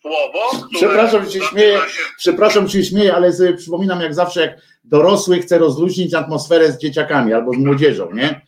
[0.01, 0.51] słowo.
[0.75, 2.03] Przepraszam, że się śmieję, się...
[2.17, 4.51] przepraszam, się śmieję, ale sobie przypominam jak zawsze, jak
[4.85, 8.47] dorosły chce rozluźnić atmosferę z dzieciakami albo z młodzieżą, nie?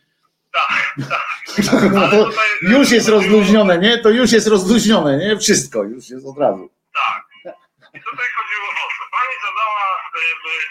[0.51, 1.41] Tak, tak.
[2.11, 2.47] Tutaj...
[2.61, 3.97] już jest rozluźnione, nie?
[3.97, 5.37] To już jest rozluźnione, nie?
[5.37, 6.69] Wszystko, już jest od razu.
[6.93, 7.53] Tak.
[7.93, 9.03] I tutaj chodziło o to.
[9.11, 9.91] Pani zadała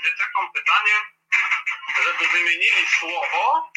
[0.04, 0.94] dzieciakom pytanie,
[2.04, 3.72] żeby wymienili słowo,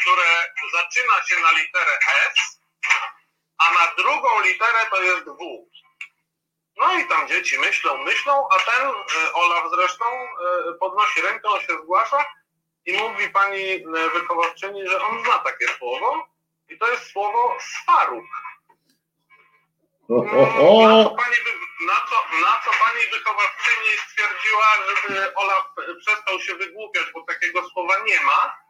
[0.00, 1.98] które zaczyna się na literę
[2.30, 2.60] S,
[3.58, 5.72] a na drugą literę to jest W.
[6.76, 10.28] No i tam dzieci myślą, myślą, a ten e, Olaf zresztą e,
[10.80, 12.24] podnosi rękę, on się zgłasza
[12.86, 16.28] i mówi pani e, wychowawczyni, że on zna takie słowo
[16.68, 18.24] i to jest słowo sparuk.
[20.08, 21.36] Na, co pani,
[21.86, 22.16] na, co,
[22.46, 25.64] na co pani wychowawczyni stwierdziła, żeby Olaf
[26.00, 28.62] przestał się wygłupiać, bo takiego słowa nie ma.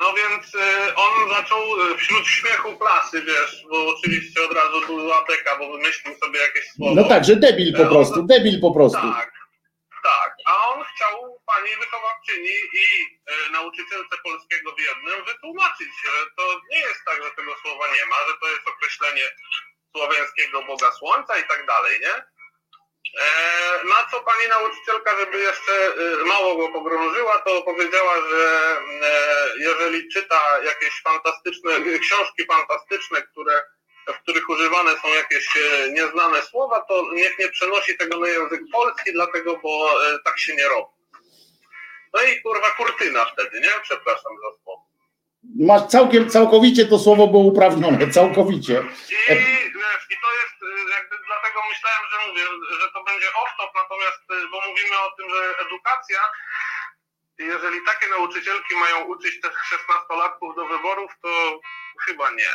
[0.00, 5.24] No więc y, on zaczął y, wśród śmiechu klasy, wiesz, bo oczywiście od razu była
[5.24, 6.94] beka, bo wymyślił sobie jakieś słowo.
[6.94, 9.06] No tak, że debil po prostu, debil po prostu.
[9.14, 9.32] Tak,
[10.02, 10.34] tak.
[10.46, 12.86] A on chciał pani wychowawczyni i
[13.48, 18.06] y, nauczycielce polskiego w jednym wytłumaczyć, że to nie jest tak, że tego słowa nie
[18.06, 19.26] ma, że to jest określenie
[19.96, 22.24] słowiańskiego Boga Słońca i tak dalej, nie?
[23.18, 29.48] E, na co pani nauczycielka, żeby jeszcze y, mało go pogrążyła, to powiedziała, że e,
[29.58, 33.62] jeżeli czyta jakieś fantastyczne, książki fantastyczne, które,
[34.06, 38.60] w których używane są jakieś e, nieznane słowa, to niech nie przenosi tego na język
[38.72, 39.90] polski, dlatego, bo
[40.24, 41.00] tak się nie robi.
[42.14, 43.70] No i kurwa kurtyna wtedy, nie?
[43.82, 44.89] Przepraszam za słowo.
[45.58, 48.74] Masz całkiem, całkowicie to słowo było uprawnione, całkowicie.
[48.74, 49.34] I
[49.80, 52.44] wiesz, i to jest y, jakby dlatego myślałem, że mówię,
[52.80, 56.20] że to będzie off-top, natomiast, y, bo mówimy o tym, że edukacja,
[57.38, 61.60] jeżeli takie nauczycielki mają uczyć tych 16-latków do wyborów, to
[62.06, 62.52] chyba nie.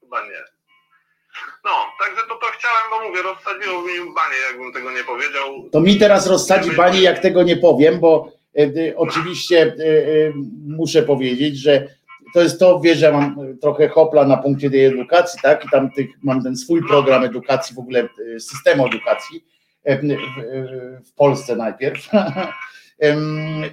[0.00, 0.42] Chyba nie.
[1.64, 5.68] No, także to to chciałem, bo mówię, rozsadziło mi banie, jakbym tego nie powiedział.
[5.72, 8.37] To mi teraz rozsadzi pani, jak tego nie powiem, bo
[8.96, 10.32] oczywiście e, e,
[10.66, 11.88] muszę powiedzieć, że
[12.34, 15.64] to jest to, wiesz, że mam trochę hopla na punkcie tej edukacji, tak?
[15.64, 19.44] I tam tych, mam ten swój program edukacji, w ogóle e, systemu edukacji
[19.84, 20.16] e, w, e,
[21.16, 22.08] Polsce najpierw.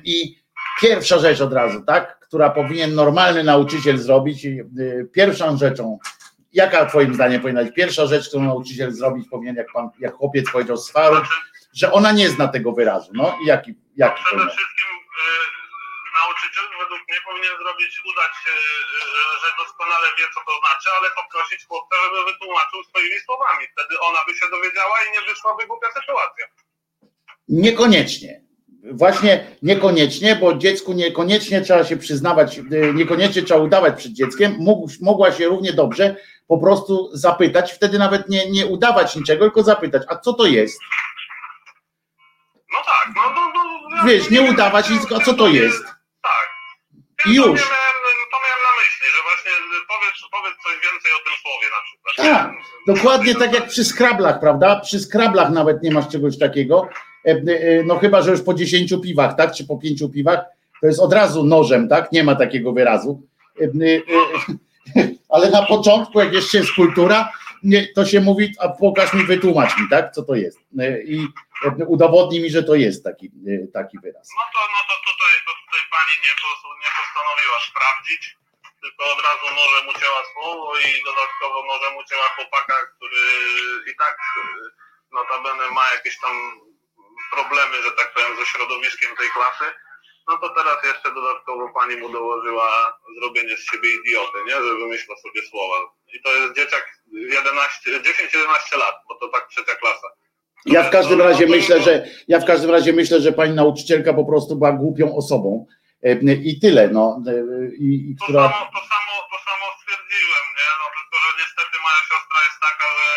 [0.06, 0.36] I
[0.82, 2.20] pierwsza rzecz od razu, tak?
[2.20, 4.46] Która powinien normalny nauczyciel zrobić.
[4.46, 4.50] e,
[5.12, 5.98] Pierwszą rzeczą,
[6.54, 10.52] jaka twoim zdaniem powinna być pierwsza rzecz, którą nauczyciel zrobić powinien, jak pan, jak chłopiec
[10.52, 10.92] powiedział z
[11.80, 13.10] że ona nie zna tego wyrazu.
[13.14, 13.72] No i jaki,
[14.04, 14.56] jaki Przede powinien?
[14.58, 15.26] wszystkim y,
[16.20, 18.56] nauczyciel według mnie powinien zrobić, udać, y,
[19.42, 23.64] że doskonale wie, co to znaczy, ale poprosić chłopca, żeby wytłumaczył swoimi słowami.
[23.74, 26.46] Wtedy ona by się dowiedziała i nie wyszłaby głupia sytuacja.
[27.48, 28.32] Niekoniecznie.
[28.92, 34.56] Właśnie niekoniecznie, bo dziecku niekoniecznie trzeba się przyznawać, y, niekoniecznie trzeba udawać przed dzieckiem.
[34.60, 36.16] Mógł, mogła się równie dobrze
[36.48, 40.80] po prostu zapytać, wtedy nawet nie, nie udawać niczego, tylko zapytać, a co to jest?
[42.76, 43.52] No tak, no, no,
[43.90, 45.84] no ja Wiesz, nie wiem, udawać nic, a co to jest?
[46.22, 46.48] Tak.
[47.26, 47.46] I już.
[47.46, 47.98] To miałem,
[48.32, 49.52] to miałem na myśli, że właśnie
[49.88, 52.16] powiedz, powiedz coś więcej o tym słowie na przykład.
[52.18, 52.52] Tak,
[52.88, 54.80] dokładnie tak jak przy skrablach, prawda?
[54.80, 56.90] Przy skrablach nawet nie masz czegoś takiego.
[57.26, 59.54] E, e, No chyba, że już po 10 piwach, tak?
[59.54, 60.40] Czy po 5 piwach,
[60.82, 62.12] to jest od razu nożem, tak?
[62.12, 63.22] Nie ma takiego wyrazu.
[63.62, 63.68] E,
[65.36, 67.32] Ale na początku, jak jeszcze jest kultura,
[67.96, 70.12] to się mówi, a pokaż mi, wytłumacz mi, tak?
[70.12, 70.60] Co to jest.
[71.06, 71.28] I
[71.66, 74.28] e, udowodnij mi, że to jest taki, e, taki wyraz.
[74.40, 76.34] No to, no to tutaj, to tutaj pani nie,
[76.84, 78.24] nie postanowiła sprawdzić,
[78.82, 83.24] tylko od razu nożem ucięła słowo i dodatkowo nożem ucięła chłopaka, który
[83.92, 84.42] i tak y,
[85.18, 86.36] notabene ma jakieś tam
[87.32, 89.66] problemy, że tak powiem, ze środowiskiem tej klasy.
[90.28, 94.54] No to teraz jeszcze dodatkowo pani mu dołożyła zrobienie z siebie idioty, nie?
[94.54, 95.78] Że wymyśla sobie słowa.
[96.14, 100.08] I to jest dzieciak 11, 10-11 lat, bo to tak trzecia klasa.
[100.66, 104.26] Ja w każdym razie myślę, że ja w każdym razie myślę, że pani nauczycielka po
[104.26, 105.66] prostu była głupią osobą.
[106.04, 107.22] E, I tyle, no.
[107.28, 107.32] e,
[107.76, 108.42] I, i To która.
[108.44, 110.70] samo, to samo, to samo stwierdziłem, nie?
[110.82, 113.08] No tylko, że niestety moja siostra jest taka, że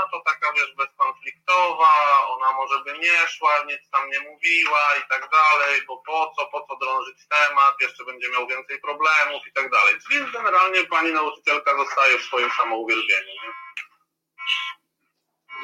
[0.00, 1.92] ona to taka, wiesz, bezkonfliktowa,
[2.34, 6.46] ona może by nie szła, nic tam nie mówiła i tak dalej, bo po co,
[6.52, 9.94] po co drążyć temat, jeszcze będzie miał więcej problemów i tak dalej.
[10.02, 13.52] Czyli generalnie pani nauczycielka zostaje w swoim samouwielbieniu, nie?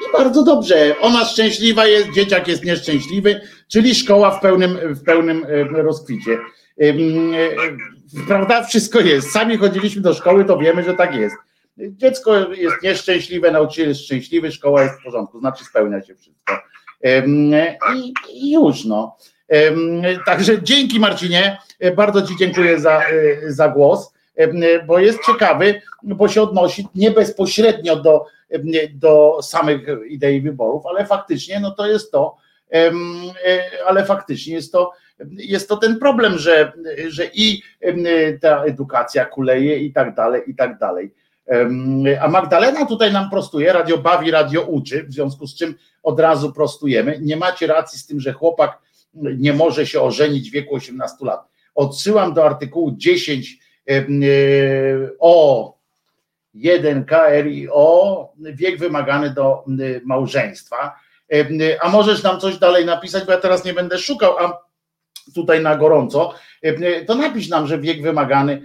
[0.07, 0.95] I bardzo dobrze.
[0.99, 3.41] Ona szczęśliwa jest, dzieciak jest nieszczęśliwy,
[3.71, 5.45] czyli szkoła w pełnym, w pełnym
[5.75, 6.39] rozkwicie.
[6.81, 6.93] E,
[8.27, 8.63] Prawda?
[8.63, 9.31] Wszystko jest.
[9.31, 11.35] Sami chodziliśmy do szkoły, to wiemy, że tak jest.
[11.77, 16.53] Dziecko jest nieszczęśliwe, nauczyciel jest szczęśliwy, szkoła jest w porządku, znaczy spełnia się wszystko.
[18.33, 19.17] I, już no.
[20.25, 24.13] Także dzięki Marcinie, E, bardzo Ci dziękuję za, e, za głos,
[24.87, 28.25] bo jest ciekawy, bo się odnosi nie bezpośrednio do,
[28.93, 32.37] do samych idei wyborów, ale faktycznie no to jest to,
[32.73, 32.91] e,
[33.85, 34.91] ale faktycznie jest to,
[35.31, 36.71] jest to ten problem, że,
[37.07, 37.61] że i
[38.41, 41.13] ta edukacja kuleje i tak dalej, i tak dalej.
[42.21, 46.53] A Magdalena tutaj nam prostuje, radio bawi, radio uczy, w związku z czym od razu
[46.53, 47.19] prostujemy.
[47.21, 48.79] Nie macie racji z tym, że chłopak
[49.13, 51.47] nie może się ożenić w wieku 18 lat.
[51.75, 54.27] Odsyłam do artykułu 10 em, e,
[55.19, 55.77] o
[56.53, 59.63] 1 KRIO, wiek wymagany do
[60.05, 60.95] małżeństwa.
[61.81, 64.67] A możesz nam coś dalej napisać, bo ja teraz nie będę szukał, a
[65.35, 66.33] tutaj na gorąco,
[67.07, 68.61] to napisz nam, że wiek wymagany,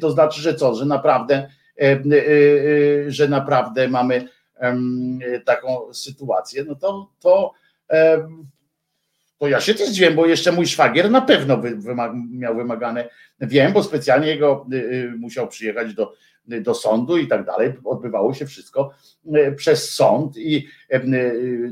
[0.00, 1.50] to znaczy, że co, że naprawdę,
[3.06, 4.28] że naprawdę mamy
[5.44, 7.52] taką sytuację, no to, to,
[9.38, 13.08] to ja się też zdziwiłem, bo jeszcze mój szwagier na pewno wy, wymag, miał wymagane,
[13.40, 14.66] wiem, bo specjalnie jego
[15.18, 16.12] musiał przyjechać do,
[16.46, 17.72] do sądu i tak dalej.
[17.84, 18.90] Odbywało się wszystko
[19.34, 21.02] e, przez sąd i e, e,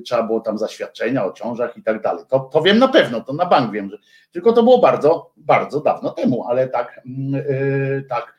[0.05, 2.25] trzeba było tam zaświadczenia o ciążach i tak dalej.
[2.29, 3.99] To, to wiem na pewno, to na bank wiem, że
[4.33, 8.35] tylko to było bardzo, bardzo dawno temu, ale tak, mm, e, tak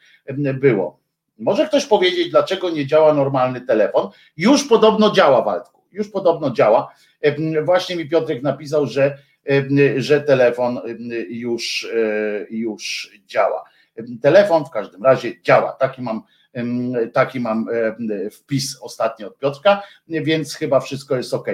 [0.54, 0.99] było.
[1.40, 4.10] Może ktoś powiedzieć, dlaczego nie działa normalny telefon?
[4.38, 5.82] Już podobno działa, Waldku.
[5.92, 6.94] Już podobno działa.
[7.22, 10.98] Em, Właśnie mi Piotrek napisał, że, em, że telefon em,
[11.30, 13.64] już, e, już działa.
[14.22, 15.72] Telefon w każdym razie działa.
[15.72, 16.24] Taki mam,
[17.14, 17.66] taki mam
[18.32, 21.48] wpis ostatnio od Piotrka, więc chyba wszystko jest ok.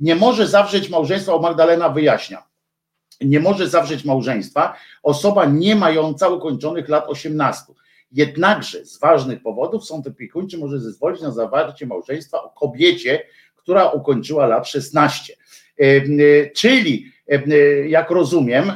[0.00, 2.42] Nie może zawrzeć małżeństwa, o Magdalena wyjaśnia.
[3.20, 7.64] nie może zawrzeć małżeństwa osoba nie mająca ukończonych lat 18.
[8.12, 13.22] Jednakże z ważnych powodów sąd opiekuńczy może zezwolić na zawarcie małżeństwa o kobiecie,
[13.56, 15.36] która ukończyła lat 16.
[16.54, 17.12] Czyli,
[17.86, 18.72] jak rozumiem,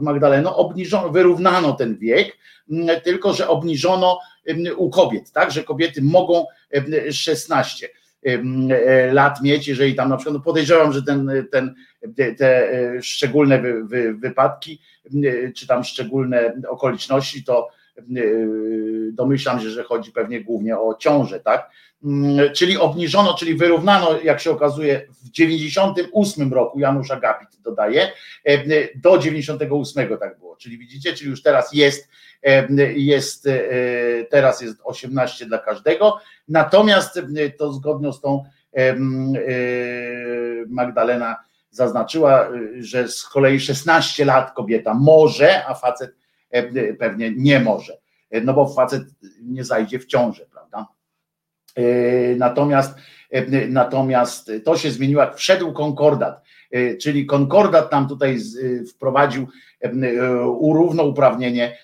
[0.00, 2.36] Magdaleno, obniżono, wyrównano ten wiek,
[3.04, 4.18] tylko że obniżono
[4.76, 6.46] u kobiet, tak, że kobiety mogą
[7.10, 7.88] 16
[9.12, 11.74] lat mieć, jeżeli tam na przykład no podejrzewam, że ten, ten,
[12.38, 12.72] te
[13.02, 14.80] szczególne wy, wy, wypadki,
[15.56, 17.68] czy tam szczególne okoliczności, to
[19.12, 21.70] domyślam się, że chodzi pewnie głównie o ciążę, tak?
[22.54, 28.12] Czyli obniżono, czyli wyrównano, jak się okazuje, w 98 roku Janusz Agapit dodaje,
[28.94, 30.56] do 98 tak było.
[30.56, 32.08] Czyli widzicie, czyli już teraz jest,
[32.94, 33.48] jest
[34.30, 36.18] teraz jest 18 dla każdego,
[36.48, 37.20] natomiast
[37.58, 38.44] to zgodnie z tą
[40.68, 41.36] Magdalena
[41.70, 42.48] zaznaczyła,
[42.78, 46.14] że z kolei 16 lat kobieta może, a facet
[46.98, 47.98] pewnie nie może,
[48.44, 49.02] no bo facet
[49.42, 50.86] nie zajdzie w ciążę, prawda?
[52.36, 52.94] Natomiast,
[53.68, 56.42] natomiast to się zmieniło, jak wszedł konkordat,
[57.00, 58.38] czyli konkordat tam tutaj
[58.94, 59.48] wprowadził
[60.58, 61.78] urównouprawnienie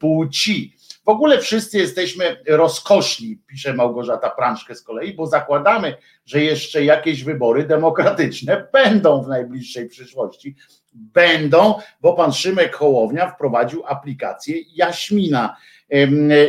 [0.00, 0.76] płci.
[1.04, 7.24] W ogóle wszyscy jesteśmy rozkoszni, pisze Małgorzata Prączkę z kolei, bo zakładamy, że jeszcze jakieś
[7.24, 10.56] wybory demokratyczne będą w najbliższej przyszłości.
[10.94, 15.56] Będą, bo pan Szymek Hołownia wprowadził aplikację Jaśmina.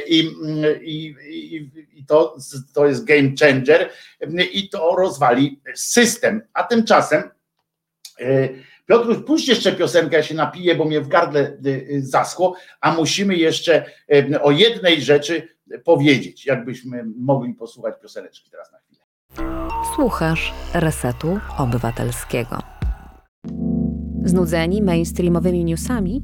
[0.07, 0.31] I,
[0.81, 1.15] i,
[1.93, 2.37] i, to,
[2.73, 3.89] to jest game changer
[4.53, 6.41] i to rozwali system.
[6.53, 7.23] A tymczasem
[8.85, 11.57] Piotruś, puść jeszcze piosenkę, ja się napiję, bo mnie w gardle
[11.99, 13.85] zaschło, a musimy jeszcze
[14.41, 15.47] o jednej rzeczy
[15.83, 19.01] powiedzieć, jakbyśmy mogli posłuchać pioseneczki teraz na chwilę.
[19.95, 22.74] Słuchasz Resetu Obywatelskiego.
[24.25, 26.21] Znudzeni mainstreamowymi newsami?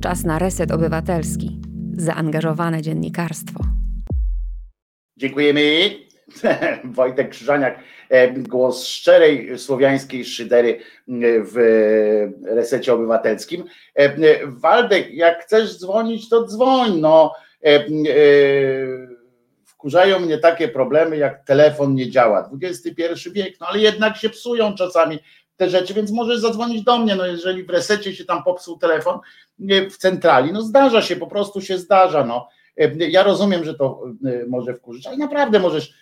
[0.00, 1.60] Czas na Reset Obywatelski.
[1.96, 3.64] Zaangażowane dziennikarstwo.
[5.16, 5.90] Dziękujemy.
[6.84, 7.78] Wojtek Krzyżaniak,
[8.36, 10.80] głos szczerej słowiańskiej szydery
[11.44, 11.56] w
[12.44, 13.64] resecie obywatelskim.
[14.46, 17.00] Waldek, jak chcesz dzwonić, to dzwoń.
[17.00, 17.32] No,
[19.64, 22.50] wkurzają mnie takie problemy, jak telefon nie działa.
[22.62, 25.18] XXI wiek, no ale jednak się psują czasami
[25.60, 27.16] te rzeczy, więc możesz zadzwonić do mnie.
[27.16, 29.18] No jeżeli w resecie się tam popsuł telefon
[29.90, 32.24] w centrali, no zdarza się, po prostu się zdarza.
[32.24, 32.48] No.
[32.98, 34.02] Ja rozumiem, że to
[34.48, 35.94] może wkurzyć, ale naprawdę możesz,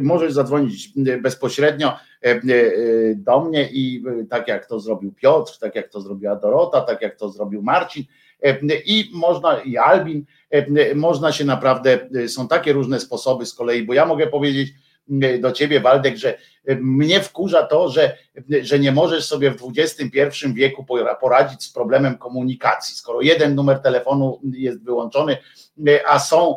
[0.00, 0.92] możesz zadzwonić
[1.22, 1.92] bezpośrednio
[3.16, 7.16] do mnie i tak jak to zrobił Piotr, tak jak to zrobiła Dorota, tak jak
[7.16, 8.04] to zrobił Marcin
[8.86, 10.24] i można i Albin,
[10.94, 14.68] można się naprawdę, są takie różne sposoby z kolei, bo ja mogę powiedzieć,
[15.40, 16.38] do ciebie, Waldek, że
[16.80, 18.16] mnie wkurza to, że,
[18.62, 20.86] że nie możesz sobie w XXI wieku
[21.20, 22.96] poradzić z problemem komunikacji.
[22.96, 25.36] Skoro jeden numer telefonu jest wyłączony,
[26.08, 26.56] a są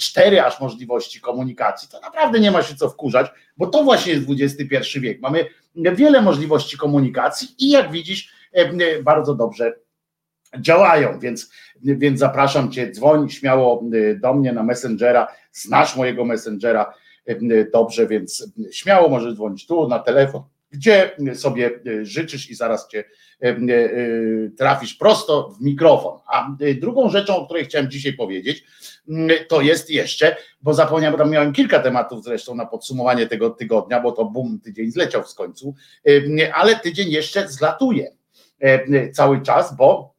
[0.00, 4.26] cztery aż możliwości komunikacji, to naprawdę nie ma się co wkurzać, bo to właśnie jest
[4.30, 5.20] XXI wiek.
[5.20, 8.32] Mamy wiele możliwości komunikacji i jak widzisz,
[9.02, 9.74] bardzo dobrze
[10.60, 11.50] działają, więc,
[11.82, 13.82] więc zapraszam Cię, dzwoń śmiało
[14.20, 16.94] do mnie na Messengera, znasz mojego Messengera,
[17.72, 21.70] dobrze, więc śmiało możesz dzwonić tu na telefon, gdzie sobie
[22.02, 23.04] życzysz i zaraz cię
[24.58, 26.18] trafisz prosto w mikrofon.
[26.26, 28.64] A drugą rzeczą, o której chciałem dzisiaj powiedzieć,
[29.48, 34.00] to jest jeszcze, bo zapomniałem, bo tam miałem kilka tematów zresztą na podsumowanie tego tygodnia,
[34.00, 35.74] bo to bum, tydzień zleciał w końcu,
[36.54, 38.12] ale tydzień jeszcze zlatuje
[39.12, 40.11] cały czas, bo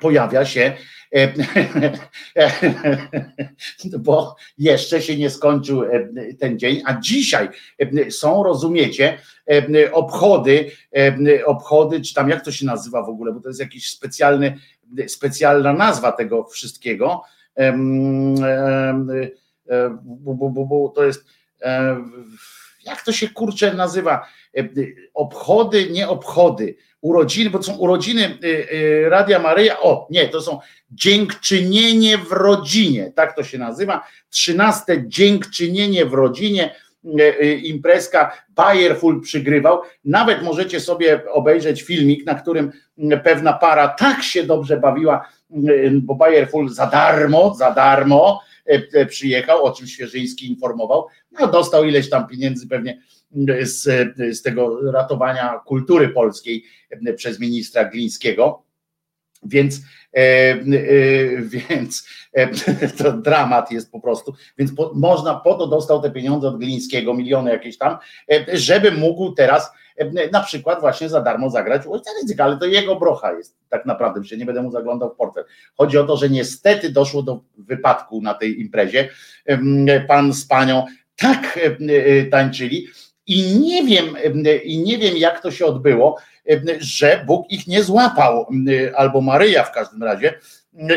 [0.00, 0.72] pojawia się
[3.98, 5.82] bo jeszcze się nie skończył
[6.40, 7.48] ten dzień, a dzisiaj
[8.10, 9.18] są, rozumiecie,
[9.92, 10.70] obchody,
[11.46, 14.58] obchody, czy tam jak to się nazywa w ogóle, bo to jest jakiś specjalny,
[15.06, 17.22] specjalna nazwa tego wszystkiego,
[20.94, 21.24] to jest
[22.86, 24.26] jak to się kurczę nazywa?
[25.14, 28.38] Obchody, nie obchody, urodziny, bo to są urodziny
[29.08, 29.80] Radia Maryja.
[29.80, 30.58] O, nie, to są
[30.90, 34.06] dziękczynienie w rodzinie, tak to się nazywa.
[34.30, 36.74] Trzynaste dziękczynienie w rodzinie.
[37.62, 39.80] Imprezka Bayerful przygrywał.
[40.04, 42.72] Nawet możecie sobie obejrzeć filmik, na którym
[43.24, 45.28] pewna para tak się dobrze bawiła,
[45.92, 48.40] bo Bayerful za darmo, za darmo
[49.08, 51.06] przyjechał, o czym Świeżyński informował.
[51.40, 53.02] No, dostał ileś tam pieniędzy pewnie
[53.62, 53.82] z,
[54.36, 56.64] z tego ratowania kultury polskiej
[57.16, 58.62] przez ministra Glińskiego.
[59.42, 59.80] Więc,
[60.16, 60.58] e, e,
[61.42, 62.48] więc e,
[62.98, 64.34] to dramat jest po prostu.
[64.58, 67.96] Więc po, można, po to dostał te pieniądze od Glińskiego, miliony jakieś tam,
[68.52, 69.70] żeby mógł teraz
[70.32, 73.86] na przykład właśnie za darmo zagrać u ojca ryzyka, ale to jego brocha jest tak
[73.86, 75.44] naprawdę, się nie będę mu zaglądał w portfel.
[75.76, 79.08] Chodzi o to, że niestety doszło do wypadku na tej imprezie.
[80.08, 80.84] Pan z panią
[81.16, 81.58] tak
[82.30, 82.86] tańczyli
[83.26, 84.16] i nie wiem,
[84.64, 86.18] i nie wiem jak to się odbyło,
[86.78, 88.46] że Bóg ich nie złapał,
[88.96, 90.34] albo Maryja w każdym razie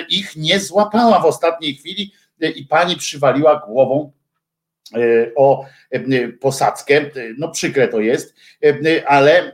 [0.09, 2.13] ich nie złapała w ostatniej chwili
[2.55, 4.18] i pani przywaliła głową E,
[5.35, 7.01] o e, posadzkę.
[7.37, 8.35] No przykre to jest,
[8.65, 9.53] e, ale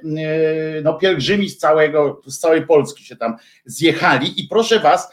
[0.83, 3.35] no pielgrzymi z całego, z całej Polski się tam
[3.65, 5.09] zjechali i proszę was,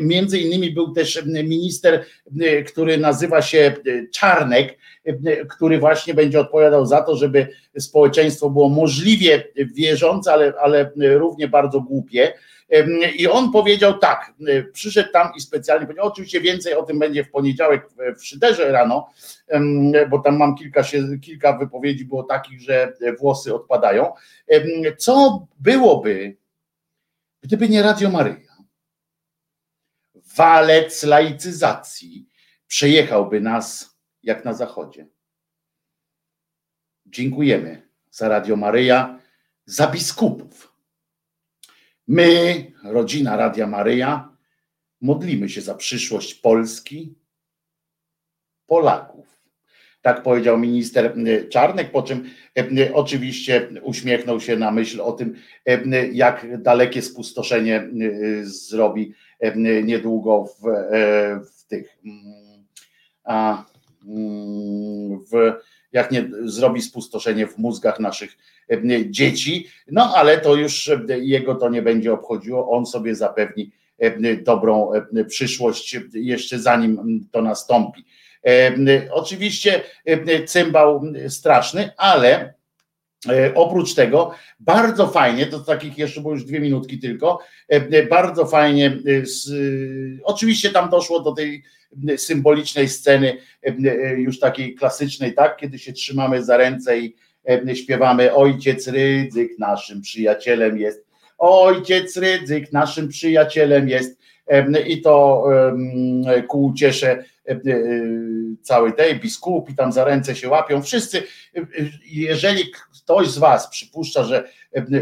[0.00, 2.04] między innymi był też minister,
[2.66, 3.74] który nazywa się
[4.12, 4.78] Czarnek,
[5.48, 11.80] który właśnie będzie odpowiadał za to, żeby społeczeństwo było możliwie wierzące, ale, ale równie bardzo
[11.80, 12.32] głupie
[13.16, 14.32] i on powiedział tak,
[14.72, 17.88] przyszedł tam i specjalnie powiedział, oczywiście więcej o tym będzie w poniedziałek
[18.18, 19.10] w Szyderze rano,
[20.10, 20.82] bo tam mam kilka,
[21.22, 24.12] kilka wypowiedzi było takich, że włosy odpadają.
[24.98, 26.36] Co byłoby,
[27.42, 28.50] gdyby nie Radio Maryja?
[30.36, 32.28] Walec laicyzacji
[32.66, 35.06] przejechałby nas jak na zachodzie.
[37.06, 39.18] Dziękujemy za Radio Maryja,
[39.66, 40.69] za biskupów
[42.10, 44.36] My, rodzina Radia Maryja,
[45.00, 47.14] modlimy się za przyszłość Polski,
[48.66, 49.42] Polaków.
[50.02, 51.14] Tak powiedział minister
[51.50, 52.30] Czarnek, po czym
[52.92, 55.34] oczywiście uśmiechnął się na myśl o tym,
[56.12, 57.88] jak dalekie spustoszenie
[58.42, 59.14] zrobi
[59.84, 60.62] niedługo w,
[61.44, 61.98] w tych
[65.32, 65.52] w,
[65.92, 68.59] jak nie zrobi spustoszenie w mózgach naszych E,
[69.06, 74.36] dzieci, no ale to już e, jego to nie będzie obchodziło, on sobie zapewni e,
[74.36, 74.90] dobrą
[75.28, 78.04] przyszłość jeszcze zanim to nastąpi.
[79.10, 79.82] Oczywiście
[80.46, 82.54] cymbał straszny, ale
[83.54, 87.38] oprócz tego bardzo fajnie, to takich jeszcze było już dwie minutki tylko,
[88.10, 88.98] bardzo fajnie,
[90.24, 91.62] oczywiście tam doszło do tej
[92.16, 93.36] symbolicznej sceny,
[94.16, 97.16] już takiej klasycznej, tak, kiedy się trzymamy za ręce i
[97.74, 101.06] śpiewamy Ojciec Rydzyk naszym przyjacielem jest,
[101.38, 104.20] Ojciec Rydzyk naszym przyjacielem jest
[104.86, 105.44] i to
[106.48, 107.24] ku uciesze
[108.62, 111.22] całej tej biskupi tam za ręce się łapią, wszyscy,
[112.10, 112.64] jeżeli
[113.02, 114.48] ktoś z was przypuszcza, że,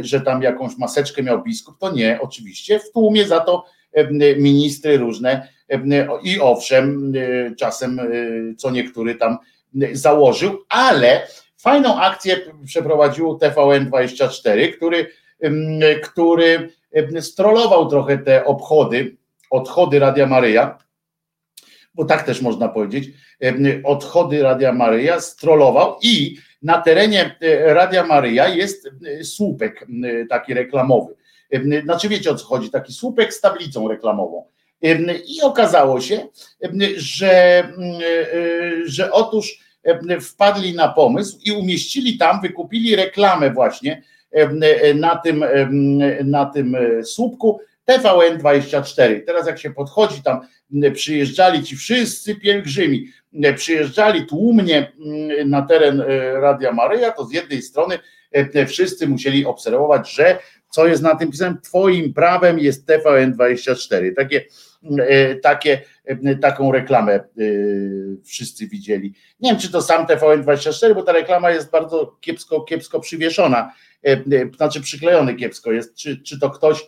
[0.00, 3.64] że tam jakąś maseczkę miał biskup, to nie, oczywiście, w tłumie za to
[4.36, 5.48] ministry różne
[6.22, 7.12] i owszem,
[7.58, 8.00] czasem
[8.58, 9.38] co niektóry tam
[9.92, 11.26] założył, ale
[11.58, 15.12] Fajną akcję przeprowadził TVN24, który,
[16.02, 16.70] który
[17.20, 19.16] strolował trochę te obchody,
[19.50, 20.78] odchody Radia Maryja,
[21.94, 23.10] bo tak też można powiedzieć,
[23.84, 28.88] odchody Radia Maryja strolował i na terenie e, Radia Maryja jest
[29.22, 29.86] słupek
[30.28, 31.14] taki reklamowy.
[31.84, 34.44] Znaczy wiecie o co chodzi, taki słupek z tablicą reklamową.
[35.26, 36.28] I okazało się,
[36.96, 37.72] że, e,
[38.84, 39.67] że otóż E,
[40.20, 44.02] wpadli na pomysł i umieścili tam, wykupili reklamę właśnie
[44.32, 45.44] e, na tym,
[46.24, 47.60] na tym e, słupku
[47.90, 49.20] TVN24.
[49.26, 50.40] Teraz jak się podchodzi tam,
[50.94, 53.06] przyjeżdżali ci wszyscy pielgrzymi,
[53.56, 54.92] przyjeżdżali tłumnie
[55.46, 56.02] na teren
[56.34, 57.98] Radia Maryja, to z jednej strony
[58.66, 60.38] wszyscy musieli obserwować, że
[60.70, 64.14] co jest na tym pisane, twoim prawem jest TVN24.
[64.16, 64.44] Takie,
[65.42, 65.97] takie E,
[66.42, 67.24] taką reklamę e,
[68.24, 69.14] wszyscy widzieli.
[69.40, 73.72] Nie wiem, czy to sam TVN24, bo ta reklama jest bardzo kiepsko, kiepsko przywieszona,
[74.02, 74.16] e,
[74.56, 76.86] znaczy przyklejony kiepsko jest, czy, czy to ktoś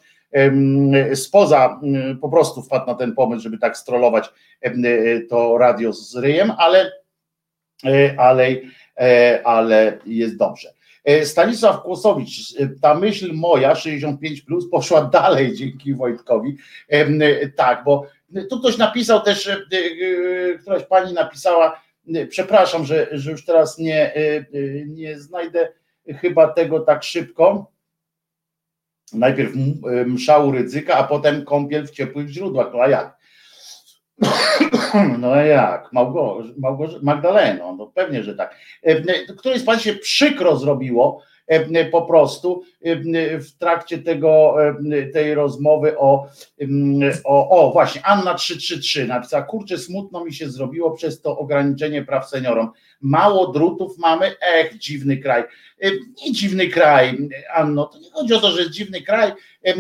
[1.15, 1.81] spoza
[2.21, 4.31] po prostu wpadł na ten pomysł, żeby tak strollować
[5.31, 6.93] to radio z ryjem, ale,
[8.17, 8.57] ale,
[9.45, 10.73] ale jest dobrze.
[11.25, 16.57] Stanisław Kłosowicz, ta myśl moja 65 plus poszła dalej dzięki Wojtkowi.
[17.57, 18.07] Tak, bo
[18.51, 21.82] tu ktoś napisał też, e, e, któraś pani napisała,
[22.15, 24.15] e, przepraszam, że, że już teraz nie,
[24.86, 25.73] nie znajdę
[26.07, 27.73] chyba tego tak szybko.
[29.12, 29.52] Najpierw
[30.07, 32.69] mszał ryzyka, a potem kąpiel w ciepłych źródłach.
[32.73, 33.20] No a jak?
[35.19, 35.93] No a jak?
[35.93, 38.57] Małgo, Małgo, Magdaleno, no pewnie, że tak.
[39.39, 41.23] Któryś z Państwa się przykro zrobiło,
[41.91, 42.97] po prostu e,
[43.39, 46.27] w trakcie tego, e, tej rozmowy o,
[47.25, 52.29] o, o właśnie Anna 333 napisała, kurczę smutno mi się zrobiło przez to ograniczenie praw
[52.29, 52.71] seniorom.
[53.01, 55.45] Mało drutów mamy, ech, dziwny kraj.
[56.25, 59.33] Nie dziwny kraj, Anno, to nie chodzi o to, że jest dziwny kraj,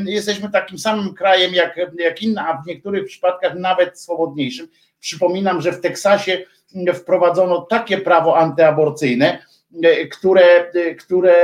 [0.04, 4.68] jesteśmy takim samym krajem jak, jak inne, a w niektórych przypadkach nawet swobodniejszym.
[5.00, 6.44] Przypominam, że w Teksasie
[6.94, 9.38] wprowadzono takie prawo antyaborcyjne,
[10.12, 11.34] które, które,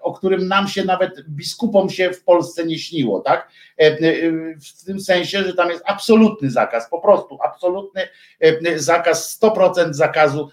[0.00, 3.48] o którym nam się nawet biskupom się w Polsce nie śniło, tak?
[4.80, 8.08] W tym sensie, że tam jest absolutny zakaz, po prostu absolutny
[8.76, 10.50] zakaz, 100% zakazu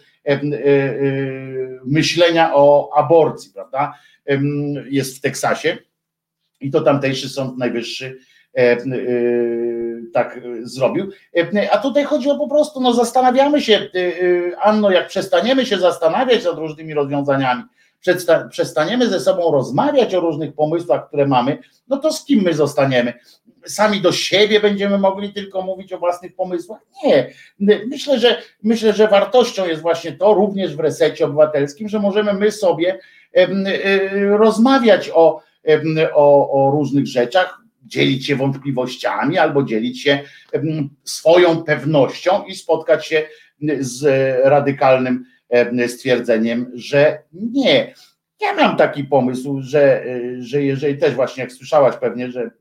[1.85, 3.93] myślenia o aborcji, prawda?
[4.89, 5.77] Jest w Teksasie
[6.61, 8.19] i to tamtejszy Sąd Najwyższy
[10.13, 11.11] tak zrobił.
[11.71, 13.89] A tutaj chodzi o po prostu, no zastanawiamy się,
[14.61, 17.63] Anno, jak przestaniemy się zastanawiać nad różnymi rozwiązaniami,
[18.49, 21.57] przestaniemy ze sobą rozmawiać o różnych pomysłach, które mamy,
[21.87, 23.13] no to z kim my zostaniemy?
[23.65, 26.79] Sami do siebie będziemy mogli tylko mówić o własnych pomysłach?
[27.03, 27.29] Nie.
[27.87, 32.51] Myślę, że myślę, że wartością jest właśnie to, również w resecie obywatelskim, że możemy my
[32.51, 32.99] sobie
[34.29, 35.41] rozmawiać o,
[36.13, 40.19] o, o różnych rzeczach, dzielić się wątpliwościami albo dzielić się
[41.03, 43.23] swoją pewnością i spotkać się
[43.79, 44.03] z
[44.43, 45.25] radykalnym
[45.87, 47.93] stwierdzeniem, że nie.
[48.41, 50.05] Ja mam taki pomysł, że,
[50.39, 52.51] że jeżeli też właśnie jak słyszałaś pewnie, że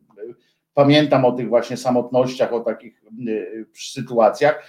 [0.74, 3.02] pamiętam o tych właśnie samotnościach, o takich
[3.74, 4.68] sytuacjach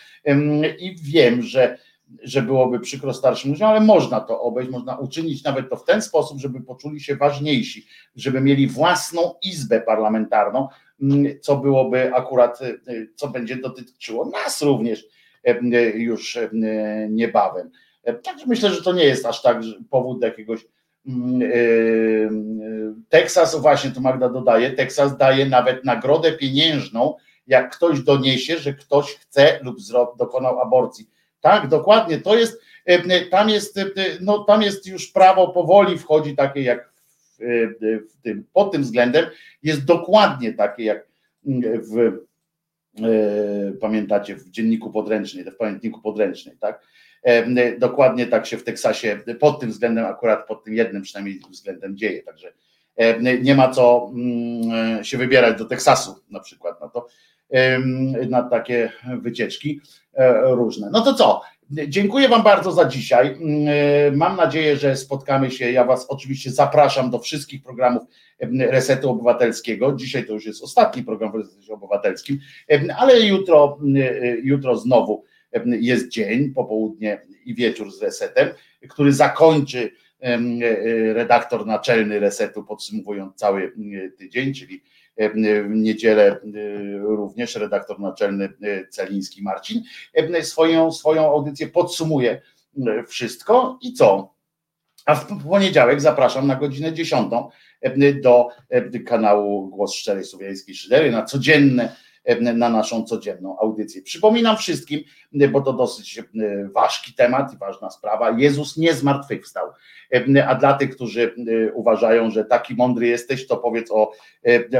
[0.79, 1.77] i wiem, że
[2.23, 6.01] że byłoby przykro starszym ludziom, ale można to obejść, można uczynić nawet to w ten
[6.01, 7.85] sposób, żeby poczuli się ważniejsi,
[8.15, 10.67] żeby mieli własną izbę parlamentarną,
[11.01, 12.73] mm, co byłoby akurat, e,
[13.15, 15.05] co będzie dotyczyło nas również
[15.43, 15.59] e,
[15.89, 16.37] już
[17.09, 17.69] niebawem.
[18.23, 19.57] Także myślę, że to nie jest aż tak
[19.89, 20.65] powód do jakiegoś
[21.07, 21.41] mm,
[23.09, 27.15] Teksas, właśnie tu Magda dodaje, Teksas daje nawet nagrodę pieniężną,
[27.47, 29.77] jak ktoś doniesie, że ktoś chce lub
[30.17, 31.09] dokonał aborcji.
[31.43, 32.17] Tak, dokładnie.
[32.17, 33.85] To jest, e, e, tam jest, e,
[34.21, 36.93] no, tam jest już prawo powoli wchodzi takie jak
[37.39, 37.39] w,
[38.11, 39.25] w tym, pod tym względem
[39.63, 41.07] jest dokładnie takie jak
[41.91, 42.17] w
[43.81, 46.87] pamiętacie w dzienniku podręcznej, w pamiętniku podręcznej, tak?
[47.79, 52.23] Dokładnie tak się w Teksasie pod tym względem, akurat pod tym jednym przynajmniej względem dzieje.
[52.23, 52.53] Także
[53.41, 57.07] nie ma co mm, się wybierać do Teksasu na przykład na to,
[58.29, 59.81] na takie wycieczki.
[60.13, 60.89] E, różne.
[60.91, 61.41] No to co?
[61.87, 63.27] Dziękuję Wam bardzo za dzisiaj.
[63.27, 65.71] Mm, e, mam nadzieję, że spotkamy się.
[65.71, 68.03] Ja Was oczywiście zapraszam do wszystkich programów
[68.59, 69.93] Resetu Obywatelskiego.
[69.93, 72.39] Dzisiaj to już jest ostatni program w Resecie Obywatelskim,
[72.97, 75.23] ale jutro, e, jutro znowu
[75.65, 78.49] jest dzień, popołudnie i wieczór z Resetem,
[78.89, 79.91] który zakończy
[81.13, 83.73] redaktor naczelny Resetu, podsumowując cały
[84.17, 84.83] tydzień, czyli
[85.17, 86.37] w niedzielę e,
[86.97, 89.83] również redaktor naczelny e, Celiński Marcin
[90.41, 92.41] swoją, swoją audycję podsumuje
[93.07, 94.33] wszystko i co?
[95.05, 97.31] A w poniedziałek zapraszam na godzinę 10
[98.21, 98.49] do
[99.07, 101.95] kanału Głos Szczerej Słowiańskiej Szydery na codzienne
[102.41, 104.01] na naszą codzienną audycję.
[104.01, 105.01] Przypominam wszystkim,
[105.51, 106.21] bo to dosyć
[106.73, 108.31] ważki temat i ważna sprawa.
[108.31, 109.67] Jezus nie zmartwychwstał.
[110.47, 111.35] A dla tych, którzy
[111.73, 114.11] uważają, że taki mądry jesteś, to powiedz o,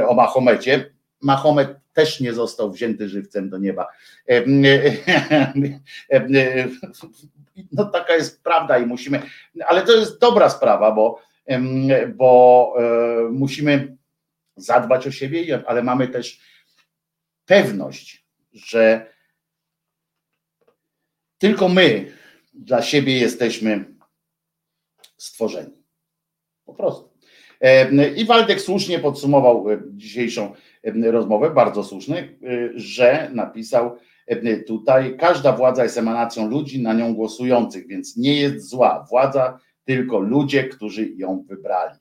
[0.08, 0.90] o Mahomecie.
[1.20, 3.86] Mahomet też nie został wzięty żywcem do nieba.
[7.72, 9.22] No taka jest prawda i musimy,
[9.66, 11.20] ale to jest dobra sprawa, bo,
[12.14, 13.96] bo e, musimy
[14.56, 16.40] zadbać o siebie, ale mamy też
[17.46, 19.14] pewność, że
[21.38, 22.12] tylko my
[22.54, 23.94] dla siebie jesteśmy
[25.16, 25.84] stworzeni.
[26.64, 27.14] Po prostu.
[27.60, 32.38] E, I Waldek słusznie podsumował e, dzisiejszą e, rozmowę, bardzo słuszny,
[32.74, 33.96] że napisał
[34.66, 40.18] tutaj, każda władza jest emanacją ludzi na nią głosujących, więc nie jest zła władza, tylko
[40.18, 41.98] ludzie, którzy ją wybrali.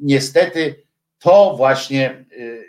[0.00, 0.74] Niestety
[1.18, 2.24] to właśnie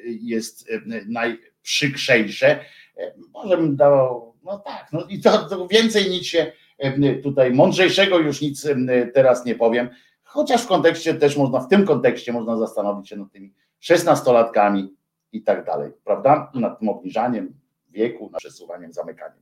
[0.05, 0.69] jest
[1.07, 2.59] naj, przykrzejsze.
[2.97, 7.53] E, może bym dał, no tak, no i to, to więcej nic się e, tutaj
[7.53, 8.75] mądrzejszego już nic e,
[9.13, 9.89] teraz nie powiem,
[10.23, 14.95] chociaż w kontekście też można, w tym kontekście można zastanowić się nad tymi szesnastolatkami
[15.31, 16.51] i tak dalej, prawda?
[16.53, 17.53] Nad tym obniżaniem
[17.89, 19.39] wieku, nad przesuwaniem, zamykaniem.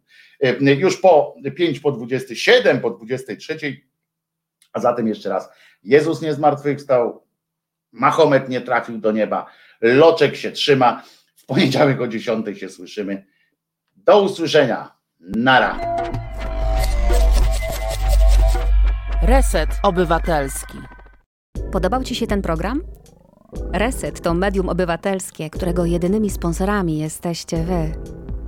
[0.59, 3.81] Już po 5 po 27, po 23,
[4.73, 5.49] a zatem jeszcze raz,
[5.83, 7.23] Jezus nie zmartwychwstał,
[7.91, 9.45] Mahomet nie trafił do nieba,
[9.81, 11.03] Loczek się trzyma,
[11.41, 13.25] w poniedziałek o 10 się słyszymy.
[13.95, 14.91] Do usłyszenia.
[15.19, 15.97] Nara.
[19.21, 20.77] Reset Obywatelski.
[21.71, 22.81] Podobał Ci się ten program?
[23.73, 27.91] Reset to medium obywatelskie, którego jedynymi sponsorami jesteście Wy,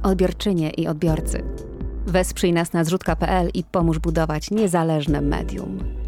[0.04, 1.44] odbiorczynie i odbiorcy.
[2.08, 6.03] Wesprzyj nas na zrzutka.pl i pomóż budować niezależne medium.